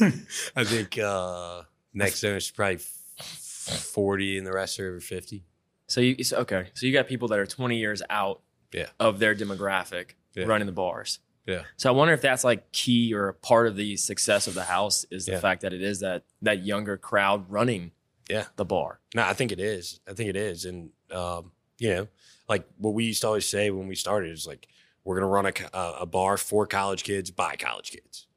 I 0.56 0.64
think 0.64 0.98
uh, 0.98 1.62
next 1.94 2.22
owner 2.24 2.36
is 2.36 2.50
probably 2.50 2.78
forty, 3.18 4.36
and 4.38 4.46
the 4.46 4.52
rest 4.52 4.78
are 4.80 4.88
over 4.88 5.00
fifty. 5.00 5.44
So 5.90 6.00
you 6.00 6.22
so, 6.24 6.38
okay. 6.38 6.68
So 6.74 6.86
you 6.86 6.92
got 6.92 7.08
people 7.08 7.28
that 7.28 7.38
are 7.38 7.46
20 7.46 7.76
years 7.76 8.00
out 8.08 8.40
Yeah. 8.72 8.86
of 9.00 9.18
their 9.18 9.34
demographic 9.34 10.10
Yeah. 10.34 10.44
running 10.44 10.66
the 10.66 10.72
bars. 10.72 11.18
Yeah. 11.46 11.64
So 11.76 11.88
I 11.90 11.92
wonder 11.92 12.14
if 12.14 12.20
that's 12.22 12.44
like 12.44 12.70
key 12.70 13.12
or 13.12 13.28
a 13.28 13.34
part 13.34 13.66
of 13.66 13.74
the 13.76 13.96
success 13.96 14.46
of 14.46 14.54
the 14.54 14.64
house 14.64 15.04
is 15.10 15.26
the 15.26 15.32
Yeah. 15.32 15.40
fact 15.40 15.62
that 15.62 15.72
it 15.72 15.82
is 15.82 16.00
that 16.00 16.22
that 16.42 16.64
younger 16.64 16.96
crowd 16.96 17.50
running 17.50 17.90
Yeah. 18.28 18.46
the 18.56 18.64
bar. 18.64 19.00
No, 19.16 19.22
I 19.24 19.32
think 19.32 19.50
it 19.50 19.58
is. 19.58 20.00
I 20.08 20.12
think 20.14 20.30
it 20.30 20.36
is. 20.36 20.64
And, 20.64 20.90
um, 21.10 21.50
you 21.78 21.88
know, 21.90 22.08
like 22.48 22.64
what 22.78 22.94
we 22.94 23.04
used 23.06 23.22
to 23.22 23.26
always 23.26 23.46
say 23.46 23.70
when 23.70 23.88
we 23.88 23.96
started 23.96 24.30
is 24.30 24.46
like, 24.46 24.68
we're 25.02 25.16
going 25.16 25.26
to 25.26 25.28
run 25.28 25.46
a, 25.46 25.76
a, 25.76 26.02
a 26.02 26.06
bar 26.06 26.36
for 26.36 26.66
college 26.66 27.02
kids 27.02 27.30
by 27.32 27.56
college 27.56 27.90
kids. 27.90 28.28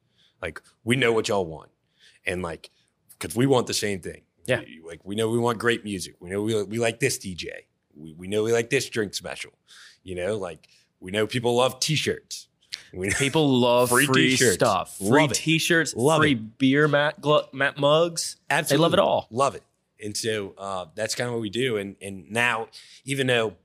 Like, 0.41 0.61
we 0.83 0.95
know 0.95 1.11
what 1.13 1.27
y'all 1.27 1.45
want. 1.45 1.69
And 2.25 2.41
like, 2.41 2.71
because 3.19 3.35
we 3.35 3.45
want 3.45 3.67
the 3.67 3.73
same 3.73 3.99
thing. 4.01 4.23
Yeah. 4.45 4.61
Like, 4.85 5.01
we 5.03 5.15
know 5.15 5.29
we 5.29 5.37
want 5.39 5.57
great 5.59 5.83
music. 5.83 6.15
We 6.19 6.29
know 6.29 6.41
we, 6.41 6.61
we 6.63 6.79
like 6.79 6.99
this 6.99 7.17
DJ. 7.17 7.49
We, 7.95 8.13
we 8.13 8.27
know 8.27 8.43
we 8.43 8.51
like 8.53 8.69
this 8.69 8.89
drink 8.89 9.13
special. 9.13 9.51
You 10.03 10.15
know, 10.15 10.37
like, 10.37 10.67
we 10.99 11.11
know 11.11 11.27
people 11.27 11.55
love 11.55 11.79
t 11.79 11.95
shirts. 11.95 12.47
We 12.93 13.09
People 13.11 13.59
love 13.59 13.89
Free 13.89 14.05
free, 14.05 14.29
t-shirts. 14.31 14.55
stuff, 14.55 14.97
free 14.97 15.07
Love 15.21 15.33
t-shirts, 15.33 15.95
Love 15.95 16.19
free 16.21 16.33
it. 16.33 16.57
beer 16.57 16.87
mat, 16.87 17.19
glu- 17.21 17.41
mat 17.51 17.77
mugs. 17.77 18.37
Absolutely. 18.49 18.77
They 18.77 18.81
love 18.83 18.93
it 18.93 18.99
all. 18.99 19.27
Love 19.31 19.55
it. 19.55 19.63
And 20.03 20.15
so 20.17 20.53
uh, 20.57 20.85
that's 20.95 21.15
kind 21.15 21.27
of 21.27 21.33
what 21.33 21.41
we 21.41 21.49
do. 21.49 21.77
And 21.77 21.95
and 22.01 22.29
now, 22.29 22.67
even 23.05 23.27
though 23.27 23.55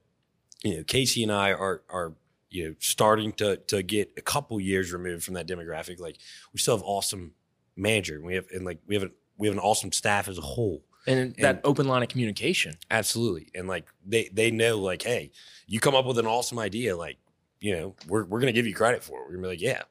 you 0.62 0.76
know 0.78 0.84
Casey 0.84 1.22
and 1.22 1.32
I 1.32 1.52
are 1.52 1.82
are 1.90 2.14
you 2.50 2.68
know 2.68 2.74
starting 2.78 3.32
to 3.34 3.56
to 3.56 3.82
get 3.82 4.12
a 4.16 4.22
couple 4.22 4.58
years 4.60 4.92
removed 4.92 5.24
from 5.24 5.34
that 5.34 5.46
demographic, 5.46 5.98
like 6.00 6.16
we 6.54 6.58
still 6.60 6.76
have 6.76 6.84
awesome 6.86 7.32
manager. 7.76 8.20
We 8.22 8.34
have 8.34 8.46
and 8.52 8.64
like 8.64 8.78
we 8.86 8.94
have 8.94 9.04
a, 9.04 9.10
we 9.38 9.46
have 9.48 9.54
an 9.56 9.60
awesome 9.62 9.92
staff 9.92 10.28
as 10.28 10.36
a 10.38 10.42
whole. 10.42 10.84
And, 11.06 11.34
that 11.36 11.62
open 11.64 11.88
line 11.88 12.02
of 12.02 12.08
communication. 12.10 12.74
Absolutely. 12.90 13.48
And 13.54 13.66
like 13.66 13.86
they 14.04 14.28
they 14.32 14.50
know 14.50 14.78
like, 14.78 15.02
hey, 15.02 15.30
you 15.66 15.80
come 15.80 15.94
up 15.94 16.04
with 16.04 16.18
an 16.18 16.26
awesome 16.26 16.58
idea, 16.58 16.96
like 16.96 17.16
you 17.60 17.74
know 17.74 17.96
we're 18.06 18.24
we're 18.24 18.40
gonna 18.40 18.52
give 18.52 18.66
you 18.66 18.74
credit 18.74 19.02
for 19.02 19.20
it. 19.20 19.24
We're 19.26 19.36
gonna 19.36 19.42
be 19.42 19.48
like, 19.48 19.60
yeah. 19.62 19.82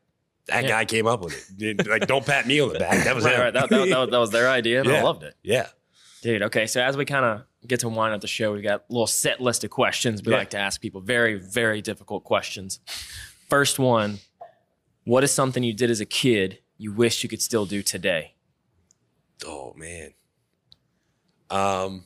That 0.48 0.64
Yeah. 0.64 0.70
guy 0.70 0.86
came 0.86 1.08
up 1.08 1.22
with 1.22 1.54
it. 1.60 1.86
Like, 1.88 2.08
don't 2.08 2.26
pat 2.26 2.46
me 2.48 2.60
on 2.62 2.72
the 2.72 2.80
back. 2.80 3.04
That 3.04 3.16
was 3.16 3.26
Right, 3.26 3.38
right. 3.40 3.54
That, 3.54 3.70
that, 3.70 3.90
that 3.90 3.98
was- 4.00 4.10
that 4.12 4.18
was 4.20 4.30
their 4.32 4.48
idea, 4.50 4.80
and 4.82 4.90
I 4.90 5.02
loved 5.02 5.24
it. 5.24 5.36
yeah. 5.44 5.68
Dude, 6.22 6.42
okay. 6.44 6.68
So 6.68 6.82
as 6.82 6.96
we 6.98 7.04
kind 7.06 7.26
of 7.26 7.42
get 7.68 7.80
to 7.82 7.90
wind 7.90 8.14
up 8.14 8.22
the 8.22 8.28
show, 8.28 8.54
we 8.54 8.62
got 8.62 8.86
a 8.90 8.94
little 8.94 9.08
set 9.08 9.42
list 9.42 9.64
of 9.64 9.70
questions 9.72 10.22
we 10.24 10.32
Yeah. 10.32 10.38
like 10.40 10.50
to 10.52 10.58
ask 10.58 10.80
people. 10.82 11.02
Very, 11.02 11.36
very 11.36 11.82
difficult 11.82 12.24
questions. 12.24 12.80
First 13.50 13.78
one 13.80 14.20
What 15.04 15.24
is 15.24 15.32
something 15.32 15.64
you 15.64 15.74
did 15.74 15.90
as 15.90 16.00
a 16.00 16.06
kid 16.06 16.60
you 16.78 16.92
wish 16.94 17.24
you 17.24 17.30
could 17.30 17.42
still 17.42 17.66
do 17.66 17.82
today? 17.84 18.34
Oh 19.46 19.74
man. 19.76 20.14
Um 21.50 22.06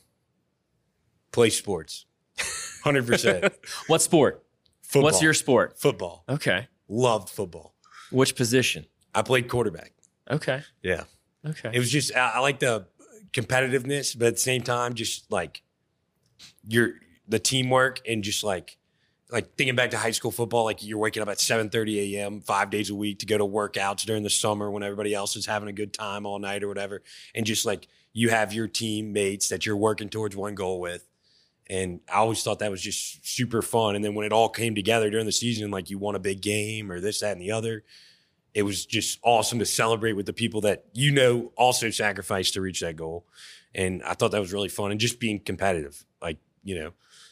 play 1.31 1.49
sports. 1.49 2.05
100%. 2.83 3.51
What 3.87 4.01
sport? 4.01 4.43
Football. 4.81 5.03
What's 5.03 5.21
your 5.21 5.33
sport? 5.33 5.79
football? 5.79 6.23
Okay. 6.27 6.67
Loved 6.89 7.29
football. 7.29 7.75
Which 8.11 8.35
position? 8.35 8.85
I 9.15 9.21
played 9.21 9.47
quarterback. 9.47 9.93
Okay. 10.29 10.63
Yeah. 10.83 11.03
Okay. 11.47 11.71
It 11.73 11.79
was 11.79 11.89
just 11.91 12.15
I, 12.15 12.33
I 12.35 12.39
like 12.39 12.59
the 12.59 12.87
competitiveness, 13.31 14.17
but 14.17 14.27
at 14.27 14.33
the 14.33 14.39
same 14.39 14.61
time 14.61 14.93
just 14.93 15.31
like 15.31 15.63
your 16.67 16.93
the 17.27 17.39
teamwork 17.39 18.01
and 18.07 18.23
just 18.23 18.43
like 18.43 18.77
like 19.31 19.55
thinking 19.55 19.75
back 19.75 19.91
to 19.91 19.97
high 19.97 20.11
school 20.11 20.31
football, 20.31 20.65
like 20.65 20.83
you're 20.83 20.97
waking 20.97 21.23
up 21.23 21.29
at 21.29 21.37
7:30 21.37 22.15
a.m. 22.15 22.41
five 22.41 22.69
days 22.69 22.89
a 22.89 22.95
week 22.95 23.19
to 23.19 23.25
go 23.25 23.37
to 23.37 23.45
workouts 23.45 24.05
during 24.05 24.23
the 24.23 24.29
summer 24.29 24.69
when 24.69 24.83
everybody 24.83 25.13
else 25.13 25.35
is 25.35 25.45
having 25.45 25.69
a 25.69 25.73
good 25.73 25.93
time 25.93 26.25
all 26.25 26.39
night 26.39 26.63
or 26.63 26.67
whatever, 26.67 27.01
and 27.33 27.45
just 27.45 27.65
like 27.65 27.87
you 28.13 28.29
have 28.29 28.53
your 28.53 28.67
teammates 28.67 29.49
that 29.49 29.65
you're 29.65 29.77
working 29.77 30.09
towards 30.09 30.35
one 30.35 30.53
goal 30.53 30.81
with, 30.81 31.07
and 31.67 32.01
I 32.11 32.17
always 32.17 32.43
thought 32.43 32.59
that 32.59 32.71
was 32.71 32.81
just 32.81 33.25
super 33.25 33.61
fun. 33.61 33.95
And 33.95 34.03
then 34.03 34.13
when 34.15 34.25
it 34.25 34.33
all 34.33 34.49
came 34.49 34.75
together 34.75 35.09
during 35.09 35.25
the 35.25 35.31
season, 35.31 35.71
like 35.71 35.89
you 35.89 35.97
won 35.97 36.15
a 36.15 36.19
big 36.19 36.41
game 36.41 36.91
or 36.91 36.99
this, 36.99 37.21
that, 37.21 37.31
and 37.31 37.41
the 37.41 37.51
other, 37.51 37.83
it 38.53 38.63
was 38.63 38.85
just 38.85 39.19
awesome 39.23 39.59
to 39.59 39.65
celebrate 39.65 40.13
with 40.13 40.25
the 40.25 40.33
people 40.33 40.59
that 40.61 40.83
you 40.93 41.11
know 41.11 41.53
also 41.55 41.89
sacrificed 41.89 42.55
to 42.55 42.61
reach 42.61 42.81
that 42.81 42.97
goal. 42.97 43.25
And 43.73 44.03
I 44.03 44.13
thought 44.13 44.31
that 44.31 44.41
was 44.41 44.51
really 44.51 44.67
fun 44.67 44.91
and 44.91 44.99
just 44.99 45.21
being 45.21 45.39
competitive, 45.39 46.05
like 46.21 46.37
you 46.65 46.75
know, 46.75 46.91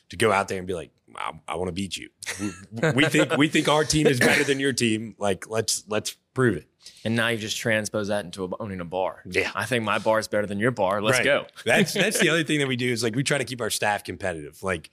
to 0.10 0.16
go 0.16 0.32
out 0.32 0.48
there 0.48 0.58
and 0.58 0.66
be 0.66 0.74
like, 0.74 0.92
I, 1.16 1.32
I 1.48 1.56
want 1.56 1.68
to 1.70 1.72
beat 1.74 1.98
you. 1.98 2.10
We, 2.40 2.92
we 2.94 3.06
think 3.06 3.38
we 3.38 3.48
think 3.48 3.68
our 3.68 3.84
team 3.84 4.08
is 4.08 4.20
better 4.20 4.44
than 4.44 4.60
your 4.60 4.74
team. 4.74 5.16
Like 5.18 5.50
let's 5.50 5.84
let's 5.88 6.16
prove 6.34 6.56
it. 6.58 6.68
and 7.04 7.16
now 7.16 7.28
you've 7.28 7.42
just 7.42 7.58
transpose 7.58 8.08
that 8.10 8.24
into 8.26 8.46
a, 8.46 8.50
owning 8.60 8.80
a 8.80 8.86
bar. 8.86 9.22
Yeah. 9.30 9.52
I 9.56 9.66
think 9.66 9.84
my 9.84 10.00
bar 10.00 10.20
is 10.20 10.28
better 10.28 10.46
than 10.48 10.60
your 10.60 10.72
bar. 10.72 11.02
Let's 11.02 11.18
Right. 11.20 11.26
go. 11.26 11.46
That's 11.66 11.94
that's 11.94 12.20
the 12.20 12.30
other 12.34 12.44
thing 12.44 12.60
that 12.60 12.68
we 12.68 12.76
do 12.76 12.92
is 12.92 13.04
like 13.04 13.16
we 13.16 13.24
try 13.24 13.38
to 13.38 13.46
keep 13.46 13.62
our 13.62 13.70
staff 13.70 14.04
competitive. 14.04 14.62
Like 14.64 14.90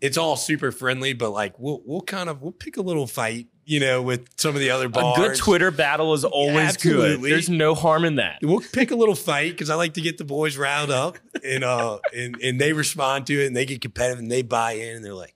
it's 0.00 0.16
all 0.16 0.36
super 0.36 0.70
friendly, 0.70 1.12
but 1.12 1.30
like 1.30 1.58
we'll 1.58 1.82
we'll 1.84 2.00
kind 2.00 2.28
of 2.28 2.42
we'll 2.42 2.52
pick 2.52 2.76
a 2.76 2.82
little 2.82 3.06
fight, 3.06 3.48
you 3.64 3.80
know, 3.80 4.02
with 4.02 4.28
some 4.36 4.54
of 4.54 4.60
the 4.60 4.70
other 4.70 4.88
bars. 4.88 5.18
A 5.18 5.20
good 5.20 5.36
Twitter 5.36 5.70
battle 5.70 6.14
is 6.14 6.24
always 6.24 6.76
good. 6.76 7.20
There's 7.22 7.48
no 7.48 7.74
harm 7.74 8.04
in 8.04 8.16
that. 8.16 8.38
We'll 8.42 8.62
pick 8.72 8.90
a 8.90 8.96
little 8.96 9.14
fight 9.14 9.52
because 9.52 9.70
I 9.70 9.74
like 9.74 9.94
to 9.94 10.00
get 10.00 10.18
the 10.18 10.24
boys 10.24 10.56
riled 10.56 10.90
up 10.90 11.18
and 11.44 11.64
uh 11.64 11.98
and 12.16 12.36
and 12.42 12.60
they 12.60 12.72
respond 12.72 13.26
to 13.28 13.42
it 13.42 13.46
and 13.46 13.56
they 13.56 13.66
get 13.66 13.80
competitive 13.80 14.18
and 14.18 14.30
they 14.30 14.42
buy 14.42 14.72
in 14.72 14.96
and 14.96 15.04
they're 15.04 15.14
like, 15.14 15.34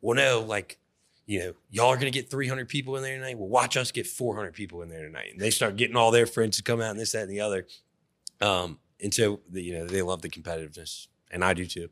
well, 0.00 0.16
no, 0.16 0.40
like 0.40 0.78
you 1.26 1.40
know, 1.40 1.52
y'all 1.70 1.88
are 1.88 1.96
gonna 1.96 2.10
get 2.10 2.30
300 2.30 2.68
people 2.68 2.96
in 2.96 3.02
there 3.02 3.16
tonight. 3.16 3.38
Well, 3.38 3.48
watch 3.48 3.76
us 3.76 3.90
get 3.90 4.06
400 4.06 4.52
people 4.52 4.82
in 4.82 4.88
there 4.88 5.06
tonight. 5.06 5.30
And 5.32 5.40
they 5.40 5.50
start 5.50 5.76
getting 5.76 5.96
all 5.96 6.10
their 6.10 6.26
friends 6.26 6.58
to 6.58 6.62
come 6.62 6.80
out 6.80 6.90
and 6.90 7.00
this, 7.00 7.12
that, 7.12 7.22
and 7.22 7.30
the 7.30 7.40
other. 7.40 7.66
Um, 8.40 8.78
and 9.02 9.12
so 9.12 9.40
the, 9.50 9.62
you 9.62 9.72
know 9.74 9.86
they 9.86 10.02
love 10.02 10.22
the 10.22 10.28
competitiveness, 10.28 11.08
and 11.30 11.44
I 11.44 11.54
do 11.54 11.66
too. 11.66 11.88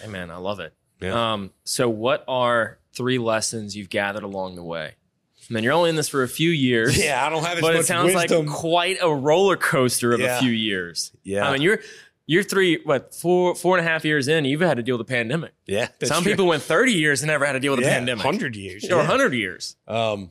Hey 0.00 0.08
man, 0.08 0.30
I 0.30 0.36
love 0.36 0.60
it. 0.60 0.74
Yeah. 1.02 1.32
Um, 1.32 1.50
so 1.64 1.88
what 1.88 2.24
are 2.28 2.78
three 2.94 3.18
lessons 3.18 3.76
you've 3.76 3.90
gathered 3.90 4.22
along 4.22 4.54
the 4.56 4.62
way? 4.64 4.94
I 5.50 5.54
mean, 5.54 5.64
you're 5.64 5.72
only 5.72 5.90
in 5.90 5.96
this 5.96 6.08
for 6.08 6.22
a 6.22 6.28
few 6.28 6.50
years. 6.50 6.96
Yeah, 6.96 7.26
I 7.26 7.28
don't 7.28 7.44
have 7.44 7.56
as 7.58 7.62
but 7.62 7.72
much 7.74 7.80
it 7.82 7.86
sounds 7.86 8.14
wisdom. 8.14 8.46
like 8.46 8.54
quite 8.56 8.98
a 9.02 9.12
roller 9.14 9.56
coaster 9.56 10.12
of 10.12 10.20
Yeah. 10.20 10.38
a 10.38 10.40
few 10.40 10.52
years. 10.52 11.12
Yeah. 11.24 11.48
I 11.48 11.52
mean, 11.52 11.62
you're 11.62 11.80
you're 12.26 12.44
three, 12.44 12.80
what, 12.84 13.12
four, 13.12 13.54
four 13.56 13.76
and 13.76 13.84
a 13.86 13.90
half 13.90 14.04
years 14.04 14.28
in, 14.28 14.44
you've 14.44 14.60
had 14.60 14.76
to 14.76 14.82
deal 14.82 14.96
with 14.96 15.06
the 15.08 15.12
pandemic. 15.12 15.52
yeah, 15.66 15.88
Some 16.04 16.22
true. 16.22 16.32
people 16.32 16.46
went 16.46 16.62
30 16.62 16.92
years 16.92 17.20
and 17.20 17.26
never 17.28 17.44
had 17.44 17.54
to 17.54 17.60
deal 17.60 17.72
with 17.72 17.80
the 17.80 17.86
yeah, 17.86 17.96
pandemic. 17.96 18.22
hundred 18.22 18.54
years, 18.54 18.84
Or 18.84 18.90
yeah. 18.90 18.96
100 18.98 19.34
years. 19.34 19.74
Um, 19.88 20.30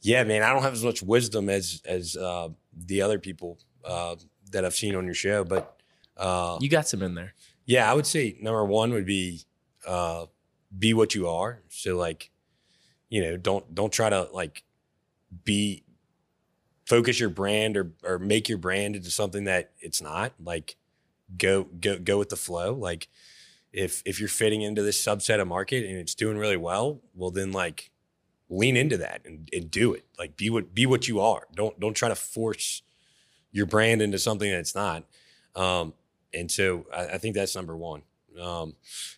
yeah, 0.00 0.24
man, 0.24 0.42
I 0.42 0.52
don't 0.52 0.62
have 0.62 0.72
as 0.72 0.82
much 0.84 1.02
wisdom 1.02 1.48
as 1.50 1.82
as 1.84 2.16
uh, 2.16 2.48
the 2.74 3.02
other 3.02 3.18
people 3.18 3.58
uh, 3.84 4.16
that 4.52 4.64
I've 4.64 4.74
seen 4.74 4.94
on 4.96 5.04
your 5.04 5.14
show, 5.14 5.44
but 5.44 5.76
uh, 6.16 6.56
You 6.60 6.68
got 6.70 6.88
some 6.88 7.02
in 7.02 7.14
there. 7.14 7.34
yeah, 7.66 7.90
I 7.90 7.94
would 7.94 8.06
say 8.06 8.36
number 8.40 8.64
one 8.64 8.92
would 8.92 9.06
be 9.06 9.42
uh, 9.86 10.26
be 10.76 10.94
what 10.94 11.14
you 11.14 11.28
are. 11.28 11.60
So 11.68 11.96
like, 11.96 12.30
you 13.08 13.22
know, 13.22 13.36
don't 13.36 13.74
don't 13.74 13.92
try 13.92 14.10
to 14.10 14.28
like 14.32 14.64
be 15.44 15.84
focus 16.86 17.20
your 17.20 17.30
brand 17.30 17.76
or 17.76 17.92
or 18.02 18.18
make 18.18 18.48
your 18.48 18.58
brand 18.58 18.96
into 18.96 19.10
something 19.10 19.44
that 19.44 19.72
it's 19.80 20.00
not. 20.00 20.32
Like, 20.42 20.76
go 21.36 21.64
go 21.64 21.98
go 21.98 22.18
with 22.18 22.28
the 22.28 22.36
flow. 22.36 22.74
Like, 22.74 23.08
if 23.72 24.02
if 24.04 24.20
you're 24.20 24.28
fitting 24.28 24.62
into 24.62 24.82
this 24.82 25.02
subset 25.02 25.40
of 25.40 25.48
market 25.48 25.84
and 25.84 25.96
it's 25.96 26.14
doing 26.14 26.38
really 26.38 26.56
well, 26.56 27.00
well 27.14 27.30
then 27.30 27.52
like 27.52 27.90
lean 28.50 28.76
into 28.76 28.96
that 28.96 29.20
and, 29.24 29.48
and 29.52 29.70
do 29.70 29.92
it. 29.92 30.04
Like 30.18 30.36
be 30.36 30.50
what 30.50 30.74
be 30.74 30.86
what 30.86 31.08
you 31.08 31.20
are. 31.20 31.46
Don't 31.54 31.78
don't 31.78 31.94
try 31.94 32.08
to 32.08 32.14
force 32.14 32.82
your 33.52 33.66
brand 33.66 34.02
into 34.02 34.18
something 34.18 34.50
that 34.50 34.58
it's 34.58 34.74
not. 34.74 35.04
Um, 35.54 35.94
and 36.32 36.50
so 36.50 36.86
I, 36.94 37.06
I 37.06 37.18
think 37.18 37.34
that's 37.34 37.56
number 37.56 37.76
one. 37.76 38.02
Um, 38.40 38.74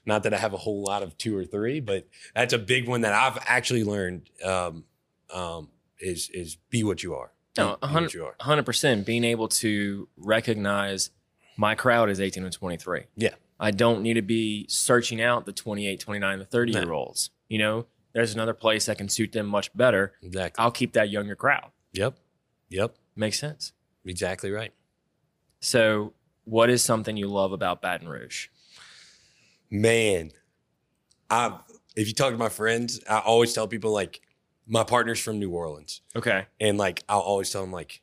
not 0.06 0.22
that 0.24 0.34
I 0.34 0.38
have 0.38 0.52
a 0.54 0.56
whole 0.58 0.82
lot 0.82 1.02
of 1.02 1.16
two 1.18 1.36
or 1.36 1.44
three, 1.44 1.80
but 1.80 2.08
that's 2.34 2.52
a 2.52 2.58
big 2.58 2.88
one 2.88 3.02
that 3.02 3.12
I've 3.12 3.38
actually 3.46 3.84
learned. 3.84 4.30
Um, 4.44 4.84
um, 5.32 5.68
is 6.00 6.30
is 6.32 6.56
be 6.70 6.82
what 6.82 7.02
you 7.02 7.14
are. 7.14 7.32
No, 7.58 7.76
be 7.82 7.88
a 7.88 7.92
what 7.92 8.14
you 8.14 8.24
are. 8.24 8.34
100% 8.40 9.04
being 9.04 9.24
able 9.24 9.48
to 9.48 10.08
recognize 10.16 11.10
my 11.56 11.74
crowd 11.74 12.08
is 12.08 12.20
18 12.20 12.44
and 12.44 12.52
23. 12.52 13.02
Yeah. 13.16 13.34
I 13.58 13.70
don't 13.70 14.02
need 14.02 14.14
to 14.14 14.22
be 14.22 14.66
searching 14.68 15.20
out 15.20 15.44
the 15.44 15.52
28, 15.52 16.00
29, 16.00 16.38
the 16.38 16.44
30 16.46 16.72
No. 16.72 16.80
year 16.80 16.92
olds. 16.92 17.30
You 17.48 17.58
know, 17.58 17.86
there's 18.14 18.32
another 18.32 18.54
place 18.54 18.86
that 18.86 18.96
can 18.96 19.08
suit 19.10 19.32
them 19.32 19.46
much 19.46 19.76
better. 19.76 20.14
Exactly. 20.22 20.62
I'll 20.62 20.70
keep 20.70 20.94
that 20.94 21.10
younger 21.10 21.36
crowd. 21.36 21.70
Yep. 21.92 22.16
Yep. 22.70 22.96
Makes 23.14 23.38
sense. 23.38 23.72
Exactly 24.06 24.50
right. 24.50 24.72
So, 25.60 26.14
what 26.44 26.70
is 26.70 26.82
something 26.82 27.16
you 27.18 27.26
love 27.28 27.52
about 27.52 27.82
Baton 27.82 28.08
Rouge? 28.08 28.48
Man, 29.70 30.32
I 31.30 31.58
if 31.96 32.08
you 32.08 32.14
talk 32.14 32.32
to 32.32 32.38
my 32.38 32.48
friends, 32.48 33.00
I 33.08 33.18
always 33.18 33.52
tell 33.52 33.68
people 33.68 33.92
like 33.92 34.20
my 34.66 34.84
partner's 34.84 35.20
from 35.20 35.38
New 35.38 35.50
Orleans. 35.50 36.00
Okay. 36.16 36.46
And 36.60 36.78
like 36.78 37.02
I'll 37.08 37.20
always 37.20 37.50
tell 37.50 37.62
him 37.62 37.72
like, 37.72 38.02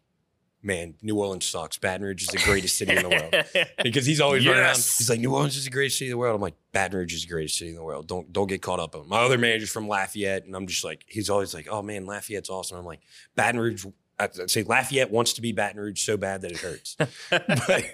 man, 0.62 0.96
New 1.02 1.16
Orleans 1.18 1.46
sucks. 1.46 1.78
Baton 1.78 2.06
Rouge 2.06 2.24
is 2.24 2.28
the 2.28 2.40
greatest 2.40 2.78
city 2.78 2.96
in 2.96 3.04
the 3.04 3.10
world. 3.10 3.68
Because 3.84 4.06
he's 4.06 4.20
always 4.20 4.46
running 4.46 4.62
around. 4.62 4.76
He's 4.76 5.10
like, 5.10 5.20
New 5.20 5.34
Orleans 5.34 5.56
is 5.56 5.66
the 5.66 5.72
greatest 5.72 5.98
city 5.98 6.10
in 6.10 6.12
the 6.12 6.18
world. 6.18 6.36
I'm 6.36 6.42
like, 6.42 6.56
Baton 6.74 6.98
Rouge 6.98 7.14
is 7.14 7.22
the 7.22 7.32
greatest 7.32 7.58
city 7.58 7.70
in 7.70 7.76
the 7.76 7.84
world. 7.84 8.08
Don't 8.08 8.32
don't 8.34 8.48
get 8.48 8.62
caught 8.62 8.80
up 8.80 8.96
on 8.96 9.02
it. 9.02 9.08
My 9.08 9.22
other 9.22 9.38
manager's 9.38 9.70
from 9.70 9.88
Lafayette, 9.88 10.46
and 10.46 10.56
I'm 10.56 10.68
just 10.68 10.84
like, 10.84 11.06
he's 11.08 11.30
always 11.30 11.54
like, 11.54 11.68
oh 11.70 11.82
man, 11.82 12.06
Lafayette's 12.06 12.50
awesome. 12.50 12.78
I'm 12.78 12.86
like, 12.86 13.02
Baton 13.36 13.60
Rouge. 13.60 13.86
I'd 14.20 14.50
say 14.50 14.64
Lafayette 14.64 15.12
wants 15.12 15.34
to 15.34 15.42
be 15.42 15.52
Baton 15.52 15.80
Rouge 15.80 16.02
so 16.02 16.18
bad 16.18 16.42
that 16.42 16.52
it 16.52 16.58
hurts. 16.58 16.96
but 17.30 17.86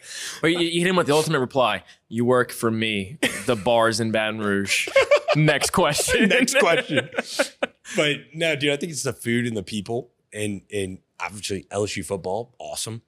Well, 0.42 0.52
you, 0.52 0.60
you 0.60 0.80
hit 0.80 0.90
him 0.90 0.96
with 0.96 1.08
the 1.08 1.14
ultimate 1.14 1.40
reply. 1.40 1.84
You 2.08 2.24
work 2.24 2.52
for 2.52 2.72
me. 2.72 3.18
The 3.46 3.56
bars 3.58 4.00
in 4.00 4.12
Baton 4.12 4.40
Rouge. 4.40 4.88
Next 5.36 5.72
question. 5.72 6.30
Next 6.30 6.58
question. 6.60 7.10
but 7.96 8.18
no, 8.34 8.56
dude, 8.56 8.72
I 8.72 8.78
think 8.78 8.92
it's 8.92 9.04
the 9.04 9.14
food 9.14 9.46
and 9.46 9.58
the 9.58 9.64
people, 9.64 10.12
and 10.32 10.62
and 10.72 11.00
obviously 11.20 11.66
LSU 11.72 12.06
football, 12.06 12.56
awesome. 12.60 13.02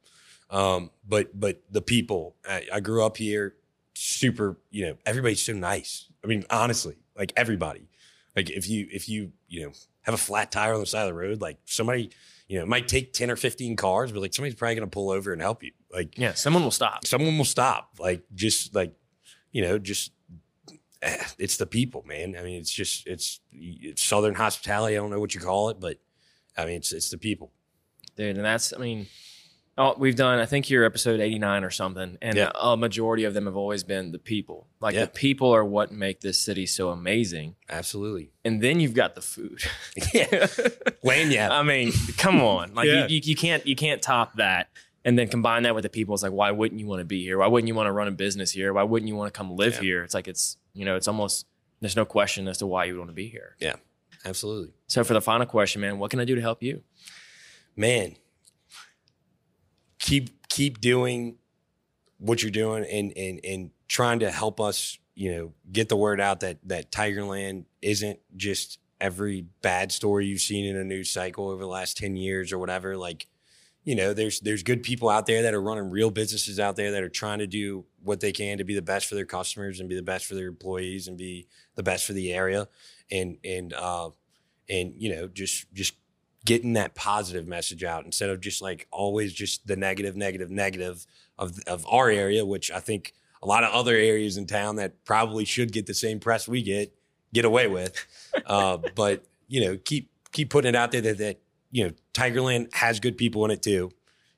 Um, 0.49 0.91
but 1.07 1.39
but 1.39 1.61
the 1.69 1.81
people, 1.81 2.35
I, 2.47 2.67
I 2.73 2.79
grew 2.79 3.05
up 3.05 3.17
here, 3.17 3.55
super. 3.93 4.57
You 4.71 4.87
know, 4.87 4.97
everybody's 5.05 5.41
so 5.41 5.53
nice. 5.53 6.07
I 6.23 6.27
mean, 6.27 6.45
honestly, 6.49 6.97
like 7.17 7.33
everybody. 7.35 7.89
Like 8.35 8.49
if 8.49 8.67
you 8.67 8.87
if 8.91 9.07
you 9.07 9.31
you 9.47 9.65
know 9.65 9.71
have 10.01 10.13
a 10.13 10.17
flat 10.19 10.51
tire 10.51 10.73
on 10.73 10.79
the 10.79 10.85
side 10.85 11.03
of 11.03 11.07
the 11.07 11.13
road, 11.13 11.41
like 11.41 11.57
somebody 11.65 12.11
you 12.47 12.57
know 12.57 12.63
it 12.63 12.67
might 12.67 12.87
take 12.87 13.13
ten 13.13 13.31
or 13.31 13.35
fifteen 13.35 13.75
cars, 13.75 14.11
but 14.11 14.21
like 14.21 14.33
somebody's 14.33 14.55
probably 14.55 14.75
gonna 14.75 14.87
pull 14.87 15.09
over 15.09 15.33
and 15.33 15.41
help 15.41 15.63
you. 15.63 15.71
Like 15.91 16.17
yeah, 16.17 16.33
someone 16.33 16.63
will 16.63 16.71
stop. 16.71 17.05
someone 17.05 17.37
will 17.37 17.45
stop. 17.45 17.91
Like 17.99 18.23
just 18.33 18.75
like 18.75 18.93
you 19.51 19.61
know, 19.61 19.79
just 19.79 20.11
eh, 21.01 21.23
it's 21.39 21.57
the 21.57 21.65
people, 21.65 22.03
man. 22.05 22.35
I 22.37 22.43
mean, 22.43 22.59
it's 22.59 22.71
just 22.71 23.07
it's, 23.07 23.39
it's 23.53 24.03
southern 24.03 24.35
hospitality. 24.35 24.95
I 24.95 24.99
don't 24.99 25.09
know 25.09 25.19
what 25.19 25.33
you 25.33 25.41
call 25.41 25.69
it, 25.69 25.79
but 25.79 25.97
I 26.57 26.65
mean, 26.65 26.75
it's 26.75 26.91
it's 26.91 27.09
the 27.09 27.17
people. 27.17 27.51
dude. 28.15 28.35
And 28.35 28.45
that's, 28.45 28.73
I 28.73 28.77
mean, 28.77 29.07
oh, 29.77 29.93
we've 29.97 30.15
done, 30.15 30.39
I 30.39 30.45
think 30.45 30.69
you're 30.69 30.85
episode 30.85 31.19
89 31.19 31.63
or 31.65 31.69
something. 31.69 32.17
And 32.21 32.37
Yeah. 32.37 32.51
a 32.59 32.77
majority 32.77 33.25
of 33.25 33.33
them 33.33 33.45
have 33.45 33.57
always 33.57 33.83
been 33.83 34.11
the 34.13 34.19
people. 34.19 34.67
Like 34.79 34.95
Yeah. 34.95 35.01
the 35.05 35.11
people 35.11 35.51
are 35.53 35.65
what 35.65 35.91
make 35.91 36.21
this 36.21 36.39
city 36.39 36.65
so 36.65 36.89
amazing. 36.91 37.55
Absolutely. 37.69 38.31
And 38.45 38.61
then 38.61 38.79
you've 38.79 38.93
got 38.93 39.15
the 39.15 39.21
food. 39.21 39.63
Yeah, 40.13 40.47
Lane, 41.03 41.29
yeah, 41.31 41.49
I 41.51 41.63
mean, 41.63 41.91
come 42.17 42.39
on. 42.41 42.73
Like 42.73 42.87
Yeah. 42.87 43.07
you, 43.07 43.15
you, 43.17 43.21
you 43.25 43.35
can't, 43.35 43.65
you 43.67 43.75
can't 43.75 44.01
top 44.01 44.35
that. 44.35 44.69
And 45.03 45.19
then 45.19 45.27
combine 45.27 45.63
that 45.63 45.75
with 45.75 45.83
the 45.83 45.89
people. 45.89 46.15
It's 46.15 46.23
like, 46.23 46.31
why 46.31 46.49
wouldn't 46.51 46.79
you 46.79 46.87
want 46.87 46.99
to 46.99 47.05
be 47.05 47.21
here? 47.23 47.37
Why 47.37 47.45
wouldn't 47.47 47.67
you 47.67 47.75
want 47.75 47.85
to 47.87 47.91
run 47.91 48.07
a 48.07 48.11
business 48.11 48.51
here? 48.51 48.73
Why 48.73 48.81
wouldn't 48.83 49.07
you 49.07 49.15
want 49.15 49.31
to 49.31 49.37
come 49.37 49.55
live 49.55 49.75
Yeah. 49.75 49.81
here? 49.81 50.03
It's 50.03 50.13
like, 50.15 50.27
it's, 50.27 50.57
you 50.73 50.83
know, 50.85 50.95
it's 50.95 51.07
almost, 51.07 51.45
there's 51.79 51.95
no 51.95 52.05
question 52.05 52.47
as 52.47 52.57
to 52.59 52.65
why 52.65 52.85
you 52.85 52.93
would 52.93 52.99
want 52.99 53.09
to 53.09 53.13
be 53.15 53.27
here. 53.27 53.55
Yeah, 53.59 53.75
absolutely, 54.23 54.73
So 54.87 55.03
for 55.03 55.13
the 55.13 55.21
final 55.21 55.45
question, 55.45 55.81
man, 55.81 55.99
what 55.99 56.09
can 56.09 56.19
I 56.19 56.25
do 56.25 56.33
to 56.33 56.41
help 56.41 56.63
you? 56.63 56.81
man. 57.75 58.15
Keep 60.05 60.47
keep 60.49 60.79
doing 60.81 61.37
what 62.17 62.41
you're 62.41 62.51
doing 62.51 62.85
and 62.85 63.11
and 63.17 63.39
and 63.43 63.71
trying 63.87 64.19
to 64.19 64.31
help 64.31 64.61
us. 64.61 64.99
You 65.17 65.31
know, 65.31 65.53
get 65.71 65.87
the 65.87 65.95
word 65.95 66.19
out 66.19 66.41
that 66.41 66.59
that 66.65 66.91
Tigerland 66.91 67.65
isn't 67.81 68.19
just 68.35 68.79
every 69.01 69.45
bad 69.61 69.91
story 69.91 70.25
you've 70.25 70.41
seen 70.41 70.65
in 70.65 70.75
a 70.75 70.83
news 70.83 71.09
cycle 71.09 71.49
over 71.49 71.61
the 71.61 71.67
last 71.67 71.97
10 71.97 72.15
years 72.15 72.53
or 72.53 72.57
whatever 72.57 72.95
like 72.95 73.27
you 73.83 73.93
know 73.93 74.13
there's 74.13 74.39
there's 74.39 74.63
good 74.63 74.83
people 74.83 75.09
out 75.09 75.25
there 75.25 75.43
that 75.43 75.53
are 75.53 75.61
running 75.61 75.89
real 75.89 76.09
businesses 76.09 76.59
out 76.59 76.75
there 76.75 76.91
that 76.91 77.03
are 77.03 77.09
trying 77.09 77.39
to 77.39 77.47
do 77.47 77.85
what 78.01 78.19
they 78.19 78.31
can 78.31 78.57
to 78.57 78.63
be 78.63 78.73
the 78.73 78.81
best 78.81 79.05
for 79.05 79.15
their 79.15 79.25
customers 79.25 79.79
and 79.79 79.89
be 79.89 79.95
the 79.95 80.01
best 80.01 80.25
for 80.25 80.35
their 80.35 80.47
employees 80.47 81.07
and 81.07 81.17
be 81.17 81.45
the 81.75 81.83
best 81.83 82.05
for 82.05 82.13
the 82.13 82.33
area 82.33 82.67
and 83.11 83.37
and 83.43 83.73
uh 83.73 84.09
and 84.69 84.93
you 84.95 85.13
know 85.13 85.27
just 85.27 85.71
just 85.73 85.93
getting 86.45 86.73
that 86.73 86.95
positive 86.95 87.47
message 87.47 87.83
out 87.83 88.05
instead 88.05 88.29
of 88.29 88.39
just 88.39 88.61
like 88.61 88.87
always 88.91 89.33
just 89.33 89.67
the 89.67 89.75
negative 89.75 90.15
negative 90.15 90.49
negative 90.49 91.05
of 91.37 91.59
of 91.67 91.85
our 91.89 92.09
area 92.09 92.45
which 92.45 92.71
i 92.71 92.79
think 92.79 93.13
a 93.45 93.47
lot 93.47 93.63
of 93.63 93.71
other 93.71 93.95
areas 93.95 94.37
in 94.37 94.47
town 94.47 94.77
that 94.77 95.05
probably 95.05 95.45
should 95.45 95.71
get 95.71 95.85
the 95.85 95.93
same 95.93 96.19
press 96.19 96.47
we 96.47 96.63
get 96.63 96.93
get 97.33 97.45
away 97.45 97.67
with. 97.67 98.05
Uh, 98.45 98.77
but 98.95 99.23
you 99.47 99.61
know 99.61 99.77
keep 99.77 100.11
keep 100.33 100.49
putting 100.49 100.69
it 100.69 100.75
out 100.75 100.91
there 100.91 100.99
that, 101.01 101.17
that 101.17 101.39
you 101.71 101.85
know 101.85 101.91
tigerland 102.13 102.71
has 102.73 102.99
good 102.99 103.17
people 103.17 103.45
in 103.45 103.49
it 103.49 103.61
too. 103.61 103.89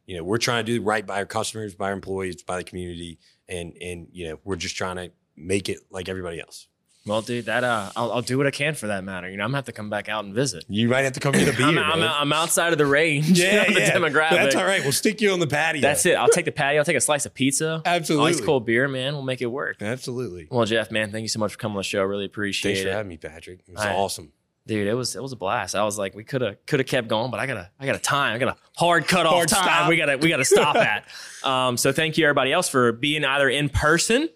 You 0.05 0.15
know 0.15 0.23
we're 0.23 0.37
trying 0.37 0.65
to 0.65 0.71
do 0.71 0.81
right 0.83 1.05
by 1.05 1.17
our 1.17 1.25
customers 1.25 1.73
by 1.73 1.87
our 1.87 1.93
employees 1.93 2.43
by 2.43 2.57
the 2.57 2.63
community 2.63 3.17
and 3.49 3.75
and 3.81 4.07
you 4.13 4.29
know 4.29 4.39
we're 4.43 4.55
just 4.55 4.77
trying 4.77 4.97
to 4.97 5.11
make 5.35 5.67
it 5.67 5.79
like 5.89 6.07
everybody 6.07 6.39
else 6.39 6.67
Well, 7.07 7.21
dude, 7.21 7.45
that 7.45 7.63
uh, 7.63 7.89
I'll, 7.95 8.11
I'll 8.11 8.21
do 8.21 8.37
what 8.37 8.45
I 8.47 8.51
can 8.51 8.75
for 8.75 8.87
that 8.87 9.03
matter. 9.03 9.29
You 9.29 9.37
know, 9.37 9.43
I'm 9.43 9.49
gonna 9.49 9.59
have 9.59 9.65
to 9.65 9.71
come 9.71 9.89
back 9.89 10.09
out 10.09 10.25
and 10.25 10.33
visit. 10.33 10.65
you 10.67 10.89
might 10.89 11.01
have 11.01 11.13
to 11.13 11.19
come 11.19 11.31
get 11.31 11.47
a 11.53 11.55
beer 11.55 11.65
I'm, 11.67 11.77
I'm, 11.77 12.03
I'm 12.03 12.33
outside 12.33 12.73
of 12.73 12.77
the 12.77 12.85
range. 12.85 13.39
yeah, 13.39 13.63
of 13.63 13.73
the 13.73 13.79
yeah. 13.79 13.91
demographic. 13.91 14.31
That's 14.31 14.55
all 14.55 14.65
right. 14.65 14.83
We'll 14.83 14.91
stick 14.91 15.21
you 15.21 15.31
on 15.31 15.39
the 15.39 15.47
patio. 15.47 15.81
That's 15.81 16.05
it. 16.05 16.15
I'll 16.15 16.27
take 16.27 16.45
the 16.45 16.51
patio. 16.51 16.79
I'll 16.79 16.85
take 16.85 16.97
a 16.97 17.01
slice 17.01 17.25
of 17.25 17.33
pizza. 17.33 17.81
Absolutely. 17.85 18.29
Ice 18.31 18.41
cold 18.41 18.65
beer, 18.65 18.87
man. 18.87 19.13
We'll 19.13 19.23
make 19.23 19.41
it 19.41 19.47
work. 19.47 19.81
Absolutely. 19.81 20.47
Well, 20.51 20.65
Jeff, 20.65 20.91
man, 20.91 21.11
thank 21.11 21.21
you 21.23 21.29
so 21.29 21.39
much 21.39 21.53
for 21.53 21.57
coming 21.57 21.77
on 21.77 21.79
the 21.79 21.83
show. 21.83 22.03
Really 22.03 22.25
appreciate 22.25 22.73
Thanks 22.73 22.83
for 22.83 22.89
it. 22.89 22.93
having 22.93 23.07
me, 23.09 23.17
Patrick. 23.17 23.61
It 23.67 23.73
was 23.73 23.85
awesome. 23.85 24.33
Dude, 24.67 24.85
it 24.85 24.93
was 24.93 25.15
it 25.15 25.21
was 25.23 25.31
a 25.31 25.37
blast. 25.37 25.75
I 25.75 25.85
was 25.85 25.97
like, 25.97 26.13
we 26.13 26.25
could 26.25 26.41
have 26.41 26.65
could 26.65 26.81
have 26.81 26.87
kept 26.87 27.07
going, 27.07 27.31
but 27.31 27.39
I 27.39 27.45
gotta 27.45 27.71
I 27.79 27.85
got 27.85 27.95
a 27.95 27.99
time. 27.99 28.35
I 28.35 28.37
got 28.37 28.57
a 28.57 28.57
hard 28.77 29.07
cut 29.07 29.25
off 29.25 29.33
Hard 29.33 29.47
time. 29.47 29.63
stop. 29.63 29.89
We 29.89 29.95
gotta 29.95 30.17
we 30.17 30.27
gotta 30.27 30.43
stop 30.45 30.75
at. 30.75 31.05
Um, 31.43 31.77
so 31.77 31.93
thank 31.93 32.17
you 32.17 32.25
everybody 32.25 32.51
else 32.51 32.67
for 32.67 32.91
being 32.91 33.23
either 33.23 33.47
in 33.47 33.69
person 33.69 34.27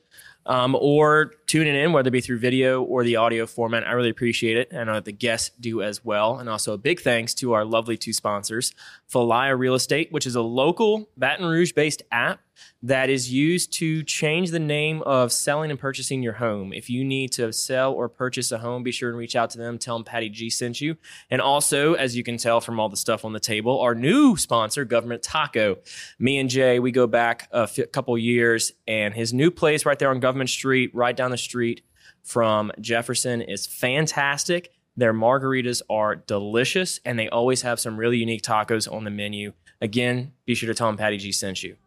um, 0.46 0.76
or 0.80 1.34
tuning 1.46 1.76
in, 1.76 1.94
whether 1.94 2.08
it 2.08 2.12
be 2.12 2.22
through 2.22 2.40
video 2.40 2.82
or 2.82 3.04
the 3.04 3.16
audio 3.16 3.46
format. 3.46 3.88
I 3.88 3.92
really 3.92 4.10
appreciate 4.10 4.58
it. 4.58 4.70
And 4.72 4.82
I 4.82 4.84
know 4.86 4.94
that 4.96 5.06
the 5.06 5.12
guests 5.12 5.52
do 5.60 5.82
as 5.82 6.04
well. 6.04 6.38
And 6.38 6.50
also 6.50 6.74
a 6.74 6.78
big 6.78 7.02
thanks 7.02 7.34
to 7.36 7.54
our 7.54 7.66
lovely 7.66 7.98
two 7.98 8.14
sponsors, 8.14 8.74
Falaya 9.12 9.58
Real 9.58 9.76
Estate, 9.76 10.12
which 10.12 10.26
is 10.26 10.36
a 10.36 10.42
local 10.42 11.10
Baton 11.18 11.46
Rouge 11.46 11.74
based 11.74 12.02
app 12.12 12.40
that 12.84 13.10
is 13.10 13.32
used 13.32 13.74
to 13.74 14.04
change 14.04 14.52
the 14.52 14.60
name 14.60 15.02
of 15.02 15.32
selling 15.32 15.70
and 15.72 15.80
purchasing 15.80 16.22
your 16.22 16.34
home. 16.34 16.72
If 16.72 16.90
you 16.90 17.04
need 17.04 17.32
to 17.34 17.52
sell 17.52 17.92
or 17.92 18.08
purchase 18.08 18.52
a 18.52 18.60
home, 18.60 18.84
be 18.84 18.92
sure 18.92 19.10
and 19.10 19.18
reach 19.18 19.36
out 19.36 19.50
to 19.52 19.58
them. 19.58 19.78
Tell 19.78 19.98
them 19.98 20.06
Patty 20.06 20.30
G 20.30 20.50
sent 20.50 20.80
you. 20.80 20.96
And 21.30 21.42
also, 21.42 21.94
as 21.94 22.16
you 22.16 22.24
can 22.24 22.38
tell 22.38 22.62
from 22.62 22.80
all 22.80 22.88
the 22.88 22.96
stuff 22.96 23.26
on 23.26 23.34
the 23.34 23.40
table, 23.40 23.82
our 23.82 23.96
new 23.96 24.38
sponsor, 24.38 24.86
Government 24.86 25.24
Taco. 25.24 25.78
Me 26.20 26.38
and 26.38 26.50
Jay, 26.50 26.80
we 26.80 26.92
go 26.92 27.08
back 27.08 27.50
a 27.52 27.68
couple 27.92 28.18
years, 28.18 28.72
and 28.88 29.14
his 29.14 29.34
new 29.34 29.52
place 29.52 29.86
right 29.86 30.00
there 30.00 30.10
on 30.10 30.20
Government 30.20 30.50
Street, 30.50 30.92
right 30.94 31.16
down 31.16 31.32
the 31.32 31.38
street 31.38 31.82
from 32.24 32.72
Jefferson, 32.80 33.42
is 33.42 33.66
fantastic. 33.66 34.72
Their 34.98 35.14
margaritas 35.14 35.82
are 35.90 36.16
delicious 36.16 37.00
and 37.06 37.18
they 37.18 37.30
always 37.30 37.62
have 37.62 37.80
some 37.80 37.98
really 37.98 38.18
unique 38.18 38.42
tacos 38.42 38.92
on 38.92 39.06
the 39.06 39.10
menu. 39.10 39.54
Again, 39.80 40.34
be 40.46 40.54
sure 40.54 40.68
to 40.68 40.74
tell 40.74 40.88
them 40.88 40.98
Patty 40.98 41.18
G 41.18 41.32
sent 41.32 41.64
you. 41.64 41.78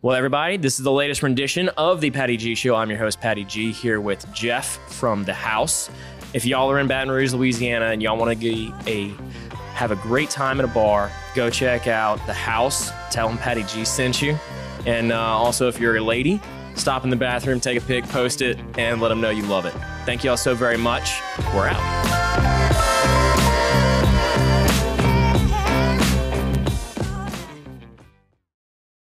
Well, 0.00 0.16
everybody, 0.16 0.56
this 0.56 0.78
is 0.78 0.84
the 0.84 0.92
latest 0.92 1.22
rendition 1.22 1.68
of 1.70 2.00
the 2.00 2.10
Patty 2.10 2.36
G 2.36 2.54
Show. 2.54 2.74
I'm 2.74 2.88
your 2.88 2.98
host, 2.98 3.20
Patty 3.20 3.44
G, 3.44 3.72
here 3.72 4.00
with 4.00 4.32
Jeff 4.32 4.78
from 4.92 5.24
the 5.24 5.34
house. 5.34 5.90
If 6.32 6.44
y'all 6.44 6.70
are 6.70 6.78
in 6.78 6.86
Baton 6.86 7.10
Rouge, 7.10 7.32
Louisiana, 7.32 7.86
and 7.86 8.02
y'all 8.02 8.16
want 8.16 8.30
to 8.30 8.34
get 8.34 8.88
a 8.88 9.12
have 9.74 9.90
a 9.90 9.96
great 9.96 10.30
time 10.30 10.58
at 10.58 10.64
a 10.64 10.68
bar, 10.68 11.10
go 11.34 11.50
check 11.50 11.86
out 11.86 12.24
the 12.26 12.32
house. 12.32 12.90
Tell 13.10 13.28
them 13.28 13.36
Patty 13.36 13.64
G 13.64 13.84
sent 13.84 14.22
you. 14.22 14.38
And 14.86 15.12
uh, 15.12 15.20
also, 15.20 15.68
if 15.68 15.78
you're 15.78 15.96
a 15.96 16.00
lady, 16.00 16.40
stop 16.74 17.04
in 17.04 17.10
the 17.10 17.16
bathroom, 17.16 17.60
take 17.60 17.76
a 17.76 17.84
pic, 17.84 18.04
post 18.08 18.40
it, 18.40 18.58
and 18.78 19.00
let 19.00 19.10
them 19.10 19.20
know 19.20 19.30
you 19.30 19.42
love 19.42 19.66
it. 19.66 19.74
Thank 20.06 20.22
you 20.22 20.30
all 20.30 20.36
so 20.36 20.54
very 20.54 20.76
much. 20.76 21.20
We're 21.52 21.66
out. 21.68 22.75